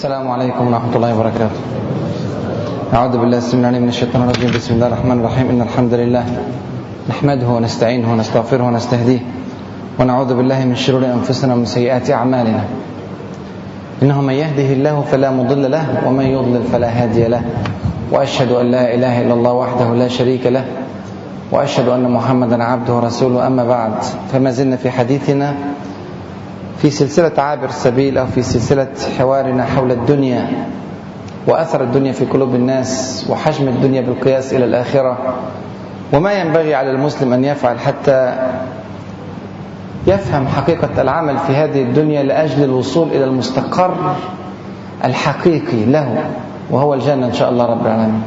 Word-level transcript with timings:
السلام 0.00 0.30
عليكم 0.30 0.64
ورحمة 0.66 0.96
الله 0.96 1.12
وبركاته. 1.12 1.60
أعوذ 2.94 3.14
بالله 3.20 3.38
السميع 3.38 3.68
العليم 3.68 3.82
من 3.82 3.88
الشيطان 3.88 4.22
الرجيم. 4.22 4.50
بسم 4.56 4.74
الله 4.74 4.86
الرحمن 4.86 5.20
الرحيم. 5.20 5.46
إن 5.52 5.60
الحمد 5.60 5.94
لله 5.94 6.24
نحمده 7.08 7.48
ونستعينه 7.48 8.08
ونستغفره 8.12 8.64
ونستهديه 8.64 9.20
ونعوذ 10.00 10.30
بالله 10.40 10.64
من 10.64 10.76
شرور 10.76 11.04
أنفسنا 11.04 11.52
ومن 11.52 11.68
سيئات 11.68 12.10
أعمالنا. 12.10 12.64
إنه 14.02 14.20
من 14.24 14.32
يهده 14.40 14.72
الله 14.72 15.04
فلا 15.12 15.30
مضل 15.36 15.68
له 15.68 15.84
ومن 16.08 16.24
يضلل 16.24 16.64
فلا 16.72 16.88
هادي 16.88 17.28
له. 17.28 17.42
وأشهد 18.08 18.52
أن 18.56 18.66
لا 18.72 18.94
إله 18.96 19.28
إلا 19.28 19.34
الله 19.36 19.52
وحده 19.52 19.88
لا 20.00 20.08
شريك 20.08 20.48
له. 20.48 20.64
وأشهد 21.52 21.88
أن 21.92 22.08
محمدا 22.08 22.56
عبده 22.56 22.92
ورسوله. 22.94 23.46
أما 23.46 23.64
بعد 23.68 23.92
فما 24.32 24.50
زلنا 24.50 24.80
في 24.80 24.88
حديثنا 24.88 25.76
في 26.82 26.90
سلسلة 26.90 27.32
عابر 27.38 27.68
السبيل 27.68 28.18
أو 28.18 28.26
في 28.26 28.42
سلسلة 28.42 28.88
حوارنا 29.18 29.64
حول 29.64 29.92
الدنيا 29.92 30.46
وأثر 31.46 31.82
الدنيا 31.82 32.12
في 32.12 32.24
قلوب 32.24 32.54
الناس 32.54 33.26
وحجم 33.30 33.68
الدنيا 33.68 34.00
بالقياس 34.00 34.54
إلى 34.54 34.64
الآخرة. 34.64 35.18
وما 36.12 36.32
ينبغي 36.32 36.74
على 36.74 36.90
المسلم 36.90 37.32
أن 37.32 37.44
يفعل 37.44 37.78
حتى 37.80 38.36
يفهم 40.06 40.48
حقيقة 40.48 41.02
العمل 41.02 41.38
في 41.38 41.52
هذه 41.52 41.82
الدنيا 41.82 42.22
لأجل 42.22 42.64
الوصول 42.64 43.08
إلى 43.08 43.24
المستقر 43.24 44.14
الحقيقي 45.04 45.84
له 45.84 46.24
وهو 46.70 46.94
الجنة 46.94 47.26
إن 47.26 47.32
شاء 47.32 47.50
الله 47.50 47.66
رب 47.66 47.86
العالمين. 47.86 48.22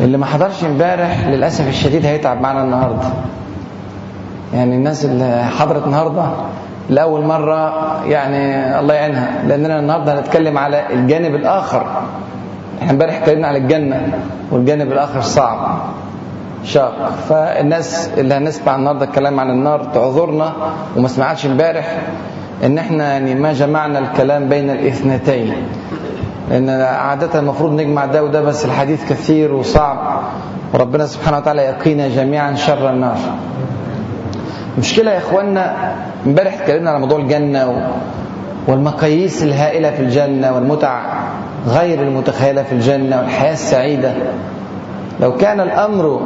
اللي 0.00 0.18
ما 0.18 0.26
حضرش 0.26 0.64
امبارح 0.64 1.26
للأسف 1.26 1.68
الشديد 1.68 2.06
هيتعب 2.06 2.40
معنا 2.40 2.64
النهاردة. 2.64 3.08
يعني 4.54 4.76
الناس 4.76 5.04
اللي 5.04 5.44
حضرت 5.58 5.86
النهاردة 5.86 6.24
لأول 6.90 7.24
مرة 7.24 7.72
يعني 8.06 8.78
الله 8.80 8.94
يعينها 8.94 9.42
لأننا 9.46 9.78
النهاردة 9.78 10.18
هنتكلم 10.18 10.58
على 10.58 10.92
الجانب 10.94 11.34
الآخر. 11.34 11.86
إحنا 12.80 12.90
امبارح 12.92 13.16
اتكلمنا 13.16 13.46
على 13.48 13.58
الجنة 13.58 14.12
والجانب 14.50 14.92
الآخر 14.92 15.20
صعب. 15.20 15.78
شاق. 16.64 17.10
فالناس 17.28 18.10
اللي 18.18 18.34
هنسمع 18.34 18.74
النهارده 18.76 19.04
الكلام 19.04 19.40
عن 19.40 19.50
النار 19.50 19.84
تعذرنا 19.94 20.52
وما 20.96 21.08
سمعتش 21.08 21.46
امبارح 21.46 21.98
إن 22.64 22.78
إحنا 22.78 23.12
يعني 23.12 23.34
ما 23.34 23.52
جمعنا 23.52 23.98
الكلام 23.98 24.48
بين 24.48 24.70
الاثنتين. 24.70 25.52
لأن 26.50 26.68
عادة 26.80 27.38
المفروض 27.38 27.72
نجمع 27.72 28.06
ده 28.06 28.24
وده 28.24 28.40
بس 28.40 28.64
الحديث 28.64 29.08
كثير 29.12 29.54
وصعب. 29.54 30.20
وربنا 30.74 31.06
سبحانه 31.06 31.36
وتعالى 31.38 31.62
يقينا 31.62 32.08
جميعا 32.08 32.54
شر 32.54 32.90
النار. 32.90 33.16
مشكلة 34.78 35.10
يا 35.10 35.18
اخوانا 35.18 35.92
امبارح 36.26 36.54
اتكلمنا 36.60 36.90
على 36.90 36.98
موضوع 36.98 37.18
الجنة 37.18 37.90
والمقاييس 38.68 39.42
الهائلة 39.42 39.90
في 39.90 40.00
الجنة 40.02 40.52
والمتع 40.54 41.02
غير 41.66 42.02
المتخيلة 42.02 42.62
في 42.62 42.72
الجنة 42.72 43.18
والحياة 43.18 43.52
السعيدة. 43.52 44.14
لو 45.20 45.36
كان 45.36 45.60
الأمر 45.60 46.20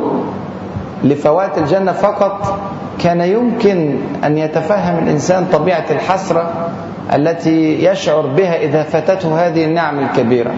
لفوات 1.05 1.59
الجنة 1.59 1.93
فقط 1.93 2.59
كان 3.03 3.21
يمكن 3.21 3.99
أن 4.25 4.39
يتفهم 4.39 4.99
الإنسان 5.05 5.47
طبيعة 5.53 5.85
الحسرة 5.91 6.71
التي 7.15 7.85
يشعر 7.85 8.27
بها 8.27 8.57
إذا 8.57 8.83
فاتته 8.83 9.47
هذه 9.47 9.65
النعم 9.65 9.99
الكبيرة. 9.99 10.51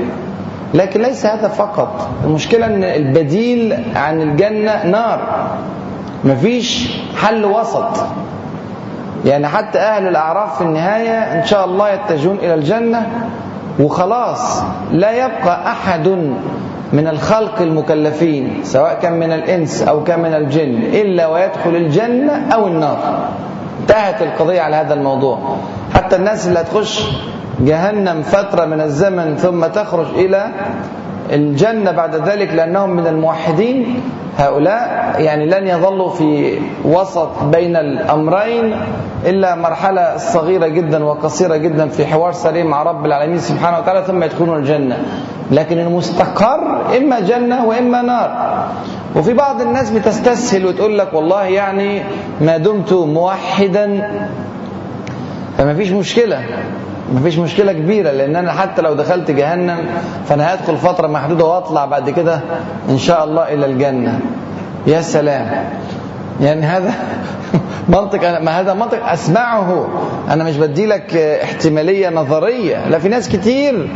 لكن 0.75 1.03
ليس 1.03 1.27
هذا 1.27 1.49
فقط 1.49 2.09
المشكلة 2.25 2.67
أن 2.67 2.85
البديل 2.85 3.79
عن 3.97 4.23
الجنة 4.23 4.87
نار. 4.87 5.49
مفيش 6.25 6.91
حل 7.17 7.45
وسط. 7.45 7.89
يعني 9.25 9.47
حتى 9.49 9.79
أهل 9.79 10.09
الأعراف 10.09 10.57
في 10.59 10.65
النهاية 10.65 11.19
إن 11.41 11.47
شاء 11.47 11.65
الله 11.65 11.91
يتجهون 11.91 12.37
إلى 12.37 12.55
الجنة 12.55 13.07
وخلاص 13.81 14.63
لا 14.93 15.11
يبقى 15.27 15.71
أحد 15.71 16.09
من 16.93 17.07
الخلق 17.09 17.61
المكلفين 17.63 18.61
سواء 18.65 18.99
كان 19.03 19.13
من 19.13 19.33
الإنس 19.33 19.83
أو 19.83 20.05
كان 20.05 20.21
من 20.21 20.35
الجن 20.35 20.83
إلا 20.93 21.27
ويدخل 21.27 21.71
الجنة 21.77 22.55
أو 22.55 22.67
النار. 22.67 22.99
انتهت 23.81 24.23
القضية 24.23 24.61
على 24.61 24.77
هذا 24.77 24.95
الموضوع. 24.95 25.57
حتى 25.95 26.17
الناس 26.17 26.49
اللي 26.49 26.61
هتخش 26.61 27.03
جهنم 27.61 28.23
فترة 28.23 28.65
من 28.65 28.81
الزمن 28.81 29.37
ثم 29.37 29.67
تخرج 29.67 30.07
إلى 30.15 30.49
الجنة 31.33 31.91
بعد 31.91 32.15
ذلك 32.17 32.53
لأنهم 32.53 32.91
من 32.91 33.07
الموحدين. 33.07 34.01
هؤلاء 34.39 35.15
يعني 35.19 35.47
لن 35.47 35.69
يظلوا 35.69 36.11
في 36.11 36.59
وسط 36.85 37.43
بين 37.43 37.77
الأمرين 37.77 38.77
إلا 39.27 39.55
مرحلة 39.55 40.17
صغيرة 40.17 40.67
جدا 40.67 41.05
وقصيرة 41.05 41.57
جدا 41.57 41.89
في 41.89 42.07
حوار 42.07 42.33
سليم 42.33 42.67
مع 42.67 42.83
رب 42.83 43.07
العالمين 43.07 43.39
سبحانه 43.39 43.79
وتعالى 43.79 44.05
ثم 44.05 44.23
يدخلون 44.23 44.59
الجنة. 44.59 44.97
لكن 45.51 45.79
المستقر 45.79 46.97
إما 46.97 47.21
جنة 47.21 47.67
وإما 47.67 48.03
نار. 48.03 48.31
وفي 49.17 49.35
بعض 49.35 49.61
الناس 49.61 49.91
بتستسهل 49.91 50.67
وتقول 50.67 50.99
لك 50.99 51.15
والله 51.15 51.43
يعني 51.45 52.03
ما 52.41 52.57
دمت 52.57 52.93
موحدا. 52.93 54.11
فما 55.59 55.75
فيش 55.75 55.91
مشكلة. 55.91 56.43
ما 57.15 57.21
فيش 57.21 57.39
مشكلة 57.39 57.73
كبيرة 57.73 58.11
لأن 58.11 58.37
أنا 58.37 58.53
حتى 58.53 58.83
لو 58.83 58.95
دخلت 58.95 59.31
جهنم 59.31 59.79
فأنا 60.27 60.55
هدخل 60.55 60.77
فترة 60.77 61.07
محدودة 61.07 61.45
وأطلع 61.45 61.85
بعد 61.85 62.11
كده 62.11 62.41
إن 62.89 62.99
شاء 62.99 63.25
الله 63.25 63.43
إلى 63.43 63.67
الجنة. 63.67 64.21
يا 64.87 65.01
سلام. 65.01 65.47
يعني 66.41 66.67
هذا 66.67 66.95
منطق 67.89 68.29
أنا 68.29 68.41
ما 68.41 68.61
هذا 68.61 68.75
منطق 68.75 69.07
أسمعه. 69.11 69.89
أنا 70.31 70.45
مش 70.45 70.57
بدي 70.57 70.87
لك 70.87 71.17
احتمالية 71.17 72.09
نظرية. 72.09 72.89
لا 72.89 72.99
في 72.99 73.09
ناس 73.09 73.29
كتير 73.29 73.89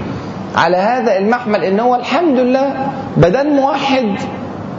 على 0.57 0.77
هذا 0.77 1.19
المحمل 1.19 1.65
إن 1.65 1.81
هو 1.81 1.95
الحمد 1.95 2.39
لله 2.39 2.91
بدل 3.17 3.51
موحد 3.51 4.15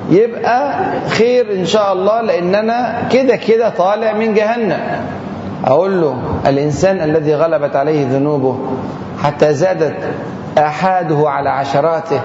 يبقى 0.09 0.85
خير 1.09 1.53
إن 1.53 1.65
شاء 1.65 1.93
الله 1.93 2.21
لأن 2.21 2.55
أنا 2.55 3.07
كده 3.11 3.35
كده 3.35 3.69
طالع 3.69 4.13
من 4.13 4.33
جهنم. 4.33 4.79
أقول 5.65 6.01
له 6.01 6.17
الإنسان 6.47 7.01
الذي 7.01 7.35
غلبت 7.35 7.75
عليه 7.75 8.07
ذنوبه 8.07 8.57
حتى 9.23 9.53
زادت 9.53 9.95
آحاده 10.57 11.29
على 11.29 11.49
عشراته 11.49 12.21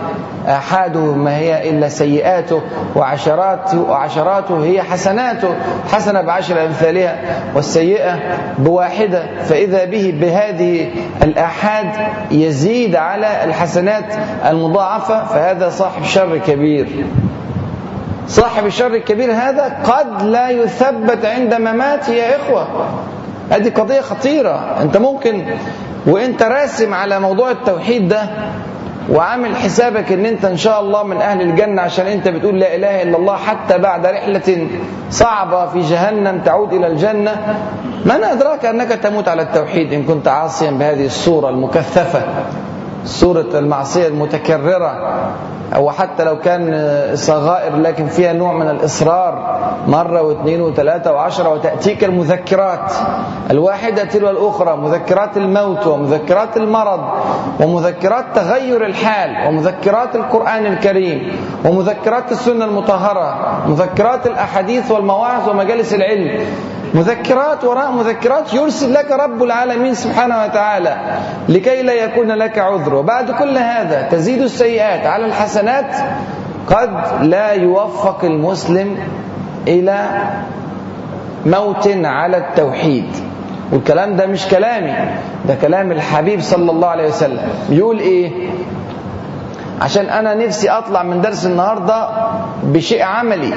آحاده 0.49 1.01
ما 1.01 1.37
هي 1.37 1.71
إلا 1.71 1.89
سيئاته 1.89 2.63
وعشراته, 2.97 3.81
وعشراته 3.83 4.65
هي 4.65 4.83
حسناته. 4.83 5.49
حسنة 5.93 6.23
بعشر 6.23 6.67
أمثالها 6.67 7.17
والسيئة 7.55 8.19
بواحدة. 8.59 9.23
فإذا 9.45 9.85
به 9.85 10.15
بهذه 10.21 10.91
الآحاد 11.23 11.87
يزيد 12.31 12.97
على 12.97 13.45
الحسنات 13.45 14.05
المضاعفة 14.47 15.25
فهذا 15.25 15.69
صاحب 15.69 16.05
شر 16.05 16.39
كبير. 16.39 17.07
صاحب 18.29 18.67
الشر 18.67 18.95
الكبير 18.95 19.33
هذا 19.33 19.77
قد 19.85 20.23
لا 20.23 20.51
يثبت 20.51 21.25
عند 21.25 21.55
مماته 21.55 22.13
يا 22.13 22.37
إخوة. 22.37 22.67
هذه 23.51 23.71
قضية 23.71 24.01
خطيرة. 24.01 24.83
أنت 24.83 24.97
ممكن 24.97 25.45
وأنت 26.07 26.43
راسم 26.43 26.95
على 26.95 27.21
موضوع 27.21 27.51
التوحيد 27.51 28.09
ده 28.09 28.23
وعامل 29.11 29.57
حسابك 29.57 30.13
إن 30.13 30.27
أنت 30.27 30.45
إن 30.45 30.57
شاء 30.57 30.81
الله 30.81 31.03
من 31.03 31.17
أهل 31.17 31.41
الجنة 31.43 31.83
عشان 31.83 32.07
أنت 32.07 32.29
بتقول 32.29 32.61
لا 32.61 32.75
إله 32.77 33.03
إلا 33.03 33.17
الله 33.17 33.37
حتى 33.37 33.79
بعد 33.79 34.07
رحلة 34.07 34.69
صعبة 35.11 35.67
في 35.67 35.81
جهنم 35.81 36.39
تعود 36.41 36.73
إلى 36.73 36.87
الجنة. 36.87 37.57
من 38.05 38.25
أدراك 38.25 38.65
أنك 38.65 38.89
تموت 38.89 39.29
على 39.29 39.43
التوحيد 39.43 39.93
إن 39.93 40.03
كنت 40.05 40.29
عاصيا 40.29 40.71
بهذه 40.71 41.07
الصورة 41.07 41.49
المكثفة؟ 41.49 42.23
صورة 43.05 43.47
المعصية 43.55 44.09
المتكررة 44.09 45.19
أو 45.75 45.91
حتى 45.91 46.25
لو 46.25 46.39
كان 46.39 46.91
صغائر 47.15 47.77
لكن 47.77 48.07
فيها 48.07 48.33
نوع 48.33 48.53
من 48.53 48.69
الإصرار 48.71 49.59
مرة 49.89 50.23
واثنين 50.23 50.61
وثلاثة 50.61 51.13
وعشرة 51.13 51.49
وتأتيك 51.49 52.05
المذكرات. 52.05 52.93
الواحدة 53.51 54.05
تلو 54.05 54.31
الأخرى 54.31 54.77
مذكرات 54.77 55.37
الموت 55.37 55.87
ومذكرات 55.87 56.57
المرض 56.57 57.01
ومذكرات 57.61 58.25
تغير 58.35 58.87
الحال 58.87 59.49
ومذكرات 59.49 60.17
القرآن 60.17 60.67
الكريم 60.67 61.37
ومذكرات 61.65 62.33
السنة 62.33 62.65
المطهرة 62.65 63.59
مذكرات 63.67 64.27
الأحاديث 64.27 64.91
والمواعظ 64.91 65.49
ومجالس 65.49 65.95
العلم. 65.95 66.45
مذكرات 66.95 67.65
وراء 67.65 67.91
مذكرات 67.93 68.55
يرسل 68.55 68.95
لك 68.95 69.11
رب 69.11 69.43
العالمين 69.43 69.95
سبحانه 69.95 70.43
وتعالى 70.45 70.97
لكي 71.49 71.83
لا 71.83 71.93
يكون 71.93 72.33
لك 72.33 72.59
عذر. 72.59 72.95
وبعد 72.95 73.31
كل 73.31 73.59
هذا 73.59 74.09
تزيد 74.11 74.43
السيئات 74.43 75.07
على 75.07 75.27
الحسنات 75.27 75.95
قد 76.67 77.23
لا 77.23 77.53
يوفق 77.53 78.25
المسلم 78.25 78.97
إلى 79.69 80.07
موت 81.47 81.89
على 82.05 82.37
التوحيد. 82.37 83.07
والكلام 83.73 84.17
ده 84.17 84.27
مش 84.27 84.47
كلامي 84.47 84.95
ده 85.49 85.55
كلام 85.55 85.93
الحبيب 85.93 86.41
صلى 86.41 86.71
الله 86.71 86.89
عليه 86.89 87.09
وسلم. 87.09 87.49
بيقول 87.71 87.99
إيه؟ 87.99 88.49
عشان 89.81 90.07
أنا 90.07 90.35
نفسي 90.35 90.71
أطلع 90.71 91.03
من 91.03 91.21
درس 91.21 91.47
النهارده 91.47 92.09
بشيء 92.63 93.03
عملي. 93.03 93.55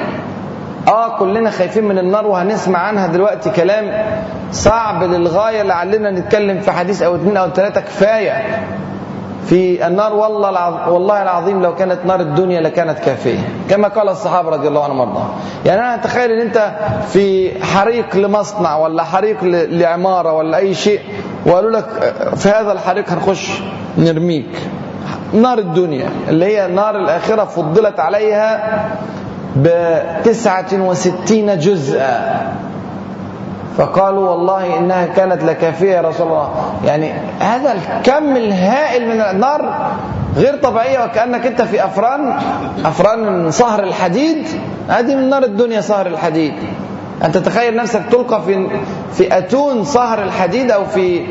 آه 0.88 1.18
كلنا 1.18 1.50
خايفين 1.50 1.84
من 1.84 1.98
النار 1.98 2.26
وهنسمع 2.26 2.78
عنها 2.78 3.06
دلوقتي 3.06 3.50
كلام 3.50 4.04
صعب 4.52 5.02
للغاية 5.02 5.62
لعلنا 5.62 6.10
نتكلم 6.10 6.60
في 6.60 6.70
حديث 6.72 7.02
أو 7.02 7.16
اثنين 7.16 7.36
أو 7.36 7.50
ثلاثة 7.50 7.80
كفاية. 7.80 8.64
في 9.46 9.86
النار 9.86 10.12
والله 10.14 10.48
العظ... 10.48 10.92
والله 10.92 11.22
العظيم 11.22 11.62
لو 11.62 11.74
كانت 11.74 11.98
نار 12.06 12.20
الدنيا 12.20 12.60
لكانت 12.60 12.98
كافية. 12.98 13.38
كما 13.70 13.88
قال 13.88 14.08
الصحابة 14.08 14.50
رضي 14.50 14.68
الله 14.68 14.84
عنهم 14.84 15.00
وارضاهم. 15.00 15.30
يعني 15.66 15.80
أنا 15.80 15.94
أتخيل 15.94 16.30
إن 16.30 16.40
أنت 16.40 16.72
في 17.08 17.50
حريق 17.64 18.16
لمصنع 18.16 18.76
ولا 18.76 19.02
حريق. 19.04 19.36
لعمارة 19.44 20.32
ولا 20.32 20.56
أي 20.56 20.74
شيء 20.74 21.00
وقالوا 21.46 21.70
لك 21.70 21.86
في 22.36 22.48
هذا 22.48 22.72
الحريق 22.72 23.10
هنخش 23.10 23.60
نرميك. 23.98 24.48
نار 25.34 25.58
الدنيا 25.58 26.08
اللي 26.28 26.44
هي 26.44 26.68
نار 26.68 26.96
الآخرة 26.96 27.44
فضلت 27.44 28.00
عليها 28.00 28.80
بتسعة 29.56 30.72
وستين 30.72 31.58
جزءا. 31.58 32.52
فقالوا 33.78 34.30
والله 34.30 34.78
إنها 34.78 35.06
كانت 35.06 35.44
لكافية 35.44 35.94
يا 35.94 36.00
رسول 36.00 36.26
الله. 36.26 36.48
يعني 36.84 37.12
هذا 37.40 37.72
الكم 37.72 38.36
الهائل 38.36 39.08
من 39.08 39.20
النار 39.20 39.90
غير 40.36 40.56
طبيعية 40.56 41.04
وكأنك 41.04 41.46
أنت 41.46 41.62
في 41.62 41.84
أفران 41.84 42.38
أفران 42.84 43.50
صهر 43.50 43.82
الحديد. 43.82 44.46
هذه 44.88 45.14
من 45.16 45.28
نار 45.28 45.42
الدنيا 45.42 45.80
صهر 45.80 46.06
الحديد. 46.06 46.54
أنت 47.24 47.38
تخيل 47.38 47.76
نفسك 47.76 48.02
تلقى 48.10 48.42
في 48.42 48.68
في 49.12 49.38
أتون 49.38 49.84
صهر 49.84 50.22
الحديد 50.22 50.70
أو 50.70 50.84
في 50.84 51.26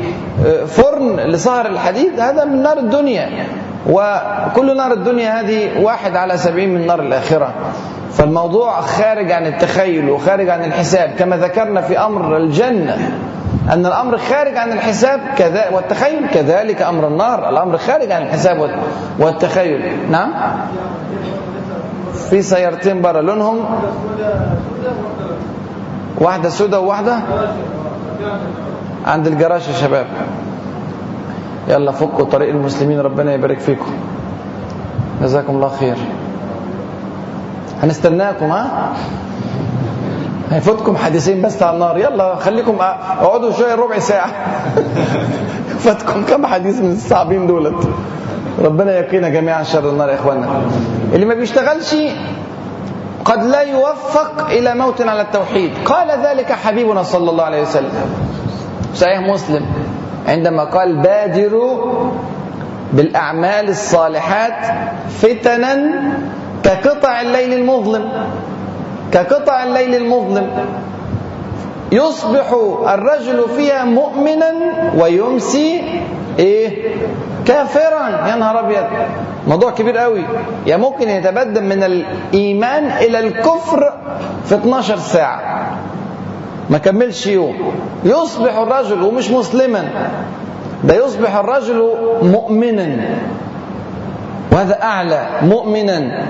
فرن 0.66 1.16
لصهر 1.16 1.66
الحديد 1.66 2.20
هذا 2.20 2.44
من 2.44 2.62
نار 2.62 2.78
الدنيا. 2.78 3.46
وكل 3.90 4.76
نار 4.76 4.92
الدنيا 4.92 5.40
هذه 5.40 5.82
واحد 5.82 6.16
على 6.16 6.38
سبعين 6.38 6.74
من 6.74 6.86
نار 6.86 7.00
الآخرة. 7.00 7.54
فالموضوع 8.12 8.80
خارج 8.80 9.32
عن 9.32 9.46
التخيل 9.46 10.10
وخارج 10.10 10.48
عن 10.48 10.64
الحساب. 10.64 11.10
كما 11.18 11.36
ذكرنا 11.36 11.80
في 11.80 11.98
أمر 11.98 12.36
الجنة 12.36 13.10
أن 13.72 13.86
الأمر 13.86 14.18
خارج 14.18 14.56
عن 14.56 14.72
الحساب 14.72 15.20
كذا 15.38 15.68
والتخيل 15.70 16.28
كذلك 16.34 16.82
أمر 16.82 17.08
النار. 17.08 17.48
الأمر 17.48 17.78
خارج 17.78 18.12
عن 18.12 18.22
الحساب 18.22 18.70
والتخيل. 19.18 20.10
نعم؟ 20.10 20.32
في 22.30 22.42
سيارتين 22.42 23.02
بره 23.02 23.20
لونهم؟ 23.20 23.64
واحدة 26.18 26.48
سودة 26.48 26.80
وواحدة؟ 26.80 27.18
عند 29.06 29.26
الجراج 29.26 29.68
يا 29.68 29.74
شباب. 29.74 30.06
يلا 31.68 31.92
فكوا 31.92 32.24
طريق 32.24 32.48
المسلمين 32.48 33.00
ربنا 33.00 33.34
يبارك 33.34 33.58
فيكم. 33.58 33.92
جزاكم 35.22 35.54
الله 35.54 35.68
خير. 35.68 35.96
هنستناكم 37.82 38.46
ها؟ 38.46 38.92
هيفوتكم 40.50 40.96
حديثين 40.96 41.42
بس 41.42 41.62
على 41.62 41.74
النار. 41.74 41.98
يلا 41.98 42.36
خليكم 42.36 42.76
اقعدوا 42.80 43.52
شوية 43.52 43.74
ربع 43.74 43.98
ساعة. 43.98 44.30
فاتكم 45.84 46.24
كم 46.24 46.46
حديث 46.46 46.80
من 46.80 46.92
الصعبين 46.92 47.46
دولت. 47.46 47.88
ربنا 48.58 48.98
يقينا 48.98 49.28
جميعا 49.28 49.62
شر 49.62 49.90
النار 49.90 50.08
يا 50.08 50.14
اخوانا 50.14 50.62
اللي 51.12 51.26
ما 51.26 51.34
بيشتغلش 51.34 51.94
قد 53.24 53.44
لا 53.44 53.60
يوفق 53.60 54.46
إلى 54.50 54.74
موت 54.74 55.02
على 55.02 55.20
التوحيد. 55.20 55.70
قال 55.84 56.08
ذلك 56.26 56.52
حبيبنا 56.52 57.02
صلى 57.02 57.30
الله 57.30 57.44
عليه 57.44 57.62
وسلم. 57.62 57.90
صحيح 58.94 59.20
مسلم. 59.20 59.66
عندما 60.28 60.64
قال 60.64 60.96
بادروا 60.96 61.92
بالأعمال 62.92 63.68
الصالحات 63.68 64.74
فتنا 65.08 66.02
كقطع 66.64 67.20
الليل 67.20 67.52
المظلم 67.52 68.12
كقطع 69.12 69.64
الليل 69.64 69.94
المظلم. 69.94 70.50
يصبح 71.92 72.52
الرجل 72.88 73.44
فيها 73.56 73.84
مؤمنا 73.84 74.52
ويمسي 74.98 76.00
إيه؟ 76.38 76.94
كافرا. 77.46 78.28
يا 78.28 78.36
نهار 78.36 78.60
أبيض! 78.60 78.84
موضوع 79.48 79.70
كبير 79.70 79.96
قوي 79.98 80.22
يا 80.66 80.76
ممكن 80.76 81.08
يتبدل 81.08 81.64
من 81.64 81.82
الإيمان 81.82 82.84
إلى 82.86 83.18
الكفر 83.18 83.92
في 84.44 84.54
12 84.54 84.96
ساعة. 84.96 85.70
ما 86.72 86.78
كملش 86.78 87.26
يوم. 87.26 87.72
يصبح 88.04 88.56
الرجل 88.58 89.02
ومش 89.02 89.30
مسلما 89.30 89.84
ده 90.84 90.94
يصبح 90.94 91.36
الرجل 91.36 91.92
مؤمنا. 92.22 92.86
وهذا 94.52 94.82
أعلى 94.82 95.26
مؤمنا. 95.42 96.26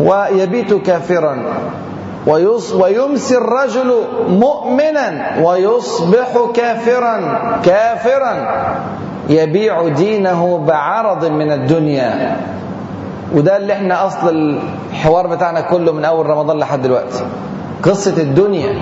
ويبيت 0.00 0.74
كافرا. 0.74 1.36
ويمسي 2.74 3.36
الرجل 3.36 3.90
مؤمنا. 4.28 5.36
ويصبح 5.42 6.28
كافرا. 6.54 7.16
كافرا. 7.64 8.34
يبيع 9.28 9.88
دينه 9.88 10.58
بعرض 10.58 11.24
من 11.24 11.52
الدنيا. 11.52 12.36
وده 13.34 13.56
اللي 13.56 13.72
إحنا 13.72 14.06
أصل 14.06 14.58
الحوار 14.90 15.26
بتاعنا 15.26 15.60
كله 15.60 15.92
من 15.92 16.04
أول 16.04 16.26
رمضان 16.26 16.58
لحد 16.58 16.82
دلوقتي. 16.82 17.24
قصة 17.82 18.16
الدنيا. 18.22 18.72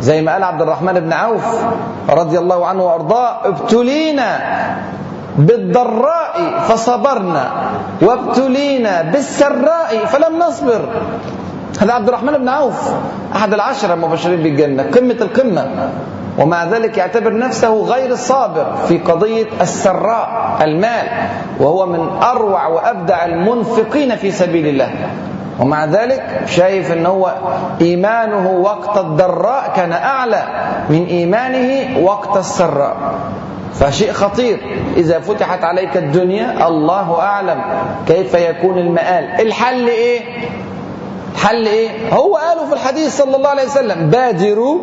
زي 0.00 0.22
ما 0.22 0.32
قال 0.32 0.44
عبد 0.44 0.62
الرحمن 0.62 1.00
بن 1.00 1.12
عوف 1.12 1.46
رضي 2.10 2.38
الله 2.38 2.66
عنه 2.66 2.82
وأرضاه 2.82 3.48
ابتلينا 3.48 4.30
بالضراء 5.38 6.34
فصبرنا 6.68 7.44
وابتلينا 8.02 9.02
بالسراء 9.02 10.06
فلم 10.06 10.38
نصبر. 10.38 10.88
هذا 11.80 11.92
عبد 11.92 12.08
الرحمن 12.08 12.32
بن 12.32 12.48
عوف 12.48 12.90
أحد 13.36 13.54
العشرة 13.54 13.94
المبشرين 13.94 14.42
بالجنة 14.42 14.82
قمة 14.82 15.16
القمة. 15.20 15.90
ومع 16.38 16.64
ذلك 16.64 16.98
يعتبر 16.98 17.38
نفسه 17.38 17.82
غير 17.82 18.10
الصابر 18.10 18.74
في 18.88 18.98
قضية 18.98 19.46
السراء 19.60 20.58
المال. 20.60 21.06
وهو 21.60 21.86
من 21.86 22.22
أروع 22.22 22.66
وأبدع 22.66 23.24
المنفقين 23.24 24.16
في 24.16 24.30
سبيل 24.30 24.66
الله. 24.66 24.90
ومع 25.60 25.84
ذلك 25.84 26.40
شايف 26.46 26.92
إن 26.92 27.06
هو 27.06 27.34
إيمانه 27.80 28.50
وقت 28.50 28.98
الضراء 28.98 29.72
كان 29.76 29.92
أعلى 29.92 30.42
من 30.90 31.06
إيمانه 31.06 31.98
وقت 32.04 32.36
السراء. 32.36 32.96
فشيء 33.74 34.12
خطير. 34.12 34.58
إذا 34.96 35.20
فتحت 35.20 35.64
عليك 35.64 35.96
الدنيا 35.96 36.66
الله 36.68 37.20
أعلم 37.20 37.60
كيف 38.08 38.34
يكون 38.34 38.78
المآل. 38.78 39.46
الحل 39.46 39.88
إيه؟ 39.88 40.20
الحل 41.34 41.66
إيه؟ 41.66 42.14
هو 42.14 42.36
قالوا 42.36 42.66
في 42.66 42.72
الحديث 42.72 43.16
صلى 43.18 43.36
الله 43.36 43.48
عليه 43.48 43.64
وسلم 43.64 44.10
بادروا 44.10 44.78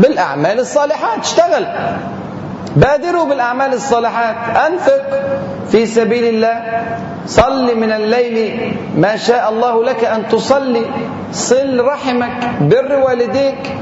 بالأعمال 0.00 0.60
الصالحات 0.60 1.18
اشتغل. 1.20 1.66
بادروا 2.76 3.24
بالأعمال 3.24 3.72
الصالحات. 3.74 4.36
أنفق 4.56 5.02
في 5.70 5.86
سبيل 5.86 6.24
الله. 6.24 6.62
صل 7.26 7.76
من 7.76 7.92
الليل. 7.92 8.76
ما 8.96 9.16
شاء 9.16 9.50
الله 9.50 9.84
لك 9.84 10.04
أن 10.04 10.28
تصلي. 10.28 10.86
صل 11.32 11.84
رحمك. 11.84 12.40
بر 12.60 12.92
والديك. 13.06 13.76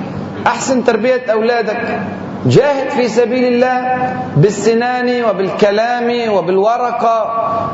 أحسن 0.46 0.84
تربية 0.84 1.22
أولادك. 1.32 2.00
جاهد 2.46 2.90
في 2.90 3.08
سبيل 3.08 3.44
الله 3.44 3.96
بالسنان 4.36 5.24
وبالكلام 5.24 6.32
وبالورقة 6.32 7.18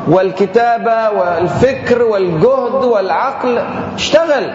والكتابة 0.08 1.10
والفكر 1.10 2.02
والجهد 2.02 2.84
والعقل. 2.84 3.62
اشتغل. 3.94 4.50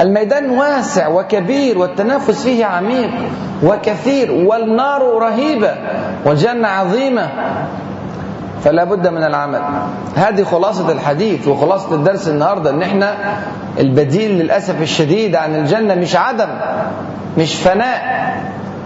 الميدان 0.00 0.50
واسع 0.50 1.08
وكبير 1.08 1.78
والتنافس 1.78 2.42
فيه 2.42 2.64
عميق 2.64 3.10
وكثير 3.62 4.32
والنار 4.32 5.18
رهيبة 5.18 5.74
والجنة 6.24 6.68
عظيمة. 6.68 7.28
فلا 8.64 8.84
بد 8.84 9.08
من 9.08 9.24
العمل. 9.24 9.62
هذه 10.16 10.42
خلاصة 10.42 10.92
الحديث 10.92 11.48
وخلاصة 11.48 11.94
الدرس 11.94 12.28
النهاردة. 12.28 12.70
إن 12.70 12.82
إحنا 12.82 13.14
البديل 13.78 14.30
للأسف 14.30 14.82
الشديد 14.82 15.36
عن 15.36 15.54
الجنة 15.54 15.94
مش 15.94 16.16
عدم 16.16 16.48
مش 17.38 17.54
فناء. 17.54 18.00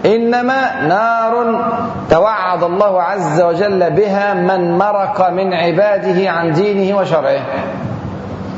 إنما 0.05 0.87
نار 0.87 1.65
توعد 2.09 2.63
الله 2.63 3.01
عز 3.01 3.41
وجل 3.41 3.91
بها 3.91 4.33
من 4.33 4.77
مرق 4.77 5.29
من 5.29 5.53
عباده 5.53 6.29
عن 6.29 6.51
دينه 6.51 6.97
وشرعه. 6.97 7.41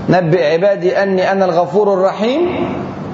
نبئ 0.10 0.54
عبادي 0.54 1.04
أني 1.04 1.32
أنا 1.32 1.46
الغفور 1.46 1.94
الرحيم 1.94 2.68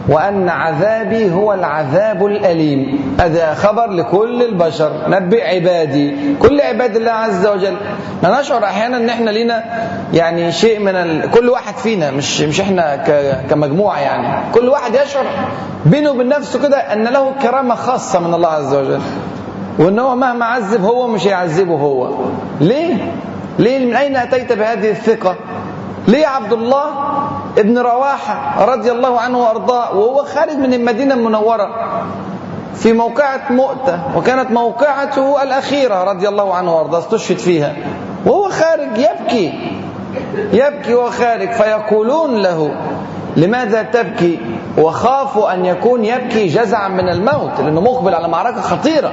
وأن 0.09 0.50
عذابي 0.50 1.31
هو 1.31 1.53
العذاب 1.53 2.25
الأليم. 2.25 3.00
هذا 3.19 3.53
خبر 3.53 3.89
لكل 3.91 4.41
البشر. 4.43 4.91
نبئ 5.07 5.55
عبادي. 5.55 6.15
كل 6.39 6.62
عباد 6.62 6.95
الله 6.95 7.12
عز 7.12 7.47
وجل. 7.47 7.75
ما 8.23 8.41
نشعر 8.41 8.63
أحيانا 8.63 8.97
إن 8.97 9.09
إحنا 9.09 9.29
لينا 9.29 9.63
يعني 10.13 10.51
شيء 10.51 10.79
من 10.79 10.95
ال... 10.95 11.31
كل 11.31 11.50
واحد 11.50 11.73
فينا 11.75 12.12
مش 12.12 12.41
مش 12.41 12.62
إحنا 12.62 12.95
ك... 12.95 13.38
كمجموعة 13.50 14.00
يعني. 14.00 14.51
كل 14.53 14.69
واحد 14.69 14.93
يشعر 14.93 15.25
بينه 15.85 16.12
وبين 16.12 16.29
نفسه 16.29 16.62
كده 16.62 16.77
أن 16.77 17.03
له 17.03 17.31
كرامة 17.41 17.75
خاصة 17.75 18.19
من 18.19 18.33
الله 18.33 18.50
عز 18.50 18.73
وجل. 18.73 19.00
وإن 19.79 20.00
هو 20.00 20.15
مهما 20.15 20.45
عذب 20.45 20.85
هو 20.85 21.07
مش 21.07 21.27
هيعذبه 21.27 21.75
هو. 21.75 22.09
ليه؟ 22.62 23.12
ليه؟ 23.59 23.85
من 23.85 23.95
أين 23.95 24.15
أتيت 24.15 24.53
بهذه 24.53 24.89
الثقة؟ 24.89 25.35
ليه 26.07 26.27
عبد 26.27 26.53
الله 26.53 26.86
ابن 27.57 27.77
رواحة 27.77 28.65
رضي 28.65 28.91
الله 28.91 29.19
عنه 29.19 29.39
وأرضاه 29.39 29.98
وهو 29.98 30.24
خارج 30.24 30.57
من 30.57 30.74
المدينة 30.74 31.15
المنورة 31.15 31.67
في 32.75 32.93
موقعة 32.93 33.41
مؤتة 33.50 34.17
وكانت 34.17 34.51
موقعته 34.51 35.43
الأخيرة 35.43 36.03
رضي 36.03 36.27
الله 36.29 36.53
عنه 36.53 36.75
وأرضاه 36.75 37.00
استشهد 37.00 37.38
فيها. 37.38 37.74
وهو 38.25 38.50
خارج 38.50 38.98
يبكي. 38.98 39.53
يبكي 40.53 40.93
وهو 40.93 41.10
خارج 41.10 41.51
فيقولون 41.51 42.36
له 42.36 42.75
لماذا 43.38 43.81
تبكي؟ 43.83 44.39
وخافوا 44.77 45.53
أن 45.53 45.65
يكون 45.65 46.06
يبكي 46.06 46.48
جزعا 46.48 46.88
من 46.88 47.10
الموت 47.10 47.60
لأنه 47.60 47.82
مقبل 47.82 48.15
على 48.15 48.27
معركة 48.27 48.62
خطيرة. 48.62 49.12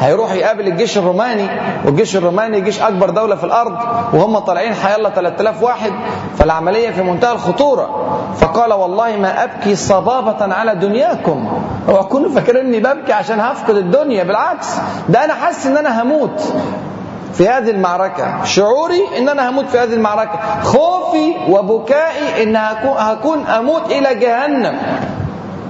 هيروح 0.00 0.32
يقابل 0.32 0.66
الجيش 0.66 0.98
الروماني 0.98 1.48
والجيش 1.84 2.16
الروماني 2.16 2.60
جيش 2.60 2.80
أكبر 2.82 3.10
دولة 3.10 3.36
في 3.36 3.44
الأرض 3.44 3.76
وهم 4.14 4.38
طالعين 4.38 4.74
حيالله 4.74 5.10
3000 5.10 5.62
واحد 5.62 5.92
فالعملية 6.38 6.90
في 6.90 7.02
منتهى 7.02 7.32
الخطورة. 7.32 7.88
فقال 8.36 8.72
والله 8.72 9.16
ما 9.16 9.44
أبكي 9.44 9.76
صبابة 9.76 10.54
على 10.54 10.74
دنياكم. 10.74 11.48
هو 11.88 12.04
كونوا 12.04 12.30
فاكرين 12.30 12.66
اني 12.66 12.80
ببكي 12.80 13.12
عشان 13.12 13.40
هفقد 13.40 13.76
الدنيا 13.76 14.24
بالعكس 14.24 14.66
ده 15.08 15.24
أنا 15.24 15.34
حاسس 15.34 15.66
إن 15.66 15.76
أنا 15.76 16.02
هموت. 16.02 16.52
في 17.38 17.48
هذه 17.48 17.70
المعركة. 17.70 18.44
شعوري 18.44 19.02
ان 19.18 19.28
أنا 19.28 19.50
هموت 19.50 19.64
في 19.68 19.78
هذه 19.78 19.94
المعركة. 19.94 20.38
خوفي 20.62 21.34
وبكائي 21.48 22.42
إن 22.42 22.56
هكون 22.82 23.46
أموت 23.46 23.92
إلى 23.92 24.14
جهنم. 24.14 24.78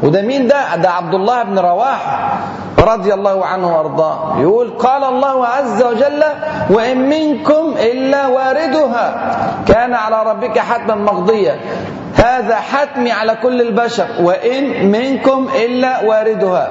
وده 0.03 0.23
مين 0.23 0.49
ده؟ 0.49 0.77
ده 0.77 0.91
عبد 0.91 1.15
الله 1.15 1.43
بن 1.43 1.59
رواحة 1.59 2.39
رضي 2.79 3.15
الله 3.15 3.47
عنه 3.47 3.77
وأرضاه. 3.77 4.41
يقول 4.41 4.71
قال 4.79 5.05
الله 5.05 5.47
عز 5.47 5.83
وجل 5.83 6.23
وإن 6.71 7.09
منكم 7.09 7.75
إلا 7.79 8.27
واردها 8.27 9.37
كان 9.69 9.95
على 9.95 10.23
ربك 10.23 10.59
حتما 10.59 10.95
مقضيا 10.95 11.61
هذا 12.15 12.57
حتمي 12.57 13.13
على 13.13 13.35
كل 13.43 13.61
البشر. 13.61 14.07
وإن 14.21 14.91
منكم 14.91 15.49
إلا 15.55 16.05
واردها. 16.05 16.69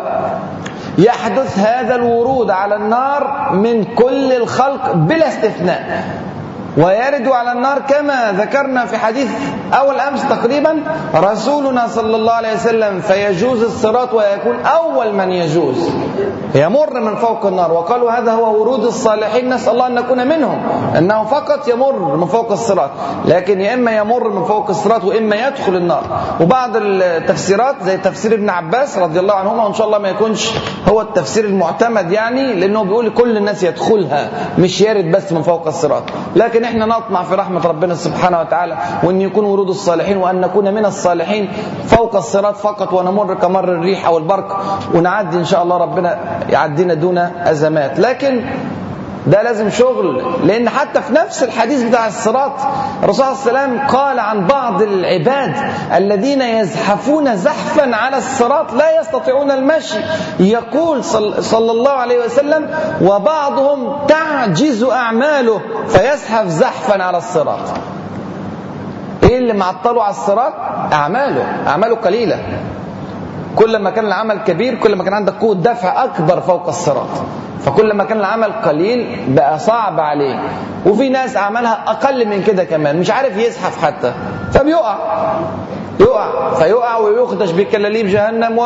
يحدث 0.97 1.59
هذا 1.59 1.95
الورود 1.95 2.49
على 2.51 2.75
النار 2.75 3.51
من 3.53 3.83
كل 3.83 4.33
الخلق 4.33 4.91
بلا 4.91 5.27
استثناء. 5.27 6.03
ويرد 6.77 7.27
على 7.27 7.51
النار 7.51 7.79
كما 7.79 8.31
ذكرنا 8.31 8.85
في 8.85 8.97
حديث 8.97 9.27
أول 9.73 9.99
أمس 9.99 10.21
تقريبا 10.29 10.83
رسولنا 11.15 11.87
صلى 11.87 12.15
الله 12.15 12.33
عليه 12.33 12.53
وسلم 12.53 12.99
فيجوز 12.99 13.63
الصراط 13.63 14.13
ويكون 14.13 14.59
أول 14.59 15.13
من 15.13 15.31
يجوز. 15.31 15.89
يمر 16.55 16.99
من 16.99 17.15
فوق 17.15 17.45
النار. 17.45 17.71
وقالوا 17.71 18.11
هذا 18.11 18.31
هو 18.31 18.61
ورود 18.61 18.83
الصالحين 18.83 19.53
نسأل 19.53 19.73
الله 19.73 19.87
أن 19.87 19.95
نكون 19.95 20.27
منهم. 20.27 20.61
أنه 20.97 21.23
فقط 21.23 21.67
يمر 21.67 22.15
من 22.15 22.25
فوق 22.25 22.51
الصراط. 22.51 22.89
لكن 23.25 23.61
يا 23.61 23.73
إما 23.73 23.97
يمر 23.97 24.29
من 24.29 24.43
فوق 24.43 24.69
الصراط 24.69 25.03
وإما 25.03 25.47
يدخل 25.47 25.75
النار. 25.75 26.03
وبعض 26.41 26.71
التفسيرات 26.75 27.75
زي 27.83 27.97
تفسير 27.97 28.33
ابن 28.33 28.49
عباس 28.49 28.97
رضي 28.97 29.19
الله 29.19 29.33
عنهما 29.33 29.63
وإن 29.63 29.73
شاء 29.73 29.87
الله 29.87 29.97
ما 29.97 30.09
يكونش 30.09 30.51
هو 30.87 31.01
التفسير 31.01 31.45
المعتمد 31.45 32.11
يعني 32.11 32.53
لأنه 32.53 32.83
بيقول 32.83 33.09
كل 33.09 33.37
الناس 33.37 33.63
يدخلها 33.63 34.29
مش 34.57 34.81
يرد 34.81 35.11
بس 35.11 35.31
من 35.31 35.41
فوق 35.41 35.67
الصراط. 35.67 36.03
لكن 36.35 36.64
إحنا 36.65 36.85
نطمع 36.85 37.23
في 37.23 37.33
رحمة 37.35 37.61
ربنا 37.65 37.93
سبحانه 37.95 38.39
وتعالى 38.39 38.77
وإن 39.03 39.21
يكون 39.21 39.45
ورود 39.45 39.69
الصالحين 39.69 40.17
وأن 40.17 40.41
نكون 40.41 40.73
من 40.73 40.85
الصالحين 40.85 41.51
فوق 41.85 42.15
الصراط 42.15 42.55
فقط 42.55 42.93
ونمر 42.93 43.33
كمر 43.33 43.63
الريح 43.63 44.05
أو 44.07 44.17
البرق 44.17 44.49
ونعدي 44.95 45.37
إن 45.37 45.45
شاء 45.45 45.63
الله 45.63 45.77
ربنا 45.77 46.09
يعدينا 46.49 46.93
دون 46.93 47.17
أزمات. 47.17 47.99
لكن 47.99 48.33
ده 49.27 49.41
لازم 49.43 49.69
شغل 49.69 50.23
لأن 50.47 50.69
حتى 50.69 51.01
في 51.01 51.13
نفس 51.13 51.43
الحديث 51.43 51.83
بتاع 51.83 52.07
الصراط 52.07 52.51
الرسول 53.03 53.25
صلى 53.25 53.49
الله 53.49 53.59
عليه 53.59 53.73
وسلم 53.73 53.87
قال 53.87 54.19
عن 54.19 54.47
بعض 54.47 54.81
العباد 54.81 55.53
الذين 55.93 56.41
يزحفون 56.41 57.35
زحفا 57.35 57.95
على 57.95 58.17
الصراط 58.17 58.73
لا 58.73 58.99
يستطيعون 59.01 59.51
المشي. 59.51 59.97
يقول 60.39 61.03
صلى 61.43 61.71
الله 61.71 61.91
عليه 61.91 62.25
وسلم 62.25 62.69
وبعضهم 63.01 64.05
تعجز 64.07 64.83
أعماله 64.83 65.61
فيزحف 65.87 66.47
زحفا 66.47 67.03
على 67.03 67.17
الصراط. 67.17 67.59
إيه 69.23 69.37
اللي 69.37 69.53
معطله 69.53 70.03
على 70.03 70.11
الصراط؟ 70.11 70.53
أعماله 70.93 71.45
أعماله 71.67 71.95
قليلة. 71.95 72.39
كل 73.55 73.77
ما 73.79 73.89
كان 73.89 74.05
العمل 74.05 74.37
كبير 74.39 74.75
كل 74.75 74.95
ما 74.95 75.03
كان 75.03 75.13
عندك 75.13 75.33
قوة 75.33 75.55
دفع 75.55 76.03
أكبر 76.03 76.41
فوق 76.41 76.67
الصراط. 76.67 77.07
فكل 77.65 77.93
ما 77.93 78.03
كان 78.03 78.19
العمل 78.19 78.53
قليل 78.53 79.25
بقى 79.27 79.59
صعب 79.59 79.99
عليه 79.99 80.39
وفي 80.85 81.09
ناس 81.09 81.37
أعمالها 81.37 81.83
أقل 81.87 82.27
من 82.27 82.43
كده 82.43 82.63
كمان 82.63 82.99
مش 82.99 83.11
عارف 83.11 83.37
يزحف 83.37 83.85
حتى. 83.85 84.13
فبيقع. 84.51 84.97
يقع. 85.99 86.53
فيقع 86.53 86.97
ويخدش 86.97 87.51
بكلاليب 87.51 88.07
جهنم 88.07 88.59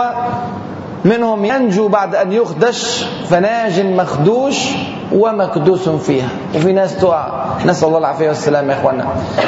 ومنهم 1.06 1.46
ينجو 1.46 1.88
بعد 1.88 2.16
أن 2.16 2.32
يخدش 2.34 3.06
فناج 3.30 3.86
مخدوش 3.86 4.56
ومكدوس 5.12 5.90
فيها. 5.90 6.30
وفي 6.56 6.74
ناس 6.74 6.98
تقع. 6.98 7.46
نسأل 7.66 7.88
الله 7.88 8.00
العافية 8.00 8.28
والسلام 8.28 8.70
يا 8.70 8.76
إخوانا 8.76 9.06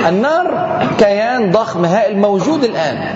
النار 0.10 0.77
كيان 0.98 1.51
ضخم 1.51 1.86
هائل 1.86 2.19
موجود 2.19 2.63
الآن. 2.63 3.15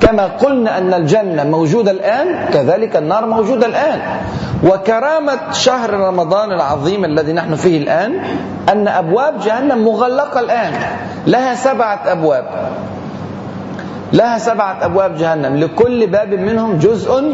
كما 0.00 0.26
قلنا 0.26 0.78
أن 0.78 0.94
الجنة 0.94 1.44
موجودة 1.44 1.90
الآن 1.90 2.48
كذلك 2.52 2.96
النار 2.96 3.26
موجودة 3.26 3.66
الآن. 3.66 4.00
وكرامة 4.64 5.52
شهر 5.52 5.90
رمضان 5.90 6.52
العظيم 6.52 7.04
الذي 7.04 7.32
نحن 7.32 7.54
فيه 7.54 7.78
الآن 7.78 8.20
أن 8.68 8.88
أبواب 8.88 9.40
جهنم 9.40 9.84
مغلقة 9.84 10.40
الآن. 10.40 10.72
لها 11.26 11.54
سبعة 11.54 12.00
أبواب. 12.06 12.44
لها 14.12 14.38
سبعة 14.38 14.84
أبواب 14.84 15.14
جهنم. 15.14 15.56
لكل 15.56 16.06
باب 16.06 16.34
منهم 16.34 16.78
جزء 16.78 17.32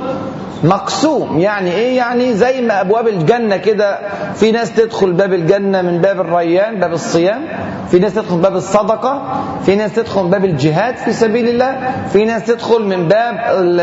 مقسوم. 0.64 1.38
يعني 1.38 1.71
إيه؟ 1.71 1.97
يعني 1.97 2.35
زي 2.35 2.61
ما 2.62 2.81
أبواب 2.81 3.09
الجنة 3.09 3.57
كده 3.57 3.99
في 4.35 4.52
ناس 4.52 4.73
تدخل 4.73 5.12
باب 5.12 5.33
الجنة 5.33 5.83
من 5.83 5.99
باب 5.99 6.21
الريان 6.21 6.81
باب 6.81 6.93
الصيام. 6.93 7.43
في 7.90 7.99
ناس 7.99 8.14
تدخل 8.14 8.37
باب 8.37 8.57
الصدقة. 8.57 9.23
في 9.66 9.76
ناس 9.76 9.93
تدخل 9.93 10.23
من 10.23 10.31
باب 10.31 10.45
الجهاد 10.45 10.97
في 10.97 11.12
سبيل 11.12 11.49
الله. 11.49 11.93
في 12.12 12.25
ناس 12.25 12.45
تدخل 12.45 12.83
من 12.83 13.09
باب 13.09 13.35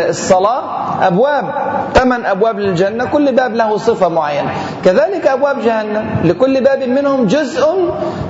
الصلاة. 0.09 0.63
أبواب 1.07 1.53
ثمان 1.93 2.25
أبواب 2.25 2.59
للجنة. 2.59 3.05
كل 3.05 3.31
باب 3.35 3.55
له 3.55 3.77
صفة 3.77 4.07
معينة. 4.07 4.51
كذلك 4.85 5.27
أبواب 5.27 5.61
جهنم. 5.61 6.09
لكل 6.23 6.63
باب 6.63 6.83
منهم 6.83 7.25
جزء 7.25 7.65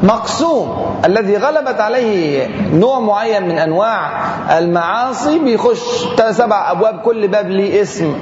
مقسوم. 0.04 0.91
الذي 1.06 1.38
غلبت 1.38 1.80
عليه 1.82 2.48
نوع 2.74 3.00
معين 3.00 3.48
من 3.48 3.58
أنواع 3.58 4.12
المعاصي 4.58 5.40
بيخش 5.40 6.06
سبع 6.32 6.72
أبواب 6.72 7.00
كل 7.00 7.28
باب 7.28 7.50
ليه 7.50 7.82
اسم. 7.82 8.16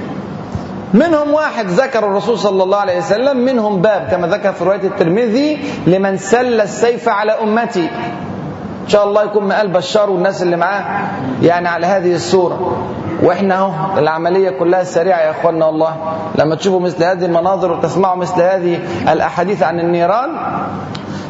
منهم 0.94 1.34
واحد 1.34 1.66
ذكر 1.66 1.98
الرسول 1.98 2.38
صلى 2.38 2.62
الله 2.62 2.78
عليه 2.78 2.98
وسلم 2.98 3.36
منهم 3.36 3.80
باب 3.80 4.08
كما 4.10 4.26
ذكر 4.26 4.52
في 4.52 4.64
رواية 4.64 4.82
الترمذي 4.86 5.58
لمن 5.86 6.16
سل 6.16 6.60
السيف 6.60 7.08
على 7.08 7.32
أمتي. 7.32 7.90
إن 8.84 8.88
شاء 8.88 9.04
الله 9.04 9.22
يكون 9.22 9.48
مقال 9.48 9.68
بشار 9.72 10.10
والناس 10.10 10.42
اللي 10.42 10.56
معاه 10.56 10.84
يعني 11.42 11.68
على 11.68 11.86
هذه 11.86 12.14
الصورة. 12.14 12.76
وإحنا 13.22 13.54
أهو 13.58 13.98
العملية 13.98 14.50
كلها 14.50 14.84
سريعة 14.84 15.20
يا 15.20 15.30
اخوانا 15.30 15.66
والله. 15.66 15.96
لما 16.38 16.54
تشوفوا 16.54 16.80
مثل 16.80 17.04
هذه 17.04 17.24
المناظر 17.24 17.72
وتسمعوا 17.72 18.16
مثل 18.16 18.42
هذه 18.42 18.78
الأحاديث 19.12 19.62
عن 19.62 19.80
النيران 19.80 20.28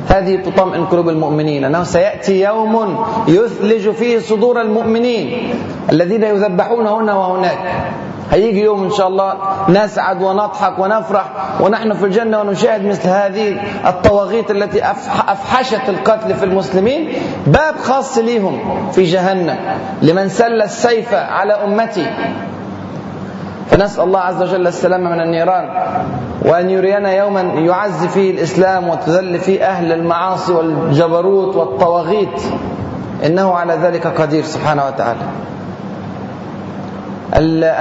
هذه 0.09 0.37
تطمئن 0.37 0.85
قلوب 0.85 1.09
المؤمنين. 1.09 1.65
أنه 1.65 1.83
سيأتي 1.83 2.41
يوم 2.41 3.05
يثلج 3.29 3.91
فيه 3.91 4.19
صدور 4.19 4.61
المؤمنين 4.61 5.55
الذين 5.93 6.23
يذبحون 6.23 6.87
هنا 6.87 7.15
وهناك. 7.15 7.59
هيجي 8.31 8.63
يوم 8.63 8.85
إن 8.85 8.91
شاء 8.91 9.09
الله 9.09 9.35
نسعد 9.69 10.23
ونضحك 10.23 10.79
ونفرح 10.79 11.25
ونحن 11.61 11.93
في 11.93 12.05
الجنة 12.05 12.41
ونشاهد 12.41 12.87
مثل 12.87 13.09
هذه 13.09 13.61
الطواغيت 13.87 14.51
التي 14.51 14.85
أفحشت 15.29 15.89
القتل 15.89 16.35
في 16.35 16.45
المسلمين. 16.45 17.13
باب 17.47 17.77
خاص 17.77 18.19
ليهم 18.19 18.59
في 18.93 19.03
جهنم. 19.03 19.57
لمن 20.03 20.29
سل 20.29 20.63
السيف 20.63 21.15
على 21.15 21.53
أمتي. 21.53 22.07
فنسأل 23.71 24.05
الله 24.05 24.21
عز 24.21 24.43
وجل 24.43 24.67
السلامة 24.67 25.11
من 25.11 25.21
النيران 25.21 25.69
وأن 26.43 26.71
يرينا 26.71 27.13
يوما 27.13 27.41
يعز 27.41 28.07
فيه 28.07 28.31
الإسلام 28.31 28.89
وتذل 28.89 29.39
فيه 29.39 29.65
أهل 29.65 29.93
المعاصي 29.93 30.53
والجبروت 30.53 31.57
والطواغيت. 31.57 32.43
إنه 33.27 33.55
على 33.55 33.75
ذلك 33.75 34.07
قدير 34.07 34.43
سبحانه 34.45 34.87
وتعالى. 34.87 35.21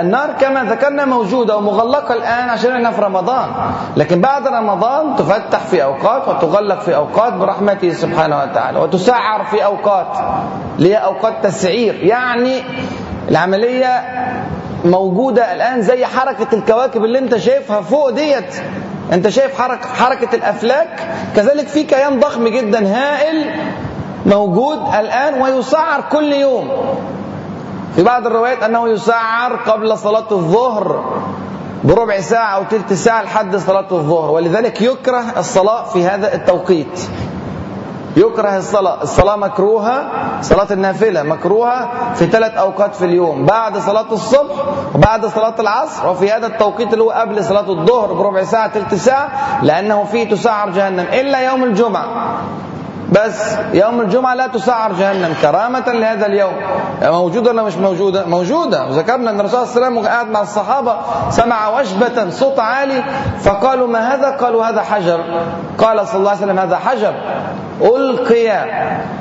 النار 0.02 0.30
كما 0.40 0.64
ذكرنا 0.64 1.06
موجودة 1.06 1.58
ومغلقة 1.58 2.14
الآن 2.14 2.50
عشان 2.50 2.72
إحنا 2.72 2.92
في 2.92 3.02
رمضان. 3.02 3.50
لكن 3.98 4.22
بعد 4.22 4.48
رمضان 4.48 5.16
تفتح 5.16 5.60
في 5.60 5.84
أوقات 5.84 6.28
وتغلق 6.28 6.80
في 6.80 6.96
أوقات 6.96 7.34
برحمته 7.34 7.94
سبحانه 7.94 8.38
وتعالى 8.44 8.80
وتسعر 8.80 9.44
في 9.44 9.66
أوقات 9.66 10.08
اللي 10.78 10.94
هي 10.94 10.98
أوقات 10.98 11.34
تسعير. 11.44 11.94
يعني 11.96 12.62
العملية 13.30 14.02
موجودة 14.86 15.54
الآن 15.54 15.82
زي 15.82 16.06
حركة 16.06 16.48
الكواكب 16.56 17.04
اللي 17.06 17.20
أنت 17.20 17.38
شايفها 17.38 17.82
فوق 17.82 18.10
ديت. 18.10 18.56
أنت 19.14 19.28
شايف 19.30 19.62
حركة, 19.62 19.88
حركة 19.90 20.36
الأفلاك؟ 20.36 21.10
كذلك 21.36 21.68
في 21.68 21.84
كيان 21.84 22.20
ضخم 22.20 22.48
جدا 22.48 22.88
هائل 22.88 23.52
موجود 24.26 24.78
الآن 25.00 25.42
ويسعر 25.42 26.02
كل 26.12 26.34
يوم. 26.34 26.72
في 27.96 28.04
بعض 28.04 28.26
الروايات 28.26 28.64
أنه 28.64 28.90
يسعر 28.90 29.56
قبل 29.56 29.98
صلاة 29.98 30.28
الظهر 30.32 31.04
بربع 31.84 32.20
ساعة 32.20 32.56
أو 32.56 32.64
تلت 32.64 32.94
ساعة 32.94 33.22
لحد 33.24 33.56
صلاة 33.56 33.88
الظهر 33.92 34.32
ولذلك 34.32 34.82
يكره 34.82 35.24
الصلاة 35.38 35.84
في 35.84 36.06
هذا 36.06 36.34
التوقيت. 36.36 37.00
يكره 38.20 38.58
الصلاة 38.58 39.04
الصلاة 39.04 39.36
مكروهة 39.36 40.04
صلاة 40.42 40.68
النافلة 40.72 41.24
مكروهة 41.24 42.14
في 42.14 42.26
ثلاث 42.26 42.54
أوقات 42.58 42.96
في 42.96 43.06
اليوم. 43.06 43.46
بعد 43.46 43.78
صلاة 43.78 44.12
الصبح 44.12 44.56
وبعد 44.96 45.26
صلاة 45.26 45.56
العصر 45.60 46.08
وفي 46.10 46.32
هذا 46.32 46.48
التوقيت 46.48 46.94
اللي 46.94 47.04
هو 47.04 47.12
قبل 47.12 47.44
صلاة 47.44 47.70
الظهر 47.70 48.14
بربع 48.14 48.44
ساعة 48.44 48.68
تلت 48.68 48.96
ساعة 48.96 49.30
لأنه 49.64 50.04
فيه 50.04 50.30
تسعر 50.30 50.70
جهنم. 50.70 51.06
إلا 51.14 51.40
يوم 51.40 51.64
الجمعة. 51.64 52.08
بس 53.12 53.56
يوم 53.74 54.02
الجمعة 54.02 54.36
لا 54.36 54.48
تسعر 54.48 54.94
جهنم. 54.94 55.34
كرامة 55.42 55.84
لهذا 55.88 56.26
اليوم. 56.26 56.54
موجودة 57.02 57.52
ولا 57.52 57.64
مش 57.64 57.76
موجودة؟ 57.76 58.26
موجودة. 58.26 58.86
وذكرنا 58.86 59.30
أن 59.30 59.40
الرسول 59.40 59.68
صلى 59.68 59.76
الله 59.76 59.86
عليه 59.86 59.98
وسلم 60.00 60.08
قاعد 60.08 60.28
مع 60.28 60.42
الصحابة 60.42 60.96
سمع 61.30 61.80
وشبة 61.80 62.30
صوت 62.30 62.60
عالي 62.60 63.04
فقالوا 63.40 63.88
ما 63.88 64.14
هذا؟ 64.14 64.30
قالوا 64.30 64.66
هذا 64.66 64.82
حجر. 64.82 65.24
قال 65.78 66.08
صلى 66.08 66.20
الله 66.20 66.30
عليه 66.30 66.42
وسلم 66.42 66.60
هذا 66.60 66.76
حجر. 66.78 67.14
ألقي 67.82 68.66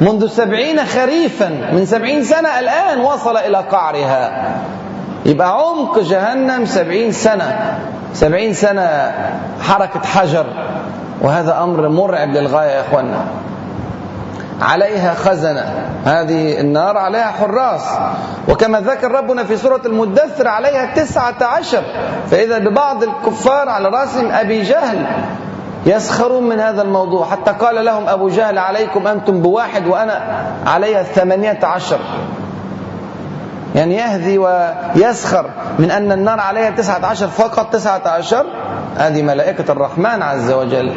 منذ 0.01 0.27
سبعين 0.27 0.85
خريفا 0.85 1.49
من 1.73 1.87
سبعين 1.87 2.25
سنة 2.25 2.59
الآن 2.59 3.01
وصل 3.01 3.37
إلى 3.37 3.59
قعرها. 3.59 4.53
يبقى 5.27 5.49
عمق 5.49 5.99
جهنم 5.99 6.65
سبعين 6.65 7.13
سنة. 7.13 7.79
سبعين 8.13 8.53
سنة 8.55 9.13
حركة 9.63 10.01
حجر. 10.01 10.47
وهذا 11.23 11.63
أمر 11.63 11.89
مرعب 11.89 12.29
للغاية 12.29 12.69
يا 12.69 12.81
إخوانا 12.81 13.25
عليها 14.61 15.15
خزنة. 15.15 15.91
هذه 16.05 16.61
النار 16.61 16.97
عليها 16.97 17.31
حراس. 17.31 17.89
وكما 18.49 18.81
ذكر 18.81 19.11
ربنا 19.11 19.45
في 19.45 19.57
سورة 19.57 19.81
المدثر 19.87 20.49
عليها 20.49 20.95
تسعة 20.95 21.35
عشر 21.43 21.83
فإذا 22.31 22.59
ببعض 22.59 23.03
الكفار 23.03 23.69
على 23.69 23.89
رأسهم 23.89 24.33
أبي 24.33 24.63
جهل 24.63 25.07
يسخرون 25.87 26.49
من 26.49 26.61
هذا 26.61 26.83
الموضوع. 26.83 27.27
حتى 27.27 27.51
قال 27.51 27.85
لهم 27.85 28.09
أبو 28.09 28.29
جهل 28.29 28.59
عليكم 28.59 29.07
أنتم 29.07 29.43
بواحد 29.43 29.87
وأنا 29.87 30.45
عليها 30.67 31.03
ثمانية 31.03 31.59
عشر. 31.63 31.99
يعني 33.75 33.97
يهذي 33.97 34.39
ويسخر 34.39 35.51
من 35.79 35.91
أن 35.91 36.13
النار 36.13 36.41
عليها 36.41 36.71
تسعة 36.71 37.07
عشر 37.07 37.29
فقط 37.29 37.73
تسعة 37.73 38.03
عشر. 38.09 38.47
هذه 38.97 39.23
ملائكة 39.23 39.73
الرحمن 39.73 40.23
عز 40.23 40.53
وجل. 40.53 40.95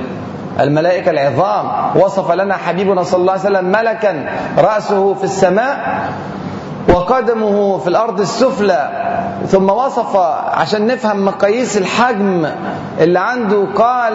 الملائكة 0.62 1.12
العظام. 1.12 1.92
وصف 2.02 2.32
لنا 2.32 2.58
حبيبنا 2.58 3.04
صلى 3.04 3.22
الله 3.22 3.32
عليه 3.32 3.42
وسلم 3.42 3.66
ملكا 3.66 4.26
رأسه 4.58 5.14
في 5.14 5.24
السماء 5.24 6.02
وقدمه 6.90 7.78
في 7.78 7.88
الأرض 7.88 8.20
السفلى. 8.20 9.08
ثم 9.48 9.70
وصف 9.70 10.16
عشان 10.54 10.88
نفهم 10.88 11.26
مقاييس 11.26 11.78
الحجم 11.78 12.48
اللي 13.00 13.20
عنده 13.20 13.68
قال 13.76 14.14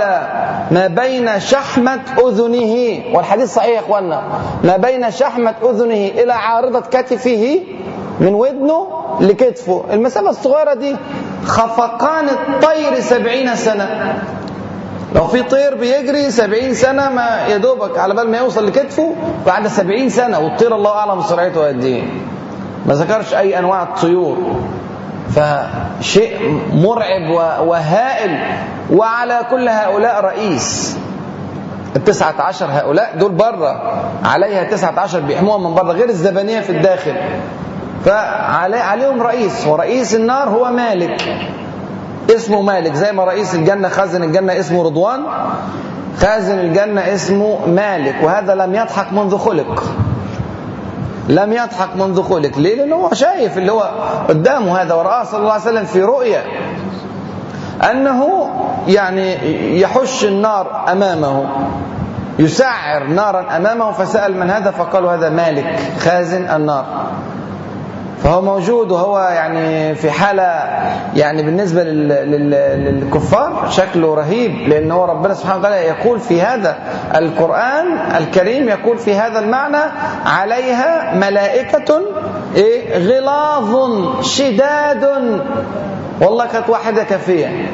ما 0.70 0.86
بين 0.86 1.40
شحمة 1.40 2.00
أذنه 2.18 3.02
والحديث 3.14 3.54
صحيح 3.54 3.74
يا 3.74 3.80
إخوانا 3.80 4.22
ما 4.64 4.76
بين 4.76 5.10
شحمة 5.10 5.54
أذنه 5.62 5.94
إلى 6.22 6.32
عارضة 6.32 6.80
كتفه 6.80 7.60
من 8.20 8.34
ودنه 8.34 8.86
لكتفه. 9.20 9.84
المسافة 9.92 10.30
الصغيرة 10.30 10.74
دي 10.74 10.96
خفقان 11.46 12.28
الطير 12.28 13.00
سبعين 13.00 13.54
سنة. 13.56 14.14
لو 15.16 15.26
في 15.26 15.42
طير 15.42 15.74
بيجري 15.74 16.30
سبعين 16.30 16.74
سنة 16.74 17.08
ما 17.10 17.46
يدوبك 17.48 17.98
على 17.98 18.14
بال 18.14 18.30
ما 18.30 18.38
يوصل 18.38 18.66
لكتفه 18.66 19.14
بعد 19.46 19.66
سبعين 19.66 20.08
سنة 20.08 20.38
والطير 20.38 20.74
الله 20.74 20.90
أعلم 20.90 21.22
سرعته 21.22 21.68
قد 21.68 21.84
إيه. 21.84 22.02
ما 22.86 22.94
ذكرش 22.94 23.34
أي 23.34 23.58
أنواع 23.58 23.82
الطيور. 23.82 24.56
فشيء 25.30 26.60
مرعب 26.72 27.30
وهائل. 27.68 28.38
وعلى 28.92 29.40
كل 29.50 29.68
هؤلاء 29.68 30.20
رئيس 30.20 30.96
التسعة 31.96 32.34
عشر 32.42 32.66
هؤلاء 32.70 33.16
دول 33.18 33.32
بره 33.32 34.02
عليها 34.24 34.64
تسعة 34.64 35.00
عشر 35.00 35.20
بيحموها 35.20 35.58
من 35.58 35.74
بره 35.74 35.92
غير 35.92 36.08
الزبانية 36.08 36.60
في 36.60 36.70
الداخل. 36.70 37.16
فعليهم 38.04 39.22
رئيس 39.22 39.66
ورئيس 39.66 40.14
النار 40.14 40.48
هو 40.48 40.70
مالك. 40.70 41.22
اسمه 42.30 42.62
مالك 42.62 42.94
زي 42.94 43.12
ما 43.12 43.24
رئيس 43.24 43.54
الجنة 43.54 43.88
خازن 43.88 44.22
الجنة 44.22 44.58
اسمه 44.58 44.84
رضوان 44.84 45.22
خازن 46.18 46.58
الجنة 46.58 47.00
اسمه 47.00 47.66
مالك 47.66 48.14
وهذا 48.22 48.54
لم 48.54 48.74
يضحك 48.74 49.12
منذ 49.12 49.38
خلق. 49.38 49.84
لم 51.28 51.52
يضحك 51.52 51.96
منذ 51.96 52.22
خلق. 52.22 52.58
ليه؟ 52.58 52.76
لأنه 52.76 52.96
هو 52.96 53.10
شايف 53.12 53.58
اللي 53.58 53.72
هو 53.72 53.90
قدامه 54.28 54.82
هذا 54.82 54.94
ورآه 54.94 55.24
صلى 55.24 55.40
الله 55.40 55.52
عليه 55.52 55.62
وسلم 55.62 55.84
في 55.84 56.02
رؤيا 56.02 56.42
أنه 57.90 58.50
يعني 58.88 59.80
يحش 59.80 60.24
النار 60.24 60.84
أمامه 60.92 61.46
يسعر 62.38 63.04
نارا 63.04 63.56
أمامه 63.56 63.92
فسأل 63.92 64.40
من 64.40 64.50
هذا؟ 64.50 64.70
فقالوا 64.70 65.14
هذا 65.14 65.30
مالك 65.30 65.80
خازن 65.98 66.50
النار. 66.50 66.84
فهو 68.22 68.42
موجود 68.42 68.92
وهو 68.92 69.18
يعني 69.18 69.94
في 69.94 70.10
حالة 70.10 70.42
يعني 71.16 71.42
بالنسبة 71.42 71.82
للكفار 71.84 73.68
شكله 73.70 74.14
رهيب 74.14 74.68
لأن 74.68 74.90
هو 74.90 75.04
ربنا 75.04 75.34
سبحانه 75.34 75.58
وتعالى 75.58 75.76
يقول 75.76 76.20
في 76.20 76.42
هذا 76.42 76.76
القرآن 77.16 77.98
الكريم 78.16 78.68
يقول 78.68 78.98
في 78.98 79.14
هذا 79.14 79.38
المعنى 79.38 79.82
عليها 80.26 81.14
ملائكة 81.14 82.00
إيه؟ 82.56 82.98
غلاظ 82.98 83.76
شداد 84.22 85.04
والله 86.20 86.46
كانت 86.46 86.68
واحدة 86.68 87.04
كافية. 87.04 87.70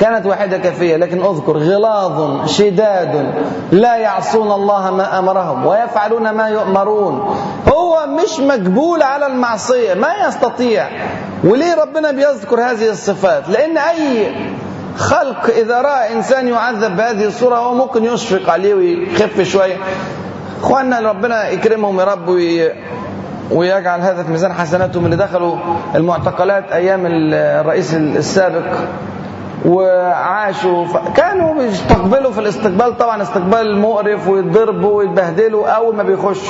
كانت 0.00 0.26
واحدة 0.26 0.58
كافية 0.58 0.96
لكن 0.96 1.24
أذكر 1.24 1.56
غلاظ 1.58 2.46
شداد 2.48 3.34
لا 3.72 3.96
يعصون 3.96 4.52
الله 4.52 4.90
ما 4.90 5.18
أمرهم 5.18 5.66
ويفعلون 5.66 6.30
ما 6.30 6.48
يؤمرون. 6.48 7.36
هو 7.72 8.06
مش 8.06 8.40
مقبول 8.40 9.02
على 9.02 9.26
المعصية 9.26 9.94
ما 9.94 10.08
يستطيع. 10.28 10.88
وليه 11.44 11.74
ربنا 11.74 12.10
بيذكر 12.10 12.60
هذه 12.60 12.90
الصفات؟ 12.90 13.48
لأن 13.48 13.78
أي 13.78 14.34
خلق 14.96 15.50
إذا 15.56 15.80
رأى 15.80 16.12
إنسان 16.12 16.48
يعذب 16.48 16.96
بهذه 16.96 17.24
الصورة 17.24 17.56
هو 17.56 17.74
ممكن 17.74 18.04
يشفق 18.04 18.50
عليه 18.52 18.74
ويخف 18.74 19.40
شوية. 19.42 19.76
إخواننا 20.62 21.00
ربنا 21.00 21.48
يكرمهم 21.48 22.00
يا 22.00 22.04
رب 22.04 22.28
ويجعل 23.50 24.00
هذا 24.00 24.22
في 24.22 24.30
ميزان 24.30 24.52
حسناتهم 24.52 25.04
اللي 25.04 25.16
دخلوا 25.16 25.56
المعتقلات 25.94 26.72
أيام 26.72 27.02
الرئيس 27.06 27.94
السابق. 27.94 28.64
وعاشوا 29.66 30.86
كانوا 31.16 31.54
بيستقبلوا 31.54 32.32
في 32.32 32.40
الاستقبال 32.40 32.98
طبعا 32.98 33.22
استقبال 33.22 33.78
مقرف 33.78 34.28
ويتضربوا 34.28 34.92
ويتبهدلوا 34.98 35.68
أول 35.68 35.96
ما 35.96 36.02
بيخش. 36.02 36.40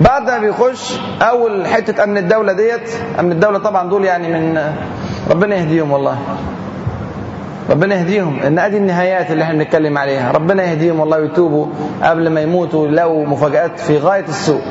بعد 0.00 0.22
ما 0.30 0.38
بيخش 0.38 0.98
أول 1.22 1.66
حتة 1.66 2.04
أمن 2.04 2.18
الدولة 2.18 2.52
ديت 2.52 2.90
أمن 3.20 3.32
الدولة 3.32 3.58
طبعا 3.58 3.88
دول 3.88 4.04
يعني 4.04 4.28
من 4.28 4.60
ربنا 5.30 5.56
يهديهم 5.56 5.90
والله. 5.92 6.18
ربنا 7.70 7.94
يهديهم. 7.94 8.40
إن 8.46 8.58
ادي 8.58 8.76
النهايات 8.76 9.30
اللي 9.30 9.44
إحنا 9.44 9.54
بنتكلم 9.54 9.98
عليها 9.98 10.32
ربنا 10.32 10.62
يهديهم 10.64 11.00
والله 11.00 11.18
ويتوبوا 11.20 11.66
قبل 12.02 12.28
ما 12.30 12.40
يموتوا 12.40 12.86
يلاقوا 12.86 13.26
مفاجآت 13.26 13.80
في 13.80 13.98
غاية 13.98 14.24
السوء. 14.28 14.62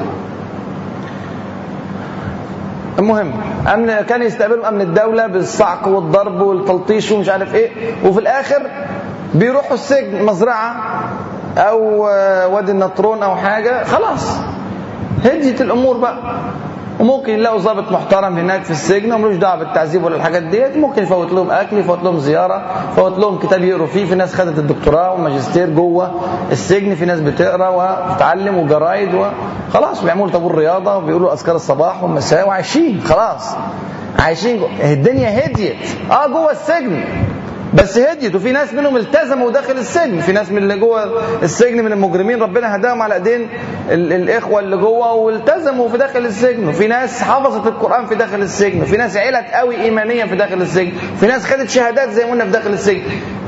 المهم 3.00 3.32
امن 3.74 4.02
كان 4.02 4.22
يستقبلوا 4.22 4.68
أمن 4.70 4.82
الدولة 4.82 5.28
بالصعق 5.28 5.88
والضرب 5.88 6.42
والتلطيش 6.42 7.12
ومش 7.12 7.30
عارف 7.30 7.56
إيه. 7.56 7.70
وفي 8.06 8.20
الآخر 8.20 8.62
بيروحوا 9.34 9.74
السجن 9.74 10.24
مزرعة 10.26 10.76
أو 11.58 12.02
وادي 12.56 12.72
النطرون 12.72 13.24
أو 13.24 13.36
حاجة 13.36 13.84
خلاص. 13.84 14.38
هديت 15.26 15.62
الأمور 15.62 15.98
بقى. 15.98 16.18
وممكن 17.00 17.34
يلاقوا 17.34 17.60
ضابط 17.60 17.92
محترم 17.92 18.38
هناك 18.38 18.64
في 18.64 18.72
السجن 18.72 19.14
وملوش 19.14 19.36
دعوة 19.36 19.56
بالتعذيب 19.60 20.04
ولا 20.04 20.16
الحاجات 20.16 20.44
ديت. 20.44 20.78
ممكن 20.78 21.04
يفوت 21.04 21.32
لهم 21.32 21.52
أكل 21.52 21.78
يفوت 21.78 22.04
لهم 22.04 22.20
زيارة 22.20 22.66
يفوت 22.92 23.18
لهم 23.20 23.40
كتاب 23.40 23.64
يقروا 23.64 23.88
فيه. 23.88 24.06
في 24.06 24.16
ناس 24.16 24.36
خدت 24.36 24.58
الدكتوراه 24.60 25.14
والماجستير 25.14 25.70
جوه 25.70 26.12
السجن 26.52 26.96
في 26.96 27.06
ناس 27.06 27.20
بتقرا 27.20 27.70
وتتعلم 27.70 28.58
وجرايد 28.58 29.10
وخلاص 29.14 30.04
بيعملوا 30.04 30.30
طابور 30.30 30.56
رياضة 30.56 30.98
وبيقولوا 30.98 31.34
أذكار 31.34 31.56
الصباح 31.56 32.04
والمساء 32.04 32.48
وعايشين 32.48 33.02
خلاص. 33.02 33.56
عايشين. 34.20 34.62
الدنيا 34.84 35.46
هديت. 35.46 35.76
آه 36.12 36.28
جوه 36.28 36.52
السجن. 36.52 37.04
بس 37.74 37.98
هديت 37.98 38.36
وفي 38.36 38.52
ناس 38.52 38.74
منهم 38.74 38.98
التزموا 38.98 39.52
داخل 39.52 39.78
السجن 39.78 40.20
في 40.22 40.32
ناس 40.32 40.52
من 40.52 40.58
اللي 40.58 40.78
جوه 40.78 41.22
السجن 41.44 41.84
من 41.86 41.92
المجرمين 41.92 42.42
ربنا 42.42 42.76
هداهم 42.76 43.02
على 43.02 43.14
ايدين 43.16 43.50
الإخوة 43.92 44.60
اللي 44.60 44.78
جوه 44.78 45.14
والتزموا 45.14 45.90
في 45.90 45.98
داخل 45.98 46.26
السجن. 46.26 46.68
وفي 46.68 46.88
ناس 46.88 47.22
حفظت 47.22 47.68
القرآن 47.68 48.06
في 48.06 48.16
داخل 48.16 48.42
السجن 48.42 48.82
وفي 48.82 48.98
ناس 48.98 49.18
علت 49.18 49.46
قوي 49.54 49.82
ايمانيه 49.82 50.26
في 50.26 50.36
داخل 50.36 50.62
السجن 50.62 50.92
في 51.20 51.28
ناس 51.28 51.46
خدت 51.46 51.70
شهادات 51.70 52.10
زي 52.10 52.26
ما 52.26 52.32
قلنا 52.32 52.46
في 52.46 52.52
داخل 52.52 52.70
السجن. 52.74 53.02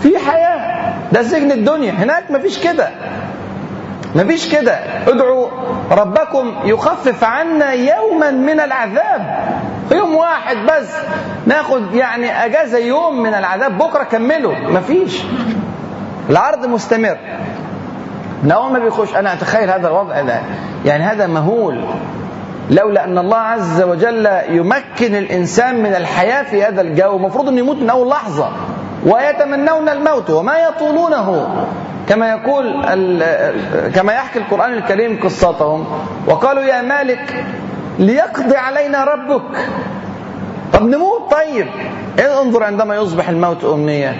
في 0.04 0.18
حياة 0.18 0.94
ده 1.12 1.24
سجن 1.24 1.52
الدنيا. 1.52 1.92
هناك 1.92 2.32
مفيش 2.32 2.60
كده. 2.60 2.90
مفيش 4.16 4.56
كده. 4.56 4.74
ادعوا 5.08 5.48
ربكم 5.92 6.54
يخفف 6.66 7.24
عنا 7.24 7.72
يوما 7.74 8.32
من 8.32 8.60
العذاب. 8.60 9.50
يوم 9.92 10.16
واحد 10.16 10.58
بس. 10.58 10.96
ناخد 11.48 11.94
يعني 11.94 12.46
أجازة 12.46 12.78
يوم 12.78 13.24
من 13.24 13.34
العذاب. 13.34 13.78
بكرة 13.78 14.04
كملوا. 14.04 14.54
مفيش. 14.56 15.24
العرض 16.30 16.66
مستمر. 16.66 17.18
من 18.44 18.52
اول 18.52 18.72
ما 18.72 18.80
بيخش 18.80 19.16
أنا 19.16 19.34
أتخيل 19.34 19.70
هذا 19.70 19.88
الوضع. 19.88 20.22
ده 20.22 20.42
يعني 20.86 21.04
هذا 21.04 21.28
مهول. 21.28 21.86
لولا 22.70 23.04
أن 23.04 23.18
الله 23.18 23.38
عز 23.38 23.82
وجل 23.82 24.30
يمكن 24.50 25.16
الإنسان 25.16 25.84
من 25.84 25.96
الحياة 25.96 26.44
في 26.44 26.64
هذا 26.64 26.82
الجو. 26.82 27.16
المفروض 27.18 27.48
انه 27.48 27.60
يموت 27.60 27.78
من 27.78 27.90
أول 27.90 28.10
لحظة. 28.10 28.52
ويتمنون 29.06 29.90
الموت 29.90 30.30
وما 30.30 30.58
يطولونه. 30.58 31.48
كما 32.08 32.30
يقول 32.30 32.82
كما 33.96 34.14
يحكي 34.14 34.40
القرآن 34.40 34.74
الكريم 34.74 35.20
قصتهم. 35.24 35.86
وقالوا 36.28 36.64
يا 36.64 36.82
مالك 36.82 37.46
ليقضي 38.00 38.58
علينا 38.58 39.04
ربك. 39.04 39.58
طب 40.74 40.82
نموت؟ 40.84 41.32
طيب. 41.32 41.68
انظر 42.20 42.64
عندما 42.64 42.96
يصبح 42.96 43.30
الموت 43.30 43.64
أمنية. 43.64 44.16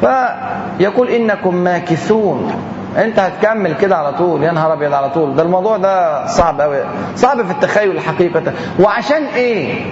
فيقول 0.00 1.08
إنكم 1.08 1.54
ماكثون. 1.54 2.52
أنت 2.98 3.18
هتكمل 3.18 3.74
كده 3.74 3.96
على 3.96 4.12
طول. 4.12 4.42
يا 4.42 4.52
نهار 4.52 4.72
أبيض 4.72 4.92
على 4.92 5.10
طول. 5.10 5.36
ده 5.36 5.42
الموضوع 5.42 5.76
ده 5.76 6.26
صعب 6.26 6.60
قوي 6.60 6.84
صعب 7.16 7.42
في 7.46 7.50
التخيل 7.52 8.00
حقيقه 8.00 8.52
وعشان 8.80 9.24
إيه؟ 9.24 9.84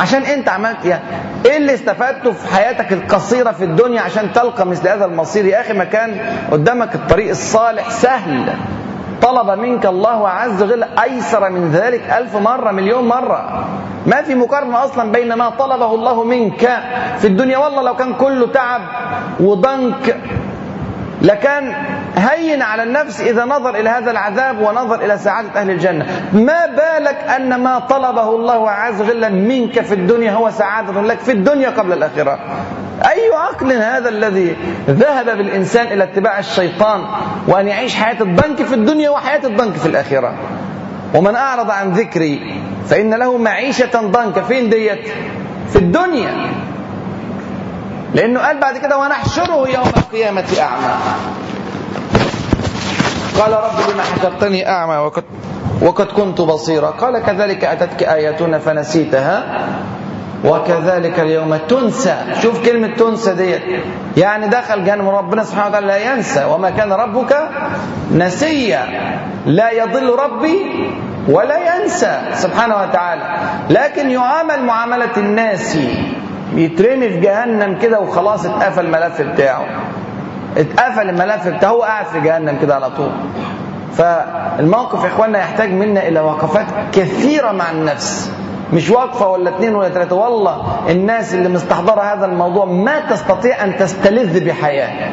عشان 0.00 0.22
انت 0.22 0.48
عملت 0.48 0.84
يعني 0.84 1.02
إيه 1.46 1.56
اللي 1.56 1.74
استفدته 1.74 2.32
في 2.32 2.54
حياتك 2.54 2.92
القصيرة 2.92 3.52
في 3.52 3.64
الدنيا 3.64 4.00
عشان 4.00 4.32
تلقى 4.32 4.66
مثل 4.66 4.88
هذا 4.88 5.04
المصير؟ 5.04 5.44
يا 5.44 5.60
أخي 5.60 5.72
ما 5.72 5.84
كان 5.84 6.20
قدامك 6.50 6.94
الطريق 6.94 7.30
الصالح 7.30 7.90
سهل. 7.90 8.52
طلب 9.22 9.58
منك 9.58 9.86
الله 9.86 10.28
عز 10.28 10.62
وجل 10.62 10.82
أيسر 10.82 11.50
من 11.50 11.70
ذلك 11.72 12.02
ألف 12.18 12.36
مرة 12.36 12.70
مليون 12.70 13.08
مرة. 13.08 13.64
ما 14.06 14.22
في 14.22 14.34
مقارنة 14.34 14.84
أصلا 14.84 15.12
بين 15.12 15.32
ما 15.32 15.48
طلبه 15.50 15.94
الله 15.94 16.24
منك 16.24 16.78
في 17.18 17.26
الدنيا. 17.26 17.58
والله 17.58 17.82
لو 17.82 17.96
كان 17.96 18.14
كله 18.14 18.46
تعب 18.46 18.80
وضنك 19.40 20.16
لكان 21.22 21.74
هين 22.16 22.62
على 22.62 22.82
النفس 22.82 23.20
إذا 23.20 23.44
نظر 23.44 23.74
إلى 23.74 23.88
هذا 23.88 24.10
العذاب 24.10 24.60
ونظر 24.60 25.04
إلى 25.04 25.18
سعادة 25.18 25.60
أهل 25.60 25.70
الجنة. 25.70 26.06
ما 26.32 26.66
بالك 26.66 27.24
أن 27.36 27.54
ما 27.60 27.78
طلبه 27.78 28.30
الله 28.30 28.70
عز 28.70 29.00
وجل 29.00 29.32
منك 29.32 29.80
في 29.80 29.94
الدنيا 29.94 30.32
هو 30.32 30.50
سعادة 30.50 31.00
لك 31.02 31.18
في 31.18 31.32
الدنيا 31.32 31.70
قبل 31.70 31.92
الآخرة؟ 31.92 32.38
أي 33.06 33.30
عقل 33.34 33.72
هذا 33.72 34.08
الذي 34.08 34.56
ذهب 34.88 35.26
بالإنسان 35.26 35.86
إلى 35.86 36.04
اتباع 36.04 36.38
الشيطان 36.38 37.04
وأن 37.48 37.68
يعيش 37.68 37.94
حياة 37.94 38.22
الضنك 38.22 38.62
في 38.62 38.74
الدنيا 38.74 39.10
وحياة 39.10 39.46
الضنك 39.46 39.74
في 39.74 39.86
الآخرة؟ 39.86 40.34
ومن 41.14 41.36
أعرض 41.36 41.70
عن 41.70 41.92
ذكري 41.92 42.60
فإن 42.86 43.14
له 43.14 43.38
معيشة 43.38 44.00
ضنك 44.00 44.44
فين 44.44 44.70
ديت 44.70 45.08
في 45.68 45.76
الدنيا. 45.76 46.50
لأنه 48.14 48.40
قال 48.40 48.60
بعد 48.60 48.78
كده 48.78 48.98
ونحشره 48.98 49.68
يوم 49.68 49.88
القيامة 49.96 50.44
أعمى. 50.60 50.94
قال 53.40 53.52
رب 53.52 53.92
لما 53.92 54.02
حشرتني 54.02 54.68
أعمى 54.68 54.96
وقد 54.96 55.24
وقد 55.82 56.06
كنت 56.06 56.40
بصيرا. 56.40 56.90
قال 56.90 57.18
كذلك 57.18 57.64
أتتك 57.64 58.02
آياتنا 58.02 58.58
فنسيتها. 58.58 59.66
وكذلك 60.44 61.20
اليوم 61.20 61.56
تنسى. 61.56 62.16
شوف 62.42 62.66
كلمة 62.66 62.96
تنسى 62.96 63.34
ديت. 63.34 63.62
يعني 64.16 64.48
دخل 64.48 64.84
جهنم 64.84 65.08
ربنا 65.08 65.44
سبحانه 65.44 65.68
وتعالى 65.68 65.86
لا 65.86 66.12
ينسى. 66.12 66.44
وما 66.44 66.70
كان 66.70 66.92
ربك 66.92 67.36
نسيا. 68.12 68.84
لا 69.46 69.70
يضل 69.70 70.16
ربي 70.18 70.56
ولا 71.28 71.76
ينسى. 71.76 72.20
سبحانه 72.34 72.76
وتعالى. 72.82 73.36
لكن 73.70 74.10
يعامل 74.10 74.64
معاملة 74.64 75.16
الناس. 75.16 75.78
يترمي 76.54 77.08
في 77.08 77.20
جهنم 77.20 77.78
كده 77.78 78.00
وخلاص 78.00 78.46
اتقفل 78.46 78.84
الملف 78.84 79.22
بتاعه. 79.22 79.66
اتقفل 80.56 81.08
الملف 81.10 81.48
بتاعه 81.48 81.70
هو 81.70 81.82
قاعد 81.82 82.06
في 82.06 82.20
جهنم 82.20 82.58
كده 82.62 82.74
على 82.74 82.90
طول. 82.90 83.10
فالموقف 83.92 85.02
يا 85.04 85.08
إخواننا 85.08 85.38
يحتاج 85.38 85.72
منا 85.72 86.08
إلى 86.08 86.20
وقفات 86.20 86.66
كثيرة 86.92 87.52
مع 87.52 87.70
النفس. 87.70 88.30
مش 88.72 88.90
وقفة 88.90 89.28
ولا 89.28 89.50
اثنين 89.56 89.74
ولا 89.74 89.88
ثلاثة 89.88 90.16
والله 90.16 90.80
الناس 90.88 91.34
اللي 91.34 91.48
مستحضرة 91.48 92.00
هذا 92.00 92.26
الموضوع 92.26 92.64
ما 92.64 93.00
تستطيع 93.00 93.64
أن 93.64 93.76
تستلذ 93.76 94.44
بحياة. 94.48 95.12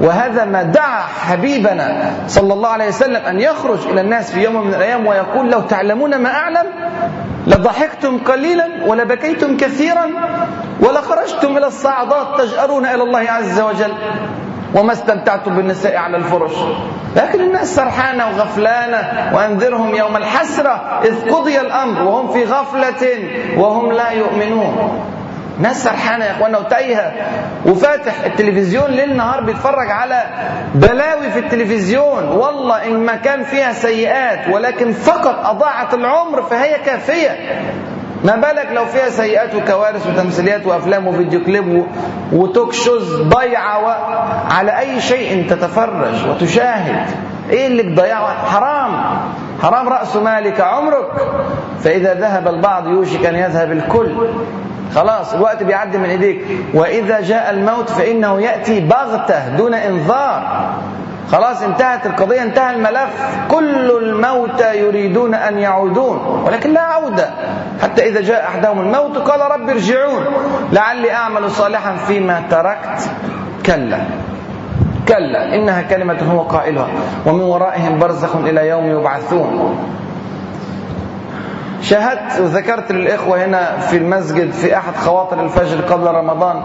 وهذا 0.00 0.44
ما 0.44 0.62
دعا 0.62 1.00
حبيبنا 1.00 2.10
صلى 2.26 2.54
الله 2.54 2.68
عليه 2.68 2.88
وسلم 2.88 3.16
أن 3.16 3.40
يخرج 3.40 3.78
إلى 3.86 4.00
الناس 4.00 4.32
في 4.32 4.42
يوم 4.44 4.66
من 4.66 4.74
الأيام 4.74 5.06
ويقول 5.06 5.50
لو 5.50 5.60
تعلمون 5.60 6.18
ما 6.18 6.28
أعلم 6.30 6.66
لضحكتم 7.46 8.18
قليلا 8.18 8.66
ولبكيتم 8.86 9.56
كثيرا 9.56 10.06
ولخرجتم 10.80 11.56
إلى 11.56 11.66
الصعدات 11.66 12.40
تجأرون 12.40 12.86
إلى 12.86 13.02
الله 13.02 13.30
عز 13.30 13.60
وجل. 13.60 13.92
وما 14.74 14.92
استمتعتم 14.92 15.56
بالنساء 15.56 15.96
على 15.96 16.16
الفرش. 16.16 16.52
لكن 17.16 17.40
الناس 17.40 17.76
سرحانة 17.76 18.26
وغفلانة 18.26 19.30
وأنذرهم 19.36 19.94
يوم 19.94 20.16
الحسرة 20.16 21.00
إذ 21.04 21.30
قضي 21.30 21.60
الأمر 21.60 22.02
وهم 22.02 22.32
في 22.32 22.44
غفلة 22.44 23.18
وهم 23.56 23.92
لا 23.92 24.10
يؤمنون. 24.10 25.04
ناس 25.60 25.84
سرحانة 25.84 26.24
يا 26.24 26.30
اخوانا 26.30 26.58
وتايهة. 26.58 27.12
وفاتح 27.66 28.24
التلفزيون 28.24 28.90
ليل 28.90 29.16
نهار 29.16 29.40
بيتفرج 29.40 29.90
على 29.90 30.24
بلاوي 30.74 31.30
في 31.30 31.38
التلفزيون. 31.38 32.28
والله 32.28 32.86
إن 32.86 33.00
ما 33.06 33.16
كان 33.16 33.44
فيها 33.44 33.72
سيئات 33.72 34.48
ولكن 34.54 34.92
فقط 34.92 35.46
أضاعت 35.46 35.94
العمر 35.94 36.42
فهي 36.42 36.78
كافية. 36.78 37.36
ما 38.24 38.36
بالك 38.36 38.68
لو 38.72 38.84
فيها 38.84 39.08
سيئات 39.08 39.54
وكوارث 39.54 40.06
وتمثيليات 40.06 40.66
وأفلام 40.66 41.06
وفيديو 41.06 41.44
كليب 41.44 41.86
وتوك 42.32 42.72
شوز 42.72 43.22
ضيعه 43.22 43.86
على 44.52 44.78
أي 44.78 45.00
شيء 45.00 45.46
تتفرج 45.50 46.28
وتشاهد؟ 46.28 47.06
إيه 47.50 47.66
اللي 47.66 47.82
بضيعه 47.82 48.44
حرام. 48.46 49.20
حرام 49.62 49.88
رأس 49.88 50.16
مالك 50.16 50.60
عمرك. 50.60 51.06
فإذا 51.80 52.14
ذهب 52.14 52.48
البعض 52.48 52.86
يوشك 52.86 53.26
أن 53.26 53.34
يذهب 53.34 53.72
الكل. 53.72 54.28
خلاص 54.94 55.34
الوقت 55.34 55.62
بيعدي 55.62 55.98
من 55.98 56.04
إيديك. 56.10 56.44
وإذا 56.74 57.20
جاء 57.20 57.50
الموت 57.50 57.90
فإنه 57.90 58.40
يأتي 58.40 58.80
بغتة 58.80 59.48
دون 59.56 59.74
إنذار. 59.74 60.70
خلاص 61.32 61.62
انتهت 61.62 62.06
القضية 62.06 62.42
انتهى 62.42 62.74
الملف 62.74 63.10
كل 63.48 63.90
الموتى 63.90 64.78
يريدون 64.80 65.34
أن 65.34 65.58
يعودون 65.58 66.42
ولكن 66.46 66.72
لا 66.72 66.80
عودة. 66.80 67.30
حتى 67.82 68.08
إذا 68.08 68.20
جاء 68.20 68.44
أحدهم 68.48 68.80
الموت 68.80 69.18
قال 69.18 69.40
رب 69.40 69.68
ارجعون. 69.68 70.24
لعلي 70.72 71.12
أعمل 71.12 71.50
صالحا 71.50 71.96
فيما 71.96 72.42
تركت. 72.50 73.10
كلا. 73.66 73.98
كلا. 75.08 75.54
إنها 75.54 75.82
كلمة 75.82 76.18
هو 76.32 76.40
قائلها. 76.40 76.88
ومن 77.26 77.40
ورائهم 77.40 77.98
برزخ 77.98 78.36
إلى 78.36 78.68
يوم 78.68 78.86
يبعثون. 78.86 79.78
شاهدت 81.82 82.40
وذكرت 82.40 82.92
للإخوة 82.92 83.44
هنا 83.44 83.78
في 83.78 83.96
المسجد 83.96 84.50
في 84.52 84.76
أحد 84.76 84.96
خواطر 84.96 85.40
الفجر 85.44 85.80
قبل 85.80 86.06
رمضان. 86.06 86.62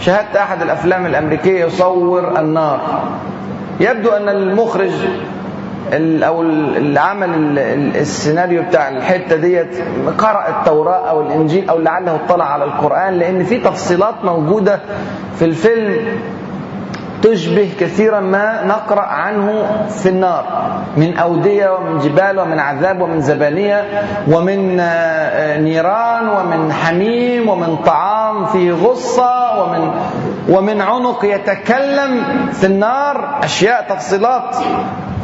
شاهدت 0.00 0.36
أحد 0.36 0.62
الأفلام 0.62 1.06
الأمريكية 1.06 1.64
يصور 1.64 2.38
النار. 2.38 2.80
يبدو 3.80 4.10
أن 4.10 4.28
المخرج 4.28 4.90
أو 6.22 6.42
اللي 6.42 7.00
عمل 7.00 7.58
السيناريو 7.96 8.62
بتاع 8.62 8.88
الحتة 8.88 9.36
ديت 9.36 9.76
قرأ 10.18 10.48
التوراة 10.48 11.10
أو 11.10 11.20
الإنجيل 11.20 11.68
أو 11.70 11.78
لعله 11.78 12.14
اطلع 12.14 12.44
على 12.44 12.64
القرآن 12.64 13.14
لأن 13.14 13.44
في 13.44 13.58
تفصيلات 13.58 14.14
موجودة 14.24 14.80
في 15.38 15.44
الفيلم 15.44 16.06
تشبه 17.22 17.70
كثيرا 17.80 18.20
ما 18.20 18.64
نقرأ 18.66 19.00
عنه 19.00 19.66
في 19.88 20.08
النار 20.08 20.44
من 20.96 21.16
أودية 21.16 21.68
ومن 21.74 21.98
جبال 21.98 22.40
ومن 22.40 22.58
عذاب 22.58 23.00
ومن 23.00 23.20
زبانية 23.20 23.84
ومن 24.28 24.76
نيران 25.64 26.28
ومن 26.28 26.72
حميم 26.72 27.48
ومن 27.48 27.76
طعام 27.76 28.46
فيه 28.46 28.72
غصة 28.72 29.62
ومن 29.62 29.90
ومن 30.48 30.80
عنق 30.80 31.24
يتكلم 31.24 32.24
في 32.52 32.66
النار 32.66 33.40
أشياء 33.44 33.86
تفصيلات 33.88 34.56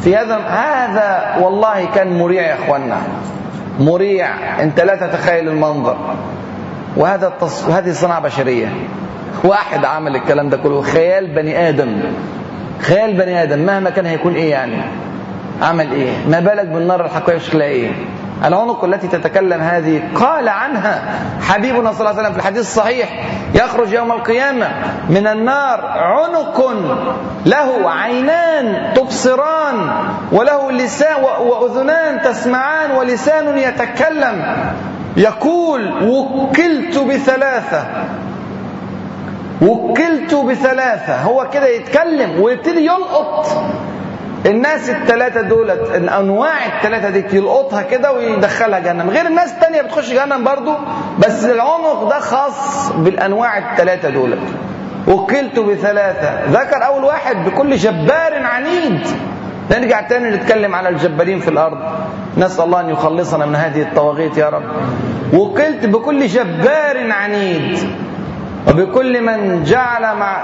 في 0.01 0.17
هذا 0.17 0.37
هذا 0.37 1.37
والله 1.41 1.85
كان 1.95 2.19
مريع 2.19 2.43
يا 2.43 2.55
اخوانا 2.55 2.99
مريع. 3.81 4.29
أنت 4.63 4.81
لا 4.81 4.95
تتخيل 4.97 5.49
المنظر. 5.49 5.97
وهذا 6.97 7.29
التص... 7.29 7.65
هذه 7.65 7.93
صناعة 7.93 8.21
بشرية. 8.21 8.69
واحد 9.45 9.85
عمل 9.85 10.17
الكلام 10.17 10.49
ده 10.49 10.57
كله. 10.57 10.83
خيال 10.83 11.35
بني 11.35 11.69
آدم. 11.69 12.03
خيال 12.81 13.13
بني 13.17 13.43
آدم. 13.43 13.59
مهما 13.59 13.91
كان 13.91 14.07
هيكون 14.07 14.35
إيه 14.35 14.51
يعني؟ 14.51 14.83
عمل 15.63 15.93
إيه؟ 15.93 16.13
ما 16.29 16.41
بالك 16.41 16.67
بالنار 16.67 17.05
الحقيقية 17.05 17.39
شكلها 17.39 17.67
إيه؟ 17.67 17.91
العنق 18.45 18.85
التي 18.85 19.09
تتكلم 19.09 19.61
هذه. 19.61 20.03
قال 20.15 20.49
عنها 20.49 21.03
حبيبنا 21.41 21.93
صلى 21.93 22.01
الله 22.01 22.11
عليه 22.11 22.21
وسلم 22.21 22.33
في 22.33 22.39
الحديث 22.39 22.61
الصحيح 22.61 23.29
يخرج 23.55 23.93
يوم 23.93 24.13
القيامة 24.13 24.69
من 25.09 25.27
النار 25.27 25.81
عنق 25.87 26.73
له 27.47 27.91
عينان 27.91 28.95
تبصران 28.95 29.91
وله 30.33 30.73
لسان 30.73 31.23
وأذنان 31.23 32.23
تسمعان 32.23 32.91
ولسان 32.91 33.59
يتكلم. 33.59 34.45
يقول 35.17 36.09
وكلت 36.09 36.99
بثلاثة. 36.99 37.85
وكلت 39.63 40.35
بثلاثة. 40.35 41.23
هو 41.23 41.47
كده 41.53 41.67
يتكلم 41.67 42.41
ويبتدي 42.41 42.87
يلقط. 42.87 43.47
الناس 44.47 44.91
الثلاثة 44.91 45.41
دولت 45.41 45.91
الأنواع 45.95 46.77
الثلاثة 46.77 47.11
دي 47.11 47.37
يلقطها 47.37 47.83
كده 47.83 48.13
ويدخلها 48.13 48.79
جهنم. 48.79 49.11
غير 49.11 49.27
الناس 49.27 49.53
الثانية 49.53 49.83
بتخش 49.83 50.11
جهنم 50.13 50.45
برضو 50.45 50.75
بس 51.19 51.45
العنق 51.45 52.09
ده 52.11 52.19
خاص 52.19 52.93
بالأنواع 52.93 53.73
الثلاثة 53.73 54.11
دولت. 54.11 54.39
وكلت 55.09 55.59
بثلاثة. 55.59 56.45
ذكر 56.51 56.87
أول 56.87 57.05
واحد 57.05 57.37
بكل 57.45 57.77
جبار 57.77 58.43
عنيد. 58.43 59.07
نرجع 59.71 60.01
تاني 60.01 60.31
نتكلم 60.31 60.75
على 60.75 60.89
الجبارين 60.89 61.39
في 61.39 61.49
الأرض. 61.49 61.79
نسأل 62.37 62.65
الله 62.65 62.81
أن 62.81 62.91
يخلصنا 62.91 63.47
من 63.47 63.55
هذه 63.57 63.83
الطواغيت 63.83 64.39
يا 64.39 64.49
رب. 64.49 64.63
وكلت 65.35 65.87
بكل 65.87 66.27
جبار 66.27 67.13
عنيد. 67.13 67.79
وبكل 68.69 69.23
من 69.23 69.65
جعل 69.65 70.17
مع 70.17 70.37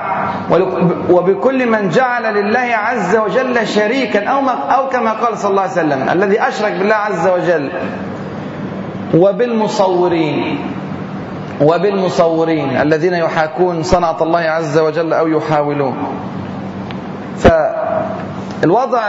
وبكل 1.10 1.66
من 1.70 1.88
جعل 1.88 2.34
لله 2.34 2.68
عز 2.74 3.16
وجل 3.16 3.66
شريكا 3.66 4.28
أو 4.28 4.48
أو 4.48 4.88
كما 4.88 5.12
قال 5.12 5.38
صلى 5.38 5.50
الله 5.50 5.62
عليه 5.62 5.72
وسلم 5.72 6.08
الذي 6.08 6.48
أشرك 6.48 6.72
بالله 6.72 6.94
عز 6.94 7.28
وجل 7.28 7.70
وبالمصورين 9.14 10.58
وبالمصورين 11.60 12.76
الذين 12.76 13.14
يحاكون 13.14 13.82
صنعة 13.82 14.22
الله 14.22 14.40
عز 14.40 14.78
وجل 14.78 15.12
أو 15.12 15.26
يحاولون. 15.28 15.96
فالوضع 17.38 19.02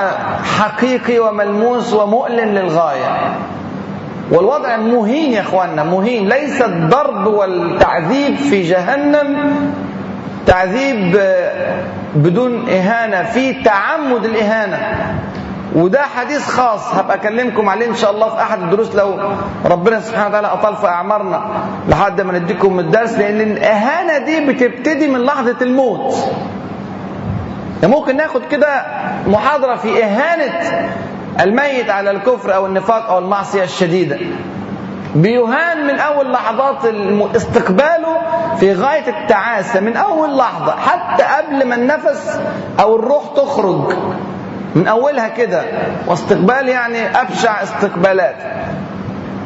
حقيقي 0.44 1.20
وملموس 1.20 1.94
ومؤلم 1.94 2.50
للغاية. 2.50 3.36
والوضع 4.32 4.78
مهين 4.78 5.34
يا 5.34 5.42
إخواننا 5.42 5.84
مهين. 5.84 6.30
ليس 6.30 6.62
الضرب 6.62 7.28
والتعذيب 7.28 8.36
في 8.36 8.62
جهنم 8.64 9.52
تعذيب 10.46 11.22
بدون 12.16 12.70
إهانة 12.70 13.24
في 13.24 13.64
تعمد 13.64 14.26
الإهانة. 14.26 14.80
وده 15.76 16.02
حديث 16.02 16.48
خاص 16.48 16.94
هبقى 16.94 17.16
أكلمكم 17.18 17.70
عليه 17.70 17.88
إن 17.88 17.96
شاء 17.96 18.12
الله 18.12 18.30
في 18.30 18.42
أحد 18.42 18.62
الدروس 18.62 18.96
لو 18.96 19.20
ربنا 19.66 20.00
سبحانه 20.00 20.28
وتعالى 20.28 20.48
أطال 20.48 20.76
في 20.76 20.88
أعمارنا 20.88 21.42
لحد 21.90 22.22
ما 22.22 22.40
نديكم 22.40 22.80
الدرس 22.80 23.14
لأن 23.14 23.42
الإهانة 23.42 24.18
دي 24.26 24.46
بتبتدي 24.54 25.08
من 25.08 25.20
لحظة 25.22 25.56
الموت. 25.62 26.16
يعني 27.82 27.96
ممكن 27.96 28.18
ناخد 28.18 28.42
كده 28.52 28.84
محاضرة 29.28 29.76
في 29.76 30.04
إهانة 30.04 30.54
الميت 31.40 31.90
على 31.90 32.12
الكفر 32.12 32.56
أو 32.56 32.66
النفاق 32.66 33.10
أو 33.10 33.18
المعصية 33.20 33.64
الشديدة. 33.64 34.18
بيهان 35.16 35.88
من 35.88 36.00
أول 36.00 36.32
لحظات 36.32 36.86
استقباله 37.36 38.18
في 38.60 38.74
غاية 38.74 39.08
التعاسة 39.22 39.80
من 39.80 39.98
أول 39.98 40.38
لحظة 40.38 40.76
حتى 40.76 41.24
قبل 41.24 41.66
ما 41.68 41.76
النفس 41.76 42.40
أو 42.80 42.96
الروح 42.96 43.24
تخرج. 43.36 43.94
من 44.76 44.88
أولها 44.88 45.28
كده 45.28 45.64
واستقبال 46.08 46.70
يعني 46.70 47.22
أبشع 47.22 47.64
استقبالات. 47.64 48.36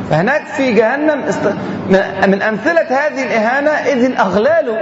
فهناك 0.09 0.45
في 0.45 0.73
جهنم 0.73 1.23
است... 1.23 1.53
من 2.27 2.41
أمثلة 2.41 2.81
هذه 2.89 3.23
الإهانة 3.23 3.69
إذ 3.71 4.05
الأغلال 4.05 4.77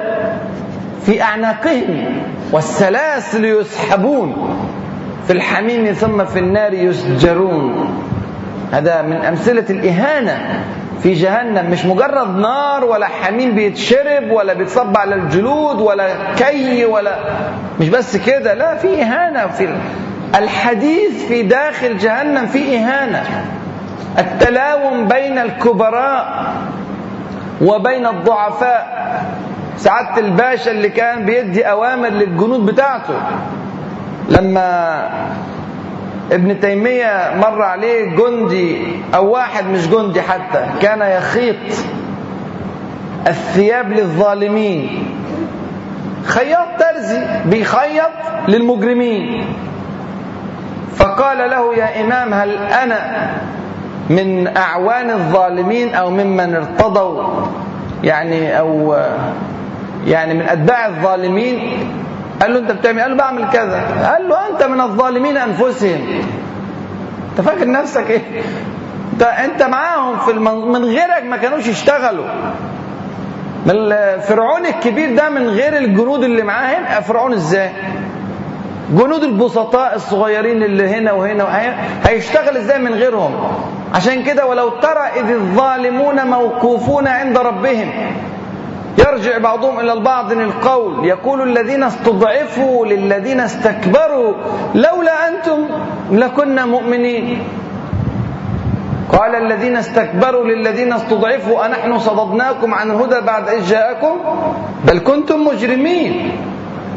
في 1.06 1.22
أعناقهم 1.24 2.24
والسلاسل 2.52 3.46
يسحبون. 3.46 4.58
في 5.28 5.34
الحميم 5.34 5.94
ثم 5.94 6.26
في 6.26 6.40
النار 6.40 6.74
يسجرون. 6.74 7.98
هذا 8.72 9.02
من 9.02 9.26
أمثلة 9.26 9.66
الإهانة 9.70 10.64
في 11.04 11.14
جهنم. 11.14 11.72
مش 11.72 11.86
مجرد 11.86 12.38
نار 12.38 12.86
ولا 12.86 13.08
حميم 13.08 13.56
بيتشرب 13.56 14.32
ولا 14.32 14.54
بيتصب 14.54 14.98
على 14.98 15.16
الجلود 15.16 15.82
ولا 15.82 16.34
كي 16.34 16.86
ولا 16.86 17.16
مش 17.80 17.90
بس 17.90 18.18
كده 18.18 18.54
لا 18.54 18.76
في 18.76 19.02
إهانة 19.02 19.48
في 19.48 19.70
الحديث 20.36 21.26
في 21.28 21.44
داخل 21.44 21.98
جهنم 21.98 22.46
في 22.46 22.78
إهانة. 22.78 23.24
التلاوم 24.20 25.08
بين 25.08 25.38
الكبراء 25.40 26.54
وبين 27.62 28.06
الضعفاء. 28.08 29.02
سعادة 29.78 30.22
الباشا 30.22 30.72
اللي 30.72 30.90
كان 30.90 31.26
بيدي 31.26 31.64
أوامر 31.64 32.10
للجنود 32.10 32.66
بتاعته. 32.66 33.14
لما 34.32 35.10
ابن 36.32 36.60
تيمية 36.60 37.32
مر 37.42 37.62
عليه 37.62 38.16
جندي 38.16 38.78
أو 39.16 39.32
واحد 39.32 39.66
مش 39.66 39.88
جندي 39.88 40.22
حتى 40.22 40.66
كان 40.82 41.02
يخيط 41.02 41.56
الثياب 43.28 43.92
للظالمين. 43.92 45.06
خياط 46.26 46.68
ترزي 46.80 47.22
بيخيط 47.46 48.12
للمجرمين. 48.48 49.46
فقال 50.96 51.38
له 51.50 51.76
يا 51.76 52.02
إمام 52.02 52.34
هل 52.34 52.56
أنا 52.58 53.30
من 54.10 54.58
أعوان 54.58 55.10
الظالمين 55.10 55.96
أو 55.96 56.10
ممن 56.10 56.56
ارتضوا؟ 56.56 57.24
يعني 58.04 58.60
أو 58.60 58.98
يعني 60.08 60.34
من 60.34 60.42
أتباع 60.42 60.88
الظالمين؟ 60.88 61.60
قال 62.42 62.54
له 62.54 62.60
انت 62.60 62.72
بتعمل 62.72 63.02
قال 63.02 63.12
له 63.12 63.18
بعمل 63.18 63.50
كذا. 63.50 63.82
قال 64.14 64.30
له 64.30 64.50
انت 64.50 64.64
من 64.64 64.82
الظالمين 64.82 65.38
انفسهم. 65.38 66.22
انت 67.32 67.42
فاكر 67.42 67.72
نفسك 67.72 68.10
إيه؟ 68.10 68.22
انت 69.14 69.24
انت 69.24 69.64
معاهم 69.64 70.18
في 70.20 70.32
المن... 70.32 70.72
من 70.72 70.86
غيرك 70.86 71.24
ما 71.30 71.38
كانوش 71.38 71.68
يشتغلوا. 71.68 72.26
فرعون 74.20 74.66
الكبير 74.66 75.16
ده 75.16 75.30
من 75.30 75.48
غير 75.48 75.78
الجنود 75.78 76.24
اللي 76.24 76.44
معاه 76.44 76.68
هيبقى 76.78 77.04
فرعون 77.04 77.34
إزاي؟ 77.34 77.70
جنود 78.92 79.24
البسطاء 79.24 79.96
الصغيرين 79.96 80.64
اللي 80.64 80.88
هنا 80.88 81.12
وهنا 81.12 81.44
وهي... 81.44 81.74
هيشتغل 82.08 82.58
إزاي 82.58 82.80
من 82.80 82.94
غيرهم؟ 82.94 83.34
عشان 83.96 84.24
كده 84.24 84.46
ولو 84.46 84.70
ترى 84.70 85.08
إذ 85.20 85.30
الظالمون 85.32 86.28
موقوفون 86.28 87.08
عند 87.08 87.38
ربهم. 87.38 87.92
يرجع 88.98 89.38
بعضهم 89.38 89.80
إلى 89.80 89.94
البعض 89.94 90.32
القول 90.32 91.06
يقول 91.06 91.42
الذين 91.42 91.84
استضعفوا 91.84 92.86
للذين 92.86 93.40
استكبروا 93.40 94.34
لولا 94.76 95.28
أنتم 95.28 95.60
لكنا 96.12 96.66
مؤمنين. 96.66 97.44
قال 99.12 99.36
الذين 99.36 99.78
استكبروا 99.78 100.46
للذين 100.46 100.94
استضعفوا 100.94 101.66
أنحن 101.66 102.00
صددناكم 102.00 102.74
عن 102.74 102.92
الهدى 102.92 103.20
بعد 103.26 103.50
إذ 103.50 103.66
جاءكم؟ 103.70 104.16
بل 104.88 105.00
كنتم 105.00 105.44
مجرمين. 105.44 106.32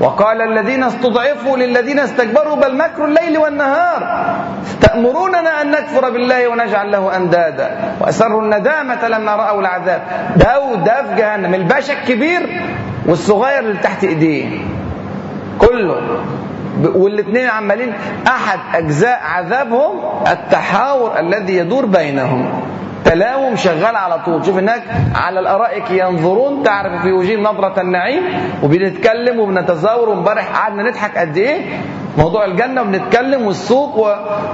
وقال 0.01 0.43
الذين 0.43 0.83
استضعفوا 0.83 1.57
للذين 1.57 1.99
استكبروا 1.99 2.57
بل 2.57 2.77
مكر 2.77 3.05
الليل 3.05 3.39
والنهار. 3.39 4.27
تأمروننا 4.81 5.63
أن 5.63 5.71
نكفر 5.71 6.11
بالله 6.11 6.49
ونجعل 6.49 6.93
له 6.93 7.17
أندادا. 7.17 7.79
وأسروا 8.01 8.43
الندامة 8.43 9.09
لما 9.09 9.37
رأوا 9.37 9.61
العذاب. 9.61 10.03
ده 10.37 10.75
ده 10.75 11.03
في 11.03 11.15
جهنم 11.15 11.55
الباشا 11.55 11.93
الكبير 11.93 12.63
والصغير 13.07 13.59
اللي 13.59 13.79
تحت 13.79 14.05
إيديه. 14.05 14.59
كله. 15.59 16.25
والاثنين 16.95 17.47
عمالين 17.47 17.93
أحد 18.27 18.59
أجزاء 18.75 19.21
عذابهم 19.25 20.01
التحاور 20.33 21.19
الذي 21.21 21.57
يدور 21.57 21.87
بينهم. 21.87 22.63
تلاوم 23.05 23.57
شغال 23.57 23.97
على 23.97 24.19
طول. 24.25 24.45
شوف 24.47 24.57
هناك 24.57 24.83
على 25.15 25.41
الأرائك 25.41 25.91
ينظرون 25.91 26.63
تعرف 26.63 27.03
في 27.03 27.13
وجوههم 27.13 27.43
نظرة 27.43 27.81
النعيم 27.81 28.23
وبنتكلم 28.63 29.41
وبنتزاور 29.41 30.09
وامبارح 30.09 30.59
قعدنا 30.59 30.83
نضحك 30.83 31.19
قد 31.19 31.37
إيه؟ 31.37 31.81
موضوع 32.19 32.45
الجنة 32.45 32.81
وبنتكلم 32.83 33.47
والسوق. 33.47 34.09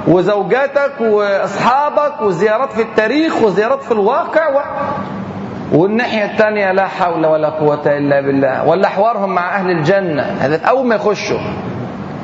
وزوجاتك 0.09 1.01
وأصحابك 1.01 2.21
وزيارات 2.23 2.73
في 2.73 2.83
التاريخ 2.83 3.43
وزيارات 3.43 3.83
في 3.83 3.93
الواقع 3.93 4.49
و... 4.49 4.61
والناحية 5.73 6.25
الثانية 6.25 6.73
لا 6.73 6.87
حول 6.87 7.27
ولا 7.27 7.49
قوة 7.49 7.83
إلا 7.87 8.21
بالله. 8.21 8.67
ولا 8.69 8.89
حوارهم 8.89 9.35
مع 9.35 9.57
أهل 9.57 9.71
الجنة 9.71 10.23
هذا 10.23 10.65
أول 10.65 10.87
ما 10.87 10.95
يخشوا. 10.95 11.39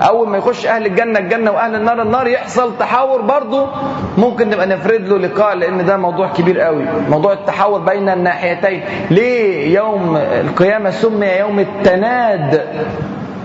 أول 0.03 0.29
ما 0.29 0.39
يخش 0.39 0.67
أهل 0.67 0.87
الجنة 0.87 1.19
الجنة 1.19 1.51
وأهل 1.51 1.75
النار 1.75 2.03
النار 2.03 2.27
يحصل 2.27 2.79
تحاور 2.79 3.21
برضه 3.21 3.69
ممكن 4.19 4.51
نبقى 4.51 4.67
نفرد 4.67 5.09
له 5.09 5.19
لقاء 5.19 5.55
لأن 5.55 5.87
ده 5.87 5.97
موضوع 5.97 6.29
كبير 6.33 6.61
قوي. 6.61 6.85
موضوع 7.11 7.33
التحاور 7.33 7.81
بين 7.81 8.09
الناحيتين. 8.09 8.83
ليه 9.11 9.75
يوم 9.77 10.17
القيامة 10.17 10.91
سمي 10.91 11.27
يوم 11.27 11.59
التناد؟ 11.59 12.63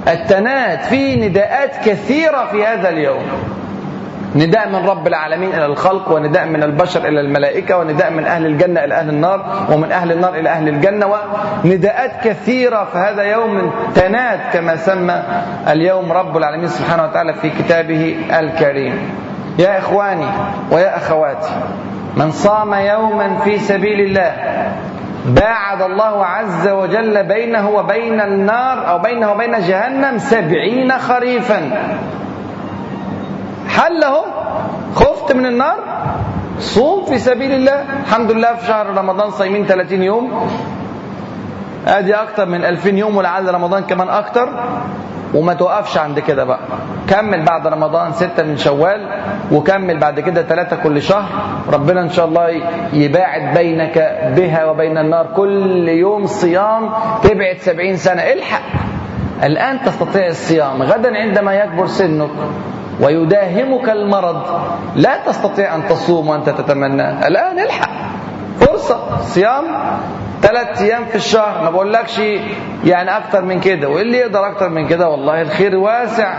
التناد 0.07 0.79
في 0.79 1.15
نداءات 1.15 1.75
كثيرة 1.89 2.47
في 2.51 2.65
هذا 2.65 2.89
اليوم. 2.89 3.23
نداء 4.35 4.69
من 4.69 4.87
رب 4.87 5.07
العالمين 5.07 5.49
إلى 5.53 5.65
الخلق 5.65 6.11
ونداء 6.11 6.45
من 6.47 6.63
البشر 6.63 7.07
إلى 7.07 7.21
الملائكة 7.21 7.77
ونداء 7.77 8.11
من 8.11 8.25
أهل 8.25 8.45
الجنة 8.45 8.83
إلى 8.83 8.93
أهل 8.95 9.09
النار 9.09 9.65
ومن 9.71 9.91
أهل 9.91 10.11
النار 10.11 10.35
إلى 10.35 10.49
أهل 10.49 10.67
الجنة 10.67 11.07
ونداءات 11.65 12.11
كثيرة 12.23 12.83
فهذا 12.93 13.23
يوم 13.23 13.71
تناد 13.95 14.39
كما 14.53 14.75
سمى 14.75 15.23
اليوم 15.67 16.11
رب 16.11 16.37
العالمين 16.37 16.67
سبحانه 16.67 17.03
وتعالى 17.03 17.33
في 17.33 17.49
كتابه 17.49 18.15
الكريم. 18.39 19.09
يا 19.59 19.79
إخواني 19.79 20.27
ويا 20.71 20.97
أخواتي 20.97 21.51
من 22.17 22.31
صام 22.31 22.73
يوما 22.73 23.37
في 23.43 23.57
سبيل 23.57 23.99
الله 23.99 24.31
باعد 25.25 25.81
الله 25.81 26.25
عز 26.25 26.67
وجل 26.67 27.23
بينه 27.23 27.69
وبين 27.69 28.21
النار 28.21 28.89
أو 28.89 28.99
بينه 28.99 29.31
وبين 29.31 29.59
جهنم 29.59 30.17
سبعين 30.17 30.91
خريفا. 30.91 31.71
حله 33.71 34.15
خفت 34.95 35.35
من 35.35 35.45
النار؟ 35.45 35.77
صوم 36.59 37.05
في 37.05 37.17
سبيل 37.17 37.51
الله. 37.51 37.79
الحمد 38.03 38.31
لله 38.31 38.55
في 38.55 38.67
شهر 38.67 38.85
رمضان 38.97 39.31
صايمين 39.31 39.65
30 39.65 40.03
يوم. 40.03 40.49
ادي 41.87 42.13
أكتر 42.15 42.45
من 42.45 42.65
2000 42.65 42.97
يوم 42.97 43.17
ولعل 43.17 43.53
رمضان 43.53 43.83
كمان 43.83 44.09
أكتر. 44.09 44.47
وما 45.33 45.53
توقفش 45.53 45.97
عند 45.97 46.19
كده 46.19 46.43
بقى. 46.43 46.59
كمل 47.07 47.45
بعد 47.45 47.67
رمضان 47.67 48.13
ستة 48.13 48.43
من 48.43 48.57
شوال 48.57 49.01
وكمل 49.51 49.99
بعد 49.99 50.19
كده 50.19 50.43
ثلاثة 50.43 50.75
كل 50.75 51.01
شهر. 51.01 51.29
ربنا 51.73 52.01
إن 52.01 52.09
شاء 52.09 52.25
الله 52.25 52.47
يباعد 52.93 53.57
بينك 53.57 53.95
بها 54.35 54.65
وبين 54.65 54.97
النار 54.97 55.27
كل 55.35 55.89
يوم 55.89 56.25
صيام 56.25 56.89
تبعد 57.23 57.57
سبعين 57.57 57.97
سنة. 57.97 58.21
الحق. 58.21 58.69
الآن 59.43 59.81
تستطيع 59.81 60.27
الصيام. 60.27 60.83
غدا 60.83 61.17
عندما 61.17 61.53
يكبر 61.53 61.87
سنك. 61.87 62.29
ويداهمك 62.99 63.89
المرض. 63.89 64.41
لا 64.95 65.17
تستطيع 65.25 65.75
أن 65.75 65.87
تصوم 65.87 66.29
وأنت 66.29 66.49
تتمنى. 66.49 67.27
الآن 67.27 67.59
الحق. 67.59 67.91
فرصة. 68.59 69.21
صيام 69.21 69.63
ثلاث 70.41 70.81
أيام 70.81 71.05
في 71.05 71.15
الشهر. 71.15 71.63
ما 71.63 71.69
بقولكش 71.69 72.21
يعني 72.85 73.17
أكتر 73.17 73.45
من 73.45 73.59
كده. 73.59 73.89
واللي 73.89 74.17
يقدر 74.17 74.47
أكتر 74.47 74.69
من 74.69 74.87
كده 74.87 75.09
والله 75.09 75.41
الخير 75.41 75.75
واسع. 75.75 76.33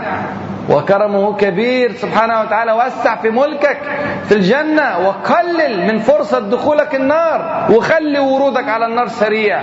وكرمه 0.69 1.35
كبير. 1.35 1.91
سبحانه 1.91 2.41
وتعالى 2.41 2.71
وسع 2.71 3.15
في 3.15 3.29
ملكك 3.29 3.79
في 4.23 4.31
الجنة. 4.35 5.07
وقلل 5.07 5.87
من 5.87 5.99
فرصة 5.99 6.39
دخولك 6.39 6.95
النار. 6.95 7.67
وخلي 7.71 8.19
ورودك 8.19 8.69
على 8.69 8.85
النار 8.85 9.07
سريع. 9.07 9.61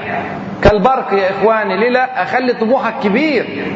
كالبرق 0.62 1.12
يا 1.12 1.30
إخواني. 1.30 1.76
ليه 1.76 1.90
لا؟ 1.90 2.22
أخلي 2.22 2.52
طموحك 2.52 2.94
كبير. 3.02 3.74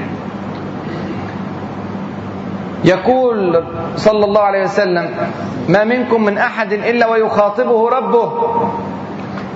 يقول 2.85 3.65
صلى 3.97 4.25
الله 4.25 4.41
عليه 4.41 4.63
وسلم 4.63 5.11
ما 5.69 5.85
منكم 5.85 6.25
من 6.25 6.39
أحد 6.39 6.73
إلا 6.73 7.07
ويخاطبه 7.07 7.89
ربه. 7.89 8.33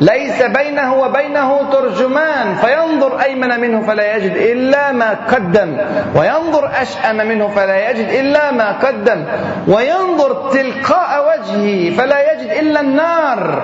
ليس 0.01 0.43
بينه 0.43 0.95
وبينه 0.95 1.71
ترجمان. 1.73 2.55
فينظر 2.55 3.21
أيمن 3.23 3.61
منه 3.61 3.81
فلا 3.81 4.17
يجد 4.17 4.33
إلا 4.33 4.93
ما 4.93 5.11
قدم. 5.11 5.77
وينظر 6.15 6.71
أشأم 6.83 7.17
منه 7.17 7.49
فلا 7.49 7.91
يجد 7.91 8.09
إلا 8.09 8.53
ما 8.53 8.73
قدم. 8.73 9.25
وينظر 9.69 10.51
تلقاء 10.51 11.11
وجهه 11.29 11.97
فلا 11.97 12.33
يجد 12.33 12.51
إلا 12.51 12.81
النار. 12.81 13.63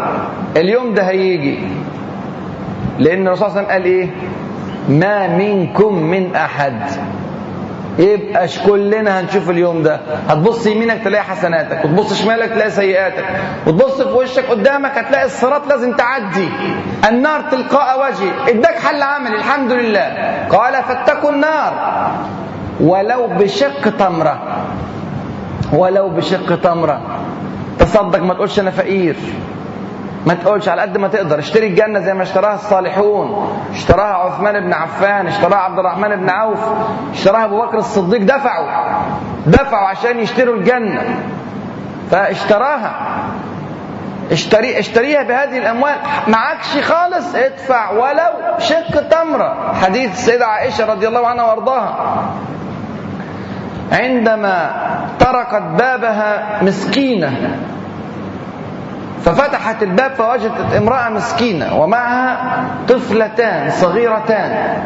اليوم 0.56 0.94
ده 0.94 1.02
هيجي. 1.02 1.58
لأن 2.98 3.26
الرسول 3.26 3.50
صلى 3.50 3.60
الله 3.60 3.72
عليه 3.72 3.72
وسلم 3.72 3.72
قال 3.72 3.84
إيه؟ 3.84 4.10
ما 4.88 5.28
منكم 5.28 5.94
من 6.02 6.36
أحد. 6.36 6.82
يبقاش 7.98 8.58
كلنا 8.58 9.20
هنشوف 9.20 9.50
اليوم 9.50 9.82
ده. 9.82 10.00
هتبص 10.28 10.66
يمينك 10.66 11.04
تلاقي 11.04 11.24
حسناتك 11.24 11.84
وتبص 11.84 12.22
شمالك 12.22 12.48
تلاقي 12.48 12.70
سيئاتك 12.70 13.24
وتبص 13.66 14.02
في 14.02 14.12
وشك 14.12 14.44
قدامك 14.50 14.98
هتلاقي 14.98 15.24
الصراط 15.24 15.68
لازم 15.68 15.92
تعدي. 15.92 16.48
النار 17.08 17.40
تلقاء 17.50 18.00
وجهي. 18.00 18.50
اداك 18.50 18.78
حل 18.78 19.02
عملي 19.02 19.36
الحمد 19.36 19.72
لله. 19.72 20.08
قال 20.50 20.82
فاتقوا 20.82 21.30
النار. 21.30 21.72
ولو 22.80 23.26
بشق 23.26 23.96
تمرة. 23.96 24.66
ولو 25.72 26.08
بشق 26.08 26.60
تمرة. 26.60 27.00
تصدق 27.78 28.22
ما 28.22 28.34
تقولش 28.34 28.60
أنا 28.60 28.70
فقير. 28.70 29.16
ما 30.26 30.34
تقولش 30.34 30.68
على 30.68 30.82
قد 30.82 30.98
ما 30.98 31.08
تقدر. 31.08 31.38
اشتري 31.38 31.66
الجنة 31.66 32.00
زي 32.00 32.14
ما 32.14 32.22
اشتراها 32.22 32.54
الصالحون. 32.54 33.56
اشتراها 33.70 34.14
عثمان 34.14 34.60
بن 34.60 34.72
عفان 34.72 35.26
اشتراها 35.26 35.58
عبد 35.58 35.78
الرحمن 35.78 36.16
بن 36.16 36.30
عوف 36.30 36.60
اشتراها 37.12 37.44
أبو 37.44 37.62
بكر 37.62 37.78
الصديق 37.78 38.22
دفعوا. 38.22 38.68
دفعوا 39.46 39.88
عشان 39.88 40.18
يشتروا 40.18 40.56
الجنة. 40.56 41.02
فاشتراها. 42.10 42.92
اشتري 44.32 44.78
اشتريها 44.78 45.22
بهذه 45.22 45.58
الأموال. 45.58 45.94
معكش 46.28 46.78
خالص. 46.82 47.34
ادفع 47.34 47.90
ولو 47.90 48.58
شق 48.58 49.08
تمره 49.08 49.74
حديث 49.74 50.12
السيدة 50.12 50.46
عائشة 50.46 50.92
رضي 50.92 51.08
الله 51.08 51.26
عنها 51.26 51.44
وأرضاها. 51.44 52.24
عندما 53.92 54.70
طرقت 55.20 55.62
بابها 55.62 56.62
مسكينة 56.62 57.58
ففتحت 59.24 59.82
الباب 59.82 60.14
فوجدت 60.14 60.72
امرأة 60.76 61.08
مسكينة 61.08 61.80
ومعها 61.80 62.64
طفلتان 62.88 63.70
صغيرتان. 63.70 64.82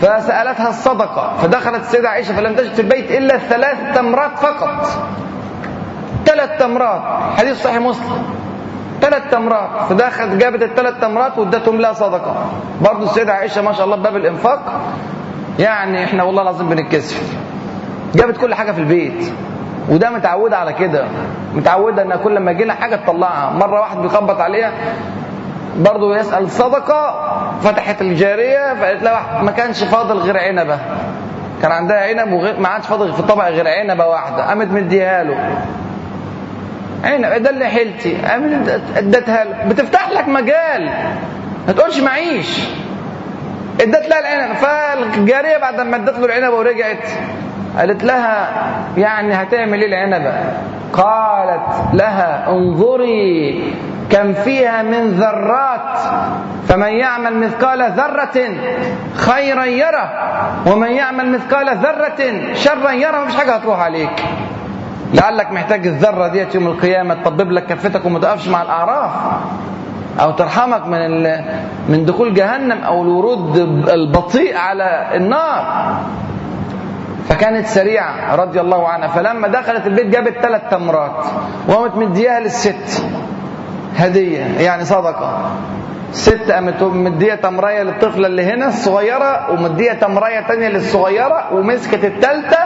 فسألتها 0.00 0.68
الصدقة 0.68 1.36
فدخلت 1.42 1.80
السيدة 1.80 2.08
عائشة 2.08 2.36
فلم 2.36 2.54
تجد 2.54 2.72
في 2.72 2.82
البيت 2.82 3.10
إلا 3.10 3.38
ثلاث 3.38 3.96
تمرات 3.96 4.38
فقط. 4.38 4.86
ثلاث 6.26 6.50
تمرات 6.60 7.02
حديث 7.38 7.62
صحيح 7.62 7.76
مسلم. 7.76 8.22
ثلاث 9.00 9.22
تمرات 9.30 9.70
فدخلت 9.88 10.34
جابت 10.34 10.62
الثلاث 10.62 10.94
تمرات 11.00 11.38
وادتهم 11.38 11.80
لها 11.80 11.92
صدقة. 11.92 12.36
برضه 12.80 13.04
السيدة 13.04 13.32
عائشة 13.32 13.62
ما 13.62 13.72
شاء 13.72 13.84
الله 13.84 13.96
باب 13.96 14.16
الإنفاق 14.16 14.80
يعني 15.58 16.04
إحنا 16.04 16.22
والله 16.22 16.42
العظيم 16.42 16.68
بنتكسف. 16.68 17.36
جابت 18.14 18.36
كل 18.36 18.54
حاجة 18.54 18.72
في 18.72 18.80
البيت. 18.80 19.32
وده 19.88 20.10
متعودة 20.10 20.56
على 20.56 20.72
كده. 20.72 21.04
متعودة 21.54 22.02
إن 22.02 22.16
كل 22.24 22.38
ما 22.38 22.50
يجي 22.50 22.72
حاجة 22.72 22.96
تطلعها. 22.96 23.50
مرة 23.50 23.80
واحد 23.80 23.96
بيخبط 23.98 24.40
عليها 24.40 24.72
برضه 25.76 26.16
يسأل 26.16 26.50
صدقة 26.50 27.30
فتحت 27.62 28.00
الجارية 28.02 28.74
فقالت 28.74 29.02
لها 29.02 29.42
ما 29.42 29.50
كانش 29.50 29.84
فاضل 29.84 30.18
غير 30.18 30.38
عنبة. 30.38 30.78
كان 31.62 31.72
عندها 31.72 32.08
عنب 32.08 32.32
وغير 32.32 32.60
ما 32.60 32.68
عادش 32.68 32.86
فاضل 32.86 33.12
في 33.12 33.20
الطبق 33.20 33.44
غير 33.48 33.68
عنبة 33.68 34.06
واحدة. 34.06 34.46
قامت 34.48 34.66
مديها 34.70 35.24
له. 35.24 35.58
عنب 37.04 37.42
ده 37.42 37.50
اللي 37.50 37.66
حيلتي. 37.66 38.16
قامت 38.16 38.80
ادتها 38.96 39.44
له. 39.44 39.64
بتفتح 39.68 40.10
لك 40.10 40.28
مجال. 40.28 40.90
ما 41.66 41.72
تقولش 41.72 42.00
معيش. 42.00 42.60
ادت 43.80 44.08
لها 44.08 44.18
العنب. 44.20 44.56
فالجارية 44.56 45.56
بعد 45.58 45.80
ما 45.80 45.96
ادت 45.96 46.18
له 46.18 46.24
العنبة 46.26 46.56
ورجعت 46.56 47.08
قالت 47.78 48.04
لها 48.04 48.48
يعني 48.96 49.34
هتعمل 49.34 49.80
إيه 49.80 49.88
العنبة 49.88 50.32
قالت 50.92 51.94
لها 51.94 52.48
انظري 52.50 53.62
كم 54.10 54.32
فيها 54.32 54.82
من 54.82 55.08
ذرات 55.10 55.98
فمن 56.68 56.88
يعمل 56.88 57.36
مثقال 57.40 57.92
ذرة 57.92 58.42
خيرا 59.14 59.64
يره 59.64 60.10
ومن 60.66 60.88
يعمل 60.90 61.32
مثقال 61.32 61.76
ذرة 61.76 62.54
شرا 62.54 62.90
يره 62.90 63.18
مفيش 63.24 63.36
حاجة 63.36 63.54
هتروح 63.54 63.80
عليك. 63.80 64.24
لعلك 65.14 65.52
محتاج 65.52 65.86
الذرة 65.86 66.28
ديت 66.28 66.54
يوم 66.54 66.66
القيامة 66.66 67.14
تطبب 67.14 67.52
لك 67.52 67.66
كفتك 67.66 68.04
وما 68.04 68.18
تقفش 68.18 68.48
مع 68.48 68.62
الأعراف 68.62 69.10
أو 70.20 70.30
ترحمك 70.30 70.86
من 70.86 71.22
من 71.88 72.04
دخول 72.04 72.34
جهنم 72.34 72.84
أو 72.84 73.02
الورود 73.02 73.56
البطيء 73.88 74.56
على 74.56 75.08
النار. 75.14 75.64
فكانت 77.28 77.66
سريعة 77.66 78.34
رضي 78.36 78.60
الله 78.60 78.88
عنها. 78.88 79.08
فلما 79.08 79.48
دخلت 79.48 79.86
البيت 79.86 80.06
جابت 80.06 80.38
ثلاث 80.42 80.62
تمرات 80.70 81.24
وقامت 81.68 81.96
مدياها 81.96 82.40
للست. 82.40 83.04
هدية 83.96 84.44
يعني 84.60 84.84
صدقة. 84.84 85.50
ست 86.12 86.50
قامت 86.50 86.82
مدية 86.82 87.34
تمرية 87.34 87.82
للطفلة 87.82 88.26
اللي 88.26 88.42
هنا 88.42 88.68
الصغيرة 88.68 89.50
ومدية 89.50 89.92
تمرية 89.92 90.40
تانية 90.40 90.68
للصغيرة 90.68 91.54
ومسكت 91.54 92.04
التالتة 92.04 92.58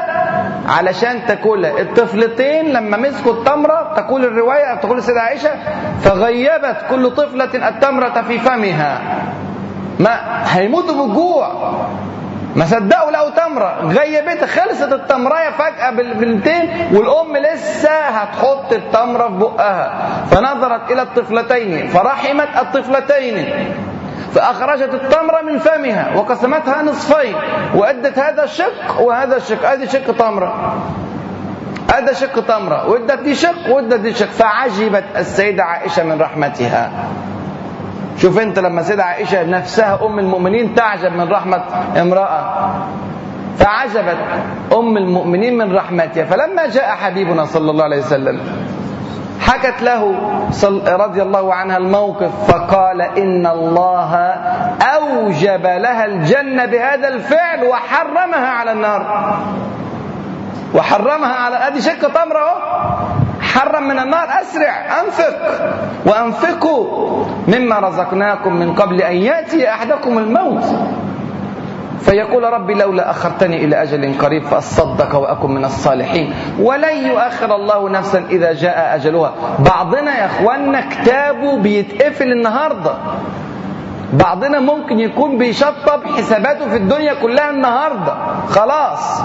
علشان 0.69 1.27
تاكلها. 1.27 1.81
الطفلتين 1.81 2.73
لما 2.73 2.97
مسكوا 2.97 3.33
التمرة 3.33 3.95
تقول 3.97 4.25
الرواية 4.25 4.75
تقول 4.75 4.99
السيدة 4.99 5.21
عائشة 5.21 5.51
فغيبت 6.01 6.77
كل 6.91 7.11
طفلة 7.11 7.69
التمرة 7.69 8.23
في 8.23 8.39
فمها. 8.39 9.01
ما 10.01 10.21
هيموتوا 10.47 11.07
بالجوع. 11.07 11.49
ما 12.57 12.67
صدقوا 12.67 13.11
لقوا 13.11 13.31
تمرة. 13.31 13.87
غيبتها 13.87 14.47
خلصت 14.47 14.93
التمرية 14.93 15.51
فجأة 15.51 15.91
بالبنتين 15.91 16.89
والأم 16.93 17.37
لسه 17.37 17.91
هتحط 17.91 18.73
التمرة 18.73 19.29
في 19.29 19.35
بقها. 19.35 20.09
فنظرت 20.31 20.91
إلى 20.91 21.03
الطفلتين. 21.03 21.87
فرحمت 21.87 22.49
الطفلتين. 22.57 23.75
فأخرجت 24.35 24.95
التمرة 24.95 25.43
من 25.43 25.59
فمها 25.59 26.17
وقسمتها 26.17 26.83
نصفين. 26.83 27.35
وأدت 27.75 28.19
هذا 28.19 28.45
الشق 28.45 29.01
وهذا 29.01 29.37
الشق. 29.37 29.71
هذه 29.71 29.87
شق 29.87 30.17
تمرة. 30.17 30.77
هذا 31.95 32.13
شق 32.13 32.41
تمرة. 32.41 32.89
وأدت 32.89 33.19
دي 33.19 33.35
شق 33.35 33.71
وأدت 33.71 34.01
دي 34.01 34.15
شق. 34.15 34.27
فعجبت 34.27 35.05
السيدة 35.17 35.65
عائشة 35.65 36.05
من 36.05 36.21
رحمتها. 36.21 36.91
شوف 38.17 38.39
انت 38.39 38.59
لما 38.59 38.81
السيدة 38.81 39.05
عائشة 39.05 39.43
نفسها 39.45 40.07
أم 40.07 40.19
المؤمنين 40.19 40.75
تعجب 40.75 41.13
من 41.13 41.29
رحمة 41.29 41.63
امرأة. 42.01 42.41
فعجبت 43.59 44.17
أم 44.73 44.97
المؤمنين 44.97 45.59
من 45.59 45.77
رحمتها. 45.77 46.25
فلما 46.25 46.67
جاء 46.67 46.89
حبيبنا 46.89 47.45
صلى 47.45 47.71
الله 47.71 47.85
عليه 47.85 47.99
وسلم 47.99 48.41
حكت 49.41 49.83
له 49.83 50.15
رضي 50.97 51.23
الله 51.23 51.55
عنها 51.55 51.77
الموقف 51.77 52.31
فقال 52.51 53.01
إن 53.03 53.47
الله 53.47 54.15
أوجب 54.83 55.67
لها 55.67 56.05
الجنة 56.05 56.65
بهذا 56.67 57.09
الفعل 57.09 57.65
وحرمها 57.65 58.49
على 58.49 58.73
النار. 58.73 59.03
وحرمها 60.75 61.35
على 61.35 61.57
ادي 61.57 61.81
شق 61.83 62.09
تمر 62.09 62.37
اهو 62.37 62.57
حرم 63.55 63.89
من 63.89 63.99
النار 63.99 64.29
أسرع 64.43 65.01
أنفق. 65.01 65.37
وأنفقوا 66.07 67.25
مما 67.49 67.79
رزقناكم 67.79 68.57
من 68.57 68.75
قبل 68.75 69.03
أن 69.03 69.17
يأتي 69.17 69.71
أحدكم 69.71 70.19
الموت. 70.19 70.65
فيقول 72.01 72.53
ربي 72.53 72.75
لولا 72.75 73.11
أخرتني 73.11 73.65
إلى 73.65 73.83
أجل 73.83 74.19
قريب 74.19 74.43
فأصدق 74.43 75.15
وأكن 75.15 75.51
من 75.51 75.65
الصالحين. 75.65 76.35
ولن 76.61 77.07
يؤخر 77.07 77.55
الله 77.55 77.89
نفسا 77.89 78.25
إذا 78.31 78.53
جاء 78.53 78.95
أجلها. 78.95 79.33
بعضنا 79.59 80.19
يا 80.19 80.27
أخوانا 80.27 80.81
كتابه 80.89 81.57
بيتقفل 81.59 82.33
النهاردة. 82.33 82.95
بعضنا 84.13 84.61
ممكن 84.61 85.01
يكون 85.01 85.39
بيشطب 85.39 86.01
حساباته 86.17 86.69
في 86.69 86.77
الدنيا 86.77 87.15
كلها 87.15 87.51
النهاردة. 87.51 88.15
خلاص. 88.49 89.23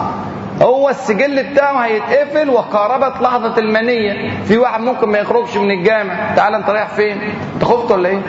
هو 0.61 0.89
السجل 0.89 1.43
بتاعه 1.51 1.85
هيتقفل 1.85 2.49
وقاربت 2.49 3.21
لحظة 3.21 3.57
المنية. 3.57 4.43
في 4.43 4.57
واحد 4.57 4.81
ممكن 4.81 5.09
ما 5.09 5.17
يخرجش 5.17 5.57
من 5.57 5.71
الجامع. 5.71 6.35
تعال 6.35 6.55
انت 6.55 6.69
رايح 6.69 6.87
فين؟ 6.87 7.17
انت 7.53 7.63
خفت 7.63 7.91
ولا 7.91 8.09
إيه؟ 8.09 8.21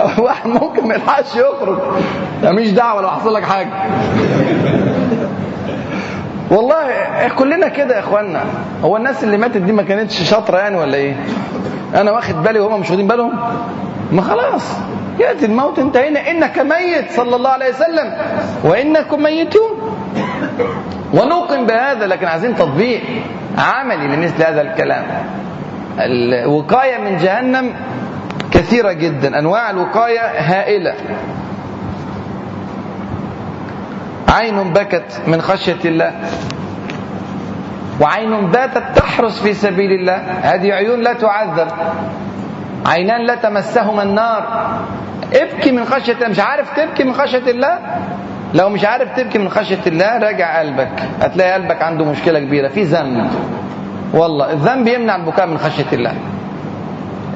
واحد 0.18 0.46
ممكن 0.46 0.88
ما 0.88 0.94
يلحقش 0.94 1.36
يخرج. 1.36 1.78
ماليش 2.42 2.70
دعوة 2.70 3.02
لو 3.02 3.10
حصل 3.10 3.34
لك 3.34 3.42
حاجة. 3.44 3.70
والله 6.50 6.78
كلنا 7.38 7.68
كده 7.68 7.94
يا 7.94 8.00
اخوانا. 8.00 8.44
هو 8.82 8.96
الناس 8.96 9.24
اللي 9.24 9.36
ماتت 9.36 9.56
دي 9.56 9.72
ما 9.72 9.82
كانتش 9.82 10.22
شاطرة 10.30 10.58
يعني 10.58 10.76
ولا 10.76 10.94
إيه؟ 10.96 11.16
أنا 11.94 12.12
واخد 12.12 12.42
بالي 12.42 12.60
وهم 12.60 12.80
مش 12.80 12.90
واخدين 12.90 13.06
بالهم؟ 13.06 13.32
ما 14.12 14.22
خلاص. 14.22 14.76
يأتي 15.18 15.46
الموت 15.46 15.78
انتهينا. 15.78 16.30
إنك 16.30 16.58
ميت 16.58 17.10
صلى 17.10 17.36
الله 17.36 17.50
عليه 17.50 17.68
وسلم. 17.68 18.12
وإنكم 18.64 19.22
ميتون. 19.22 19.96
ونوقن 21.14 21.66
بهذا 21.66 22.06
لكن 22.06 22.26
عايزين 22.26 22.54
تطبيق 22.54 23.02
عملي 23.58 24.16
لمثل 24.16 24.42
هذا 24.42 24.62
الكلام. 24.62 25.04
الوقاية 25.98 26.98
من 26.98 27.16
جهنم 27.16 27.72
كثيرة 28.50 28.92
جدا. 28.92 29.38
أنواع 29.38 29.70
الوقاية 29.70 30.20
هائلة. 30.20 30.94
عين 34.28 34.72
بكت 34.72 35.22
من 35.26 35.42
خشية 35.42 35.78
الله. 35.84 36.12
وعين 38.00 38.50
باتت 38.50 38.82
تحرس 38.96 39.42
في 39.42 39.54
سبيل 39.54 39.92
الله. 39.92 40.16
هذه 40.42 40.72
عيون 40.72 41.00
لا 41.00 41.12
تعذب. 41.12 41.68
عينان 42.86 43.26
لا 43.26 43.34
تمسهما 43.34 44.02
النار. 44.02 44.70
ابكي 45.34 45.72
من 45.72 45.84
خشية 45.84 46.12
الله. 46.12 46.28
مش 46.28 46.40
عارف 46.40 46.76
تبكي 46.76 47.04
من 47.04 47.12
خشية 47.14 47.50
الله؟ 47.50 47.78
لو 48.54 48.68
مش 48.68 48.84
عارف 48.84 49.16
تبكي 49.16 49.38
من 49.38 49.48
خشية 49.48 49.78
الله 49.86 50.18
راجع 50.18 50.58
قلبك. 50.58 51.02
هتلاقي 51.20 51.52
قلبك 51.52 51.82
عنده 51.82 52.04
مشكلة 52.04 52.38
كبيرة. 52.40 52.68
في 52.68 52.82
ذنب. 52.82 53.30
والله 54.14 54.52
الذنب 54.52 54.88
يمنع 54.88 55.16
البكاء 55.16 55.46
من 55.46 55.58
خشية 55.58 55.92
الله. 55.92 56.14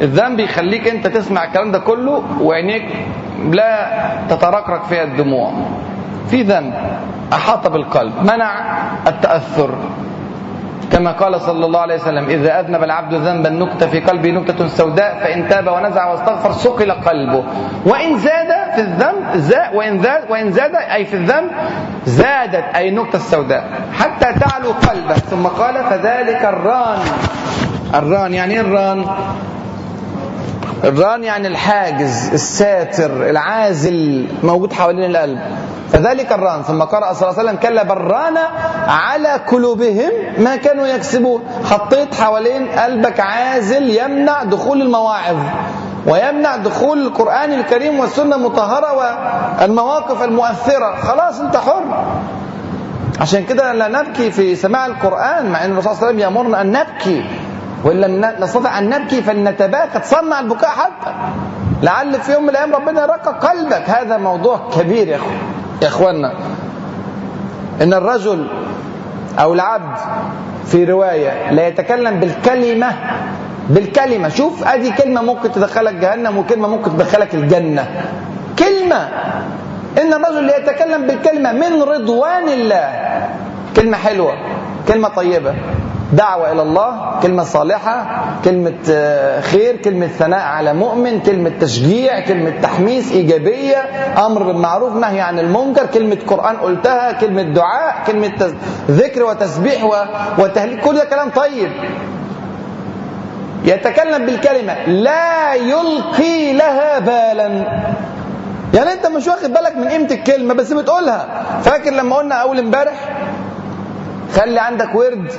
الذنب 0.00 0.40
يخليك 0.40 0.88
انت 0.88 1.06
تسمع 1.06 1.44
الكلام 1.44 1.72
ده 1.72 1.78
كله 1.78 2.22
وعينيك 2.40 2.84
لا 3.50 3.88
تتركرك 4.28 4.84
فيها 4.84 5.02
الدموع. 5.04 5.52
في 6.30 6.42
ذنب. 6.42 6.74
أحاط 7.32 7.68
بالقلب. 7.68 8.12
منع 8.22 8.78
التأثر. 9.06 9.74
كما 10.92 11.12
قال 11.12 11.40
صلى 11.40 11.66
الله 11.66 11.80
عليه 11.80 11.94
وسلم 11.94 12.24
إذا 12.28 12.60
أذنب 12.60 12.82
العبد 12.82 13.14
ذنبا 13.14 13.50
نكتة 13.50 13.86
في 13.86 14.00
قلبه 14.00 14.30
نكتة 14.30 14.66
سوداء 14.68 15.18
فإن 15.24 15.48
تاب 15.48 15.66
ونزع 15.68 16.10
واستغفر 16.10 16.52
سقل 16.52 16.92
قلبه. 16.92 17.44
وإن 17.86 18.18
زاد 18.18 18.50
في 18.74 18.80
الذنب 18.80 19.36
زاد 19.36 19.74
وإن 19.74 19.98
زاد 20.02 20.30
وإن 20.30 20.52
زاد 20.52 20.74
أي 20.74 21.04
في 21.04 21.16
الذنب 21.16 21.50
زادت 22.06 22.64
أي 22.76 22.88
النكتة 22.88 23.16
السوداء 23.16 23.64
حتى 23.92 24.28
تعلو 24.40 24.70
قلبه 24.72 25.14
ثم 25.14 25.46
قال 25.46 25.74
فذلك 25.84 26.44
الران. 26.44 26.98
الران 27.94 28.34
يعني 28.34 28.60
الران. 28.60 29.04
الران 30.84 31.24
يعني 31.24 31.48
الحاجز 31.48 32.30
الساتر 32.32 33.30
العازل 33.30 34.28
موجود 34.42 34.72
حوالين 34.72 35.10
القلب. 35.10 35.38
فذلك 35.92 36.32
الران 36.32 36.62
ثم 36.62 36.82
قرأ 36.82 37.12
صلى 37.12 37.28
الله 37.28 37.38
عليه 37.38 37.48
وسلم 37.48 37.56
كلا 37.62 37.82
بران 37.82 38.38
على 38.88 39.28
قلوبهم 39.28 40.10
ما 40.38 40.56
كانوا 40.56 40.86
يكسبون. 40.86 41.42
حطيت 41.64 42.14
حوالين 42.14 42.68
قلبك 42.68 43.20
عازل 43.20 43.90
يمنع 43.90 44.42
دخول 44.42 44.82
المواعظ 44.82 45.36
ويمنع 46.06 46.56
دخول 46.56 47.06
القرآن 47.06 47.52
الكريم 47.52 48.00
والسنة 48.00 48.36
المطهرة 48.36 48.96
والمواقف 49.60 50.22
المؤثرة. 50.22 50.96
خلاص 51.00 51.40
انت 51.40 51.56
حر. 51.56 52.04
عشان 53.20 53.44
كده 53.44 53.72
لا 53.72 53.88
نبكي 53.88 54.30
في 54.30 54.56
سماع 54.56 54.86
القرآن 54.86 55.50
مع 55.50 55.64
إن 55.64 55.72
الرسول 55.72 55.82
صلى 55.82 55.92
الله 55.92 56.06
عليه 56.06 56.06
وسلم 56.06 56.18
يأمرنا 56.18 56.60
أن 56.60 56.72
نبكي. 56.72 57.24
وإن 57.84 58.24
نستطيع 58.40 58.78
أن 58.78 58.88
نبكي 58.88 59.22
فلنتباكى 59.22 59.98
تصنع 59.98 60.40
البكاء 60.40 60.70
حتى 60.70 61.14
لعل 61.82 62.20
في 62.20 62.32
يوم 62.32 62.42
من 62.42 62.48
الأيام 62.48 62.74
ربنا 62.74 63.02
يرقى 63.02 63.48
قلبك. 63.48 63.90
هذا 63.90 64.16
موضوع 64.16 64.60
كبير 64.76 65.08
يا 65.08 65.88
اخوانا 65.88 66.32
إن 67.82 67.94
الرجل 67.94 68.46
أو 69.38 69.54
العبد 69.54 69.96
في 70.66 70.84
رواية 70.84 71.50
لا 71.50 71.68
يتكلم 71.68 72.20
بالكلمة 72.20 72.92
بالكلمة. 73.70 74.28
شوف 74.28 74.68
ادي 74.68 74.90
كلمة 74.90 75.22
ممكن 75.22 75.52
تدخلك 75.52 75.94
جهنم 75.94 76.38
وكلمة 76.38 76.68
ممكن 76.68 76.90
تدخلك 76.96 77.34
الجنة. 77.34 77.88
كلمة. 78.58 79.08
إن 80.02 80.14
الرجل 80.14 80.50
يتكلم 80.50 81.06
بالكلمة 81.06 81.52
من 81.52 81.82
رضوان 81.82 82.48
الله. 82.48 82.88
كلمة 83.76 83.96
حلوة 83.96 84.32
كلمة 84.88 85.08
طيبة. 85.08 85.54
دعوة 86.12 86.52
إلى 86.52 86.62
الله 86.62 87.20
كلمة 87.22 87.44
صالحة 87.44 88.24
كلمة 88.44 88.74
خير 89.40 89.76
كلمة 89.76 90.06
ثناء 90.06 90.40
على 90.40 90.72
مؤمن 90.74 91.20
كلمة 91.20 91.52
تشجيع 91.60 92.20
كلمة 92.20 92.60
تحميس 92.62 93.12
إيجابية 93.12 93.76
أمر 94.26 94.42
بالمعروف 94.42 94.96
نهي 94.96 95.20
عن 95.20 95.38
المنكر 95.38 95.86
كلمة 95.86 96.18
قرآن 96.26 96.56
قلتها 96.56 97.12
كلمة 97.12 97.42
دعاء 97.42 97.94
كلمة 98.06 98.54
ذكر 98.90 99.22
وتسبيح 99.22 99.84
وتهليل 100.38 100.80
كل 100.80 100.94
ده 100.94 101.04
كلام 101.04 101.30
طيب. 101.30 101.70
يتكلم 103.64 104.26
بالكلمة 104.26 104.84
لا 104.86 105.54
يلقي 105.54 106.52
لها 106.52 106.98
بالا. 106.98 107.46
يعني 108.74 108.92
أنت 108.92 109.06
مش 109.06 109.26
واخد 109.26 109.52
بالك 109.52 109.76
من 109.76 109.88
قيمة 109.88 110.10
الكلمة 110.10 110.54
بس 110.54 110.72
بتقولها. 110.72 111.44
فاكر 111.62 111.90
لما 111.90 112.16
قلنا 112.16 112.34
أول 112.34 112.58
امبارح 112.58 112.92
خلي 114.34 114.60
عندك 114.60 114.94
ورد 114.94 115.32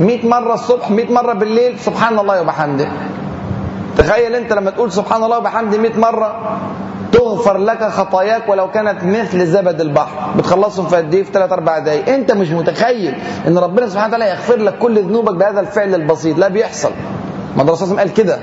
100 0.00 0.26
مرة 0.26 0.54
الصبح 0.54 0.90
100 0.90 1.12
مرة 1.12 1.32
بالليل 1.32 1.78
سبحان 1.78 2.18
الله 2.18 2.40
وبحمده 2.40 2.88
تخيل 3.98 4.34
أنت 4.34 4.52
لما 4.52 4.70
تقول 4.70 4.92
سبحان 4.92 5.24
الله 5.24 5.38
وبحمده 5.38 5.78
100 5.78 5.98
مرة 5.98 6.58
تغفر 7.12 7.58
لك 7.58 7.84
خطاياك 7.88 8.48
ولو 8.48 8.70
كانت 8.70 9.04
مثل 9.04 9.46
زبد 9.46 9.80
البحر. 9.80 10.32
بتخلصهم 10.38 10.86
في 10.86 10.96
قد 10.96 11.14
إيه؟ 11.14 11.22
في 11.22 11.32
3 11.32 11.54
4 11.54 11.78
دقايق. 11.78 12.08
أنت 12.08 12.32
مش 12.32 12.50
متخيل 12.50 13.14
إن 13.46 13.58
ربنا 13.58 13.88
سبحانه 13.88 14.08
وتعالى 14.08 14.30
يغفر 14.30 14.56
لك 14.56 14.78
كل 14.78 15.02
ذنوبك 15.02 15.34
بهذا 15.34 15.60
الفعل 15.60 15.94
البسيط. 15.94 16.38
لا 16.38 16.48
بيحصل. 16.48 16.90
ما 17.56 17.62
الرسول 17.62 17.98
قال 17.98 18.14
كده. 18.14 18.38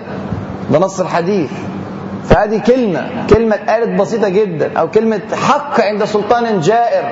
ده 0.72 0.80
نص 0.80 1.00
الحديث. 1.00 1.52
فهذه 2.24 2.62
كلمة 2.62 3.28
كلمة 3.30 3.56
اتقالت 3.56 4.02
بسيطة 4.02 4.30
جدا 4.30 4.80
أو 4.80 4.92
كلمة 4.92 5.22
حق 5.48 5.82
عند 5.82 6.04
سلطان 6.04 6.60
جائر. 6.60 7.04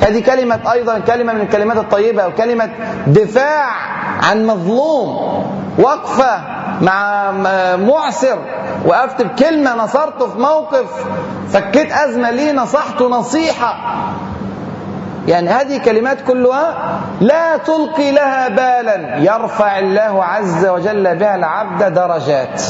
هذه 0.00 0.20
كلمة 0.20 0.72
أيضا 0.72 0.98
كلمة 0.98 1.32
من 1.32 1.40
الكلمات 1.40 1.76
الطيبة 1.76 2.22
أو 2.22 2.32
كلمة 2.34 2.70
دفاع 3.06 3.66
عن 4.22 4.46
مظلوم. 4.46 5.16
وقفة 5.78 6.40
مع 6.80 7.30
معسر. 7.76 8.38
وقفت 8.86 9.22
بكلمة 9.22 9.74
نصرته 9.74 10.26
في 10.26 10.38
موقف. 10.38 11.06
فكيت 11.48 11.92
أزمة 11.92 12.30
ليه 12.30 12.52
نصحته 12.52 13.08
نصيحة. 13.08 13.76
يعني 15.28 15.48
هذه 15.48 15.78
كلمات 15.78 16.20
كلها 16.20 17.00
لا 17.20 17.56
تلقي 17.56 18.10
لها 18.10 18.48
بالا. 18.48 19.16
يرفع 19.16 19.78
الله 19.78 20.24
عز 20.24 20.66
وجل 20.66 21.16
بها 21.16 21.34
العبد 21.34 21.94
درجات. 21.94 22.62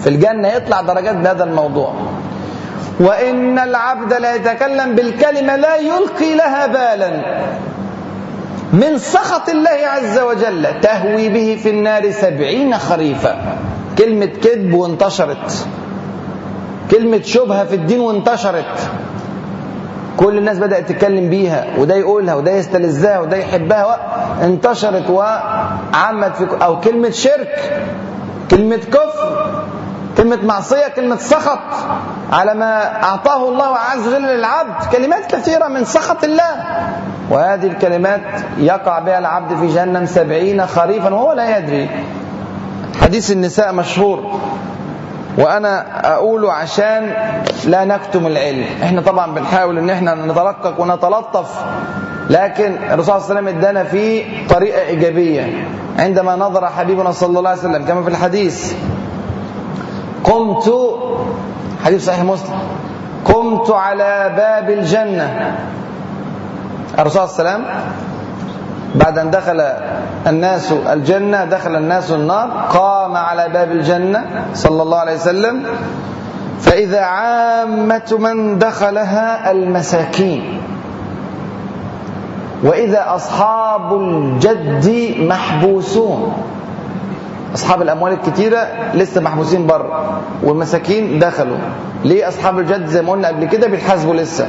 في 0.00 0.06
الجنة 0.08 0.48
يطلع 0.48 0.80
درجات 0.80 1.16
بهذا 1.16 1.44
الموضوع. 1.44 1.94
وإن 3.00 3.58
العبد 3.58 4.12
لا 4.12 4.34
يتكلم 4.34 4.94
بالكلمة 4.94 5.56
لا 5.56 5.76
يلقي 5.76 6.34
لها 6.34 6.66
بالا. 6.66 7.10
من 8.72 8.98
سخط 8.98 9.48
الله 9.48 9.80
عز 9.86 10.18
وجل 10.18 10.80
تهوي 10.80 11.28
به 11.28 11.58
في 11.62 11.70
النار 11.70 12.10
سبعين 12.10 12.78
خريفا. 12.78 13.56
كلمة 13.98 14.26
كذب 14.26 14.74
وانتشرت. 14.74 15.66
كلمة 16.90 17.22
شبهة 17.22 17.64
في 17.64 17.74
الدين 17.74 18.00
وانتشرت. 18.00 18.90
كل 20.16 20.38
الناس 20.38 20.58
بدأت 20.58 20.88
تتكلم 20.88 21.30
بيها 21.30 21.66
وده 21.78 21.94
يقولها 21.94 22.34
وده 22.34 22.52
يستلذها 22.52 23.20
وده 23.20 23.36
يحبها 23.36 23.98
انتشرت 24.42 25.10
وعمت 25.10 26.36
في 26.36 26.64
أو 26.64 26.80
كلمة 26.80 27.10
شرك 27.10 27.82
كلمة 28.50 28.76
كفر 28.76 29.63
كلمة 30.16 30.38
معصية 30.42 30.88
كلمة 30.88 31.16
سخط. 31.16 31.58
على 32.32 32.54
ما 32.54 33.02
أعطاه 33.02 33.48
الله 33.48 33.76
عز 33.76 34.08
وجل 34.08 34.22
للعبد. 34.22 34.84
كلمات 34.92 35.34
كثيرة 35.34 35.68
من 35.68 35.84
سخط 35.84 36.24
الله. 36.24 36.54
وهذه 37.30 37.66
الكلمات 37.66 38.20
يقع 38.58 38.98
بها 38.98 39.18
العبد 39.18 39.56
في 39.56 39.66
جهنم 39.66 40.06
سبعين 40.06 40.66
خريفا 40.66 41.14
وهو 41.14 41.32
لا 41.32 41.58
يدري. 41.58 41.90
حديث 43.02 43.30
النساء 43.30 43.72
مشهور. 43.72 44.40
وأنا 45.38 45.84
اقوله 46.14 46.52
عشان 46.52 47.12
لا 47.64 47.84
نكتم 47.84 48.26
العلم. 48.26 48.64
إحنا 48.82 49.00
طبعا 49.00 49.34
بنحاول 49.34 49.78
إن 49.78 49.90
إحنا 49.90 50.14
نترقق 50.14 50.80
ونتلطف. 50.80 51.64
لكن 52.30 52.76
الرسول 52.90 53.04
صلى 53.04 53.16
الله 53.16 53.24
عليه 53.30 53.34
وسلم 53.34 53.48
إدانا 53.48 53.84
فيه 53.84 54.46
طريقة 54.48 54.80
إيجابية. 54.80 55.68
عندما 55.98 56.36
نظر 56.36 56.66
حبيبنا 56.66 57.12
صلى 57.12 57.38
الله 57.38 57.50
عليه 57.50 57.60
وسلم 57.60 57.84
كما 57.84 58.02
في 58.02 58.08
الحديث 58.08 58.74
قمت 60.24 60.66
حديث 61.84 62.06
صحيح 62.06 62.22
مسلم 62.22 62.58
قمت 63.24 63.70
على 63.70 64.32
باب 64.36 64.70
الجنة. 64.70 65.56
الرسول 66.98 67.28
صلى 67.28 67.38
الله 67.38 67.50
عليه 67.50 67.64
وسلم 67.64 67.64
بعد 68.94 69.18
أن 69.18 69.30
دخل 69.30 69.60
الناس 70.26 70.72
الجنة 70.72 71.44
دخل 71.44 71.76
الناس 71.76 72.10
النار 72.10 72.48
قام 72.70 73.16
على 73.16 73.48
باب 73.48 73.70
الجنة 73.70 74.24
صلى 74.54 74.82
الله 74.82 74.98
عليه 74.98 75.14
وسلم. 75.14 75.66
فإذا 76.60 77.00
عامة 77.00 78.16
من 78.18 78.58
دخلها 78.58 79.50
المساكين. 79.50 80.60
وإذا 82.64 83.14
أصحاب 83.14 83.92
الجد 83.92 85.14
محبوسون. 85.18 86.32
أصحاب 87.54 87.82
الأموال 87.82 88.12
الكتيرة 88.12 88.68
لسه 88.94 89.20
محبوسين 89.20 89.66
بره 89.66 90.20
والمساكين 90.42 91.18
دخلوا. 91.18 91.56
ليه 92.04 92.28
أصحاب 92.28 92.58
الجد 92.58 92.86
زي 92.86 93.02
ما 93.02 93.12
قلنا 93.12 93.28
قبل 93.28 93.44
كده 93.44 93.66
بيتحاسبوا 93.66 94.14
لسه؟ 94.14 94.48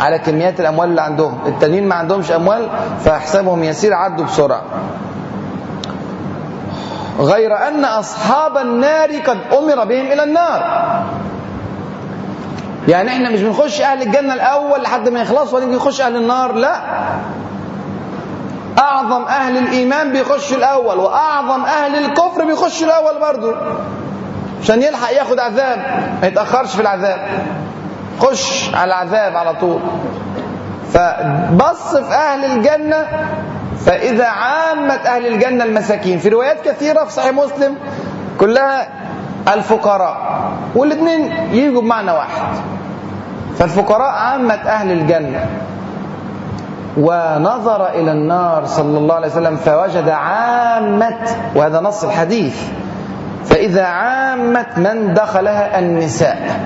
على 0.00 0.18
كميات 0.18 0.60
الأموال 0.60 0.88
اللي 0.88 1.02
عندهم. 1.02 1.38
التانيين 1.46 1.88
ما 1.88 1.94
عندهمش 1.94 2.32
أموال 2.32 2.68
فحسابهم 3.04 3.64
يسير 3.64 3.94
عدوا 3.94 4.24
بسرعة. 4.26 4.62
غير 7.20 7.68
أن 7.68 7.84
أصحاب 7.84 8.56
النار 8.56 9.10
قد 9.26 9.38
أمر 9.52 9.84
بهم 9.84 10.06
إلى 10.12 10.22
النار. 10.24 10.62
يعني 12.88 13.08
إحنا 13.08 13.30
مش 13.30 13.42
بنخش 13.42 13.80
أهل 13.80 14.02
الجنة 14.02 14.34
الأول 14.34 14.82
لحد 14.82 15.08
ما 15.08 15.20
يخلصوا 15.22 15.58
ونيجي 15.58 15.76
نخش 15.76 16.00
أهل 16.00 16.16
النار؟ 16.16 16.52
لا. 16.52 16.80
أعظم 18.80 19.22
أهل 19.24 19.56
الإيمان 19.58 20.12
بيخش 20.12 20.52
الأول 20.52 20.98
وأعظم 20.98 21.64
أهل 21.64 22.04
الكفر 22.04 22.44
بيخش 22.44 22.82
الأول 22.82 23.20
برضه 23.20 23.54
عشان 24.62 24.82
يلحق 24.82 25.12
ياخد 25.12 25.38
عذاب 25.38 25.78
ما 26.22 26.26
يتأخرش 26.28 26.74
في 26.76 26.82
العذاب. 26.82 27.18
خش 28.20 28.74
على 28.74 28.84
العذاب 28.84 29.36
على 29.36 29.54
طول. 29.54 29.80
فبص 30.92 31.96
في 31.96 32.14
أهل 32.14 32.44
الجنة 32.44 33.06
فإذا 33.86 34.26
عامة 34.26 34.94
أهل 34.94 35.26
الجنة 35.26 35.64
المساكين. 35.64 36.18
في 36.18 36.28
روايات 36.28 36.60
كثيرة 36.68 37.04
في 37.04 37.12
صحيح 37.12 37.32
مسلم 37.32 37.76
كلها 38.40 38.88
الفقراء 39.54 40.16
والاثنين 40.74 41.32
يجوا 41.52 41.82
بمعنى 41.82 42.10
واحد. 42.12 42.56
فالفقراء 43.58 44.10
عامة 44.10 44.54
أهل 44.54 44.92
الجنة. 44.92 45.46
ونظر 46.96 47.88
إلى 47.88 48.12
النار 48.12 48.64
صلى 48.66 48.98
الله 48.98 49.14
عليه 49.14 49.26
وسلم 49.28 49.56
فوجد 49.56 50.08
عامة 50.08 51.16
وهذا 51.54 51.80
نص 51.80 52.04
الحديث. 52.04 52.56
فإذا 53.44 53.82
عامة 53.84 54.66
من 54.76 55.14
دخلها 55.14 55.78
النساء. 55.78 56.60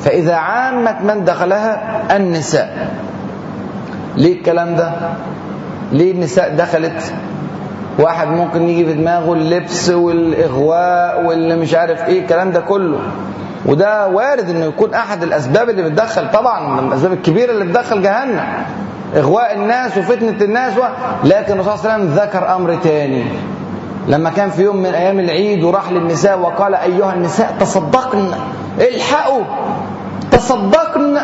فإذا 0.00 0.34
عامة 0.34 1.02
من 1.02 1.24
دخلها 1.24 2.02
النساء. 2.16 2.88
ليه 4.16 4.38
الكلام 4.38 4.74
ده؟ 4.76 4.92
ليه 5.92 6.12
النساء 6.12 6.56
دخلت؟ 6.56 7.14
واحد 7.98 8.28
ممكن 8.28 8.62
يجي 8.62 8.86
في 8.86 8.92
دماغه 8.92 9.32
اللبس 9.32 9.90
والإغواء 9.90 11.24
واللي 11.24 11.56
مش 11.56 11.74
عارف 11.74 12.04
إيه 12.08 12.20
الكلام 12.20 12.50
ده 12.52 12.60
كله. 12.60 12.98
وده 13.66 14.08
وارد 14.08 14.50
إنه 14.50 14.64
يكون 14.64 14.94
أحد 14.94 15.22
الأسباب 15.22 15.70
اللي 15.70 15.82
بتدخل. 15.82 16.30
طبعا 16.30 16.80
من 16.80 16.88
الأسباب 16.88 17.12
الكبيرة 17.12 17.50
اللي 17.52 17.64
بتدخل 17.64 18.02
جهنم. 18.02 18.44
إغواء 19.16 19.54
الناس 19.54 19.98
وفتنة 19.98 20.44
الناس 20.44 20.78
و... 20.78 20.82
لكن 21.24 21.52
الرسول 21.60 21.78
صلى 21.78 21.84
الله 21.84 21.92
عليه 21.92 22.04
وسلم 22.04 22.24
ذكر 22.24 22.54
أمر 22.56 22.76
تاني. 22.76 23.24
لما 24.08 24.30
كان 24.30 24.50
في 24.50 24.62
يوم 24.62 24.76
من 24.76 24.94
أيام 24.94 25.20
العيد 25.20 25.64
وراح 25.64 25.90
للنساء 25.90 26.38
وقال 26.38 26.74
أيها 26.74 27.12
النساء 27.12 27.56
تصدقن 27.60 28.30
الحقوا 28.80 29.44
تصدقن. 30.30 31.18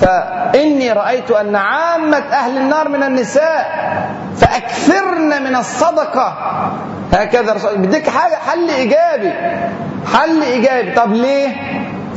فإني 0.00 0.92
رأيت 0.92 1.30
أن 1.30 1.56
عامة 1.56 2.16
أهل 2.16 2.56
النار 2.56 2.88
من 2.88 3.02
النساء 3.02 3.66
فأكثرن 4.36 5.42
من 5.44 5.56
الصدقة. 5.56 6.34
هكذا 7.12 7.56
بديك 7.76 8.08
حاجة؟ 8.08 8.34
حل 8.34 8.70
إيجابي. 8.70 9.32
حل 10.14 10.42
إيجابي. 10.42 10.90
طب 10.92 11.12
ليه؟ 11.12 11.48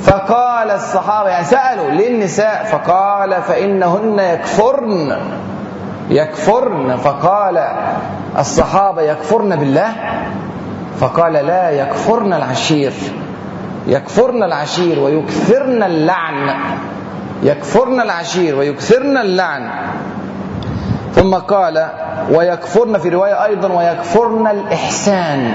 فقال 0.04 0.72
الصحابة 0.72 1.30
يعني 1.30 1.46
سألوا 1.46 1.90
ليه 1.92 2.08
النساء 2.08 2.64
فقال 2.64 3.42
فإنهن 3.42 4.20
يكفرن 4.20 5.18
يكفرن. 6.10 6.96
فقال 6.96 7.68
الصحابة 8.40 9.02
يكفرن 9.02 9.56
بالله؟ 9.56 9.94
فقال 11.00 11.34
لا 11.34 11.70
يكفرن 11.70 12.34
العشير 12.34 12.94
يكفرن 13.88 14.44
العشير 14.44 15.00
ويكثرن 15.00 15.84
اللعن 15.84 16.56
يكفرن 17.44 18.02
العشير 18.02 18.56
ويكثرن 18.56 19.18
اللعن. 19.18 19.70
ثم 21.16 21.36
قال 21.36 21.88
ويكفرن 22.32 22.98
في 22.98 23.10
رواية 23.10 23.46
أيضا 23.46 23.68
ويكفرن 23.74 24.48
الإحسان. 24.48 25.52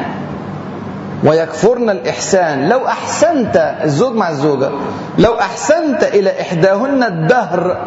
ويكفرن 1.24 1.90
الإحسان. 1.90 2.68
لو 2.68 2.86
أحسنت 2.86 3.56
الزوج 3.84 4.14
مع 4.14 4.30
الزوجة 4.30 4.70
لو 5.18 5.34
أحسنت 5.34 6.02
إلى 6.02 6.40
إحداهن 6.40 7.02
الدهر 7.02 7.86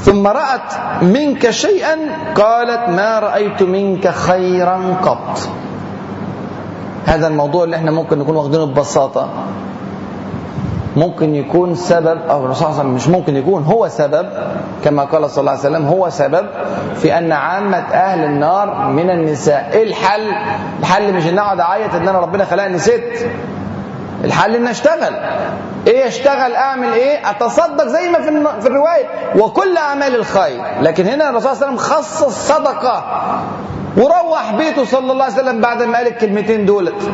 ثم 0.00 0.26
رأت 0.26 1.02
منك 1.02 1.50
شيئا 1.50 1.96
قالت 2.34 2.88
ما 2.88 3.18
رأيت 3.18 3.62
منك 3.62 4.08
خيرا 4.08 4.96
قط. 5.02 5.38
هذا 7.06 7.26
الموضوع 7.26 7.64
اللي 7.64 7.76
إحنا 7.76 7.90
ممكن 7.90 8.18
نكون 8.18 8.36
واخدينه 8.36 8.64
ببساطة. 8.64 9.28
ممكن 10.96 11.34
يكون 11.34 11.74
سبب 11.74 12.18
أو 12.30 12.44
الرسول 12.44 12.56
صلى 12.56 12.66
الله 12.68 12.78
عليه 12.80 12.80
وسلم 12.80 12.94
مش 12.94 13.08
ممكن 13.08 13.36
يكون 13.36 13.62
هو 13.62 13.88
سبب 13.88 14.28
كما 14.84 15.04
قال 15.04 15.30
صلى 15.30 15.40
الله 15.40 15.50
عليه 15.50 15.60
وسلم 15.60 15.86
هو 15.86 16.10
سبب 16.10 16.46
في 16.94 17.18
أن 17.18 17.32
عامة 17.32 17.78
أهل 17.78 18.24
النار 18.24 18.86
من 18.88 19.10
النساء. 19.10 19.70
إيه 19.72 19.82
الحل؟ 19.82 20.32
الحل 20.80 21.14
مش 21.14 21.26
إن 21.26 21.38
أقعد 21.38 21.60
أعيط 21.60 21.94
إن 21.94 22.08
أنا 22.08 22.18
ربنا 22.18 22.44
خلقني 22.44 22.78
ست. 22.78 23.26
الحل 24.24 24.56
إن 24.56 24.66
أشتغل. 24.66 25.14
إيه 25.86 26.06
أشتغل؟ 26.08 26.54
أعمل 26.54 26.92
إيه؟ 26.92 27.30
أتصدق 27.30 27.86
زي 27.86 28.08
ما 28.08 28.18
في 28.20 28.60
في 28.60 28.66
الرواية. 28.68 29.04
وكل 29.36 29.76
أعمال 29.76 30.14
الخير. 30.14 30.60
لكن 30.80 31.06
هنا 31.06 31.30
الرسول 31.30 31.56
صلى 31.56 31.68
الله 31.68 31.80
عليه 31.80 31.80
وسلم 31.82 31.96
خصص 31.96 32.52
صدقه 32.52 33.04
وروح 33.96 34.54
بيته 34.54 34.84
صلى 34.84 35.12
الله 35.12 35.24
عليه 35.24 35.34
وسلم 35.34 35.60
بعد 35.60 35.82
ما 35.82 35.98
قال 35.98 36.06
الكلمتين 36.06 36.66
دولت. 36.66 37.10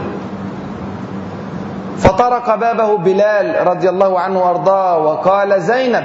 فطرق 2.03 2.55
بابه 2.55 2.99
بلال 2.99 3.67
رضي 3.67 3.89
الله 3.89 4.21
عنه 4.21 4.39
وأرضاه 4.41 4.99
وقال 4.99 5.61
زينب 5.63 6.05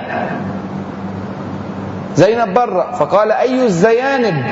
زينب 2.16 2.54
بره 2.54 2.92
فقال 2.92 3.32
أي 3.32 3.64
الزيانب؟ 3.66 4.46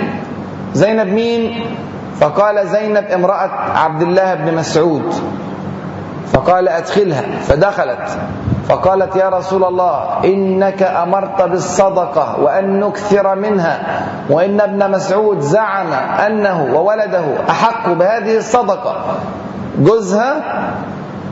زينب 0.74 1.08
مين؟ 1.08 1.66
فقال 2.20 2.68
زينب 2.68 3.06
امرأة 3.12 3.50
عبد 3.78 4.02
الله 4.02 4.34
بن 4.36 4.56
مسعود. 4.56 5.14
فقال 6.34 6.68
أدخلها 6.68 7.22
فدخلت 7.42 8.18
فقالت 8.70 9.16
يا 9.16 9.30
رسول 9.30 9.64
الله 9.64 10.24
إنك 10.26 10.84
أمرت 10.84 11.42
بالصدقة 11.42 12.40
وأن 12.42 12.80
نكثر 12.80 13.36
منها 13.36 13.80
وإن 14.30 14.62
ابن 14.62 14.92
مسعود 14.92 15.40
زعم 15.40 15.94
أنه 16.26 16.64
وولده 16.74 17.24
أحق 17.50 17.90
بهذه 17.90 18.38
الصدقة. 18.38 18.96
جوزها 19.80 20.34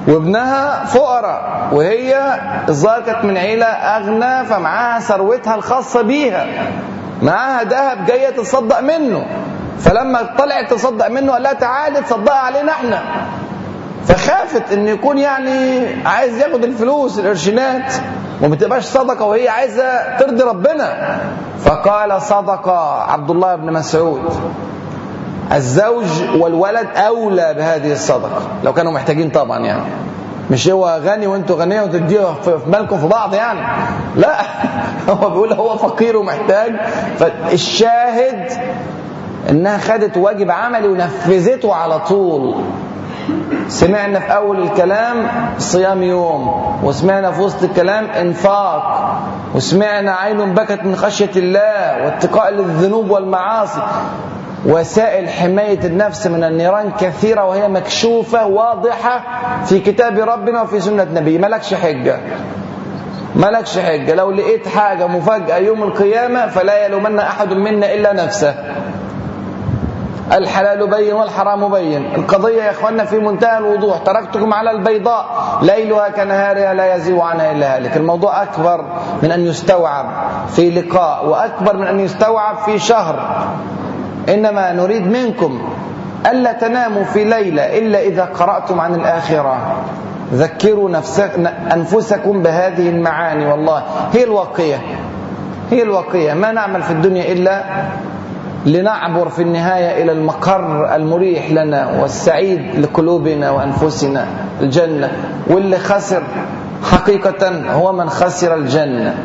وابنها 0.08 0.86
فقراء 0.86 1.70
وهي 1.72 2.40
الظاهر 2.70 3.02
كانت 3.02 3.26
من 3.26 3.38
عيلة 3.38 3.66
أغنى 3.66 4.46
فمعاها 4.46 5.00
ثروتها 5.00 5.56
الخاصة 5.56 6.02
بيها. 6.02 6.46
معاها 7.22 7.64
ذهب 7.64 8.06
جاية 8.06 8.30
تصدق 8.30 8.80
منه. 8.80 9.26
فلما 9.80 10.36
طلعت 10.38 10.74
تصدق 10.74 11.08
منه 11.08 11.32
قال 11.32 11.44
لها 11.44 11.54
تعالي 11.54 12.02
تصدق 12.02 12.34
علينا 12.34 12.72
إحنا. 12.72 13.02
فخافت 14.06 14.72
إن 14.72 14.88
يكون 14.88 15.18
يعني 15.18 15.88
عايز 16.06 16.38
ياخد 16.38 16.64
الفلوس 16.64 17.20
القرشينات 17.20 17.94
وما 18.42 18.56
تبقاش 18.56 18.84
صدقة 18.84 19.26
وهي 19.26 19.50
عايزة 19.50 20.18
ترضي 20.18 20.44
ربنا. 20.44 21.18
فقال 21.66 22.22
صدق 22.22 22.70
عبد 23.10 23.32
الله 23.32 23.56
بن 23.56 23.74
مسعود. 23.74 24.22
الزوج 25.54 26.06
والولد 26.40 26.88
أولى 26.96 27.54
بهذه 27.58 27.92
الصدقة. 27.92 28.42
لو 28.64 28.74
كانوا 28.74 28.92
محتاجين 28.92 29.30
طبعا 29.30 29.60
يعني. 29.60 29.84
مش 30.52 30.70
هو 30.70 31.00
غني 31.06 31.28
وانتوا 31.28 31.56
غنيه 31.56 31.82
وتديه 31.82 32.34
في 32.42 32.60
مالكم 32.68 32.98
في 32.98 33.08
بعض 33.08 33.34
يعني. 33.34 33.60
لا. 34.16 34.42
هو 35.10 35.30
بيقول 35.30 35.54
هو 35.54 35.78
فقير 35.78 36.18
ومحتاج. 36.18 36.74
فالشاهد 37.20 38.52
إنها 39.50 39.78
خدت 39.78 40.18
واجب 40.18 40.52
عملي 40.52 40.88
ونفذته 40.88 41.74
على 41.74 42.00
طول. 42.00 42.56
سمعنا 43.68 44.20
في 44.20 44.36
أول 44.36 44.64
الكلام 44.64 45.28
صيام 45.58 46.04
يوم 46.04 46.64
وسمعنا 46.84 47.32
في 47.32 47.42
وسط 47.42 47.64
الكلام 47.64 48.06
إنفاق 48.06 49.18
وسمعنا 49.56 50.12
عين 50.12 50.54
بكت 50.54 50.84
من 50.84 50.96
خشية 50.96 51.32
الله 51.36 52.04
واتقاء 52.06 52.52
للذنوب 52.54 53.10
والمعاصي. 53.10 53.82
وسائل 54.66 55.30
حماية 55.30 55.80
النفس 55.86 56.28
من 56.28 56.44
النيران 56.44 56.92
كثيرة 57.00 57.46
وهي 57.46 57.68
مكشوفة 57.68 58.48
واضحة 58.48 59.24
في 59.66 59.80
كتاب 59.80 60.20
ربنا 60.20 60.62
وفي 60.62 60.80
سنة 60.80 61.08
نبي 61.14 61.38
ملكش 61.38 61.74
حجة. 61.74 62.20
ملكش 63.36 63.80
حجة. 63.80 64.16
لو 64.16 64.32
لقيت 64.32 64.68
حاجة 64.68 65.08
مفاجأة 65.08 65.58
يوم 65.58 65.84
القيامة 65.84 66.48
فلا 66.48 66.86
يلومن 66.86 67.20
أحد 67.20 67.54
منا 67.54 67.94
إلا 67.94 68.14
نفسه. 68.14 68.56
الحلال 70.32 70.90
بين 70.90 71.14
والحرام 71.14 71.72
بين. 71.72 72.16
القضية 72.16 72.64
يا 72.64 72.72
إخواننا 72.72 73.06
في 73.06 73.20
منتهى 73.20 73.58
الوضوح. 73.58 73.98
تركتكم 73.98 74.54
على 74.54 74.72
البيضاء. 74.72 75.26
ليلها 75.62 76.10
كنهارها 76.10 76.74
لا 76.74 76.96
يزيغ 76.96 77.22
عنها 77.22 77.52
إلا 77.52 77.76
هالك. 77.78 77.98
الموضوع 77.98 78.44
أكبر 78.44 78.86
من 79.24 79.32
أن 79.32 79.46
يستوعب 79.48 80.06
في 80.48 80.70
لقاء 80.70 81.26
وأكبر 81.26 81.78
من 81.78 81.88
أن 81.88 82.00
يستوعب 82.00 82.58
في 82.58 82.80
شهر. 82.80 83.48
إنما 84.30 84.74
نريد 84.74 85.08
منكم 85.08 85.62
ألا 86.32 86.52
تناموا 86.52 87.04
في 87.04 87.24
ليلة 87.24 87.78
إلا 87.78 88.00
إذا 88.02 88.26
قرأتم 88.26 88.80
عن 88.80 88.96
الآخرة. 88.96 89.76
ذكروا 90.34 90.90
نفسك 90.90 91.32
أنفسكم 91.74 92.44
بهذه 92.44 92.90
المعاني 92.90 93.46
والله. 93.46 93.84
هي 94.14 94.24
الواقية 94.24 94.78
هي 95.72 95.84
الواقية 95.84 96.34
ما 96.34 96.52
نعمل 96.52 96.84
في 96.84 96.92
الدنيا 96.92 97.32
إلا 97.32 97.64
لنعبر 98.66 99.30
في 99.30 99.42
النهاية 99.42 100.04
إلى 100.04 100.12
المقر 100.12 100.96
المريح 100.96 101.52
لنا 101.52 102.02
والسعيد 102.02 102.80
لقلوبنا 102.80 103.52
وأنفسنا 103.52 104.26
الجنة. 104.62 105.12
واللي 105.48 105.78
خسر 105.78 106.24
حقيقة 106.84 107.72
هو 107.72 107.92
من 107.92 108.10
خسر 108.10 108.56
الجنة. 108.56 109.16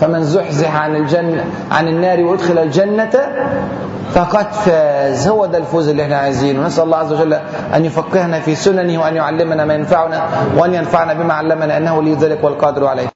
فمن 0.00 0.24
زحزح 0.24 0.76
عن 0.76 0.96
الجنة 0.96 1.44
عن 1.70 1.88
النار 1.88 2.20
وادخل 2.24 2.58
الجنة 2.58 3.10
فقد 4.14 4.52
فاز 4.52 5.28
هو 5.28 5.46
ده 5.46 5.58
الفوز 5.58 5.88
اللي 5.88 6.02
إحنا 6.02 6.16
عايزينه 6.16 6.66
نسأل 6.66 6.84
الله 6.84 6.96
عز 6.98 7.12
وجل 7.12 7.32
أن 7.74 7.84
يفقهنا 7.84 8.40
في 8.40 8.54
سننه 8.54 9.00
وأن 9.02 9.16
يعلمنا 9.16 9.64
ما 9.64 9.74
ينفعنا 9.74 10.22
وأن 10.56 10.74
ينفعنا 10.74 11.12
بما 11.14 11.34
علمنا 11.34 11.76
أنه 11.76 12.02
لي 12.02 12.14
ذلك 12.14 12.44
والقادر 12.44 12.86
عليه. 12.86 13.06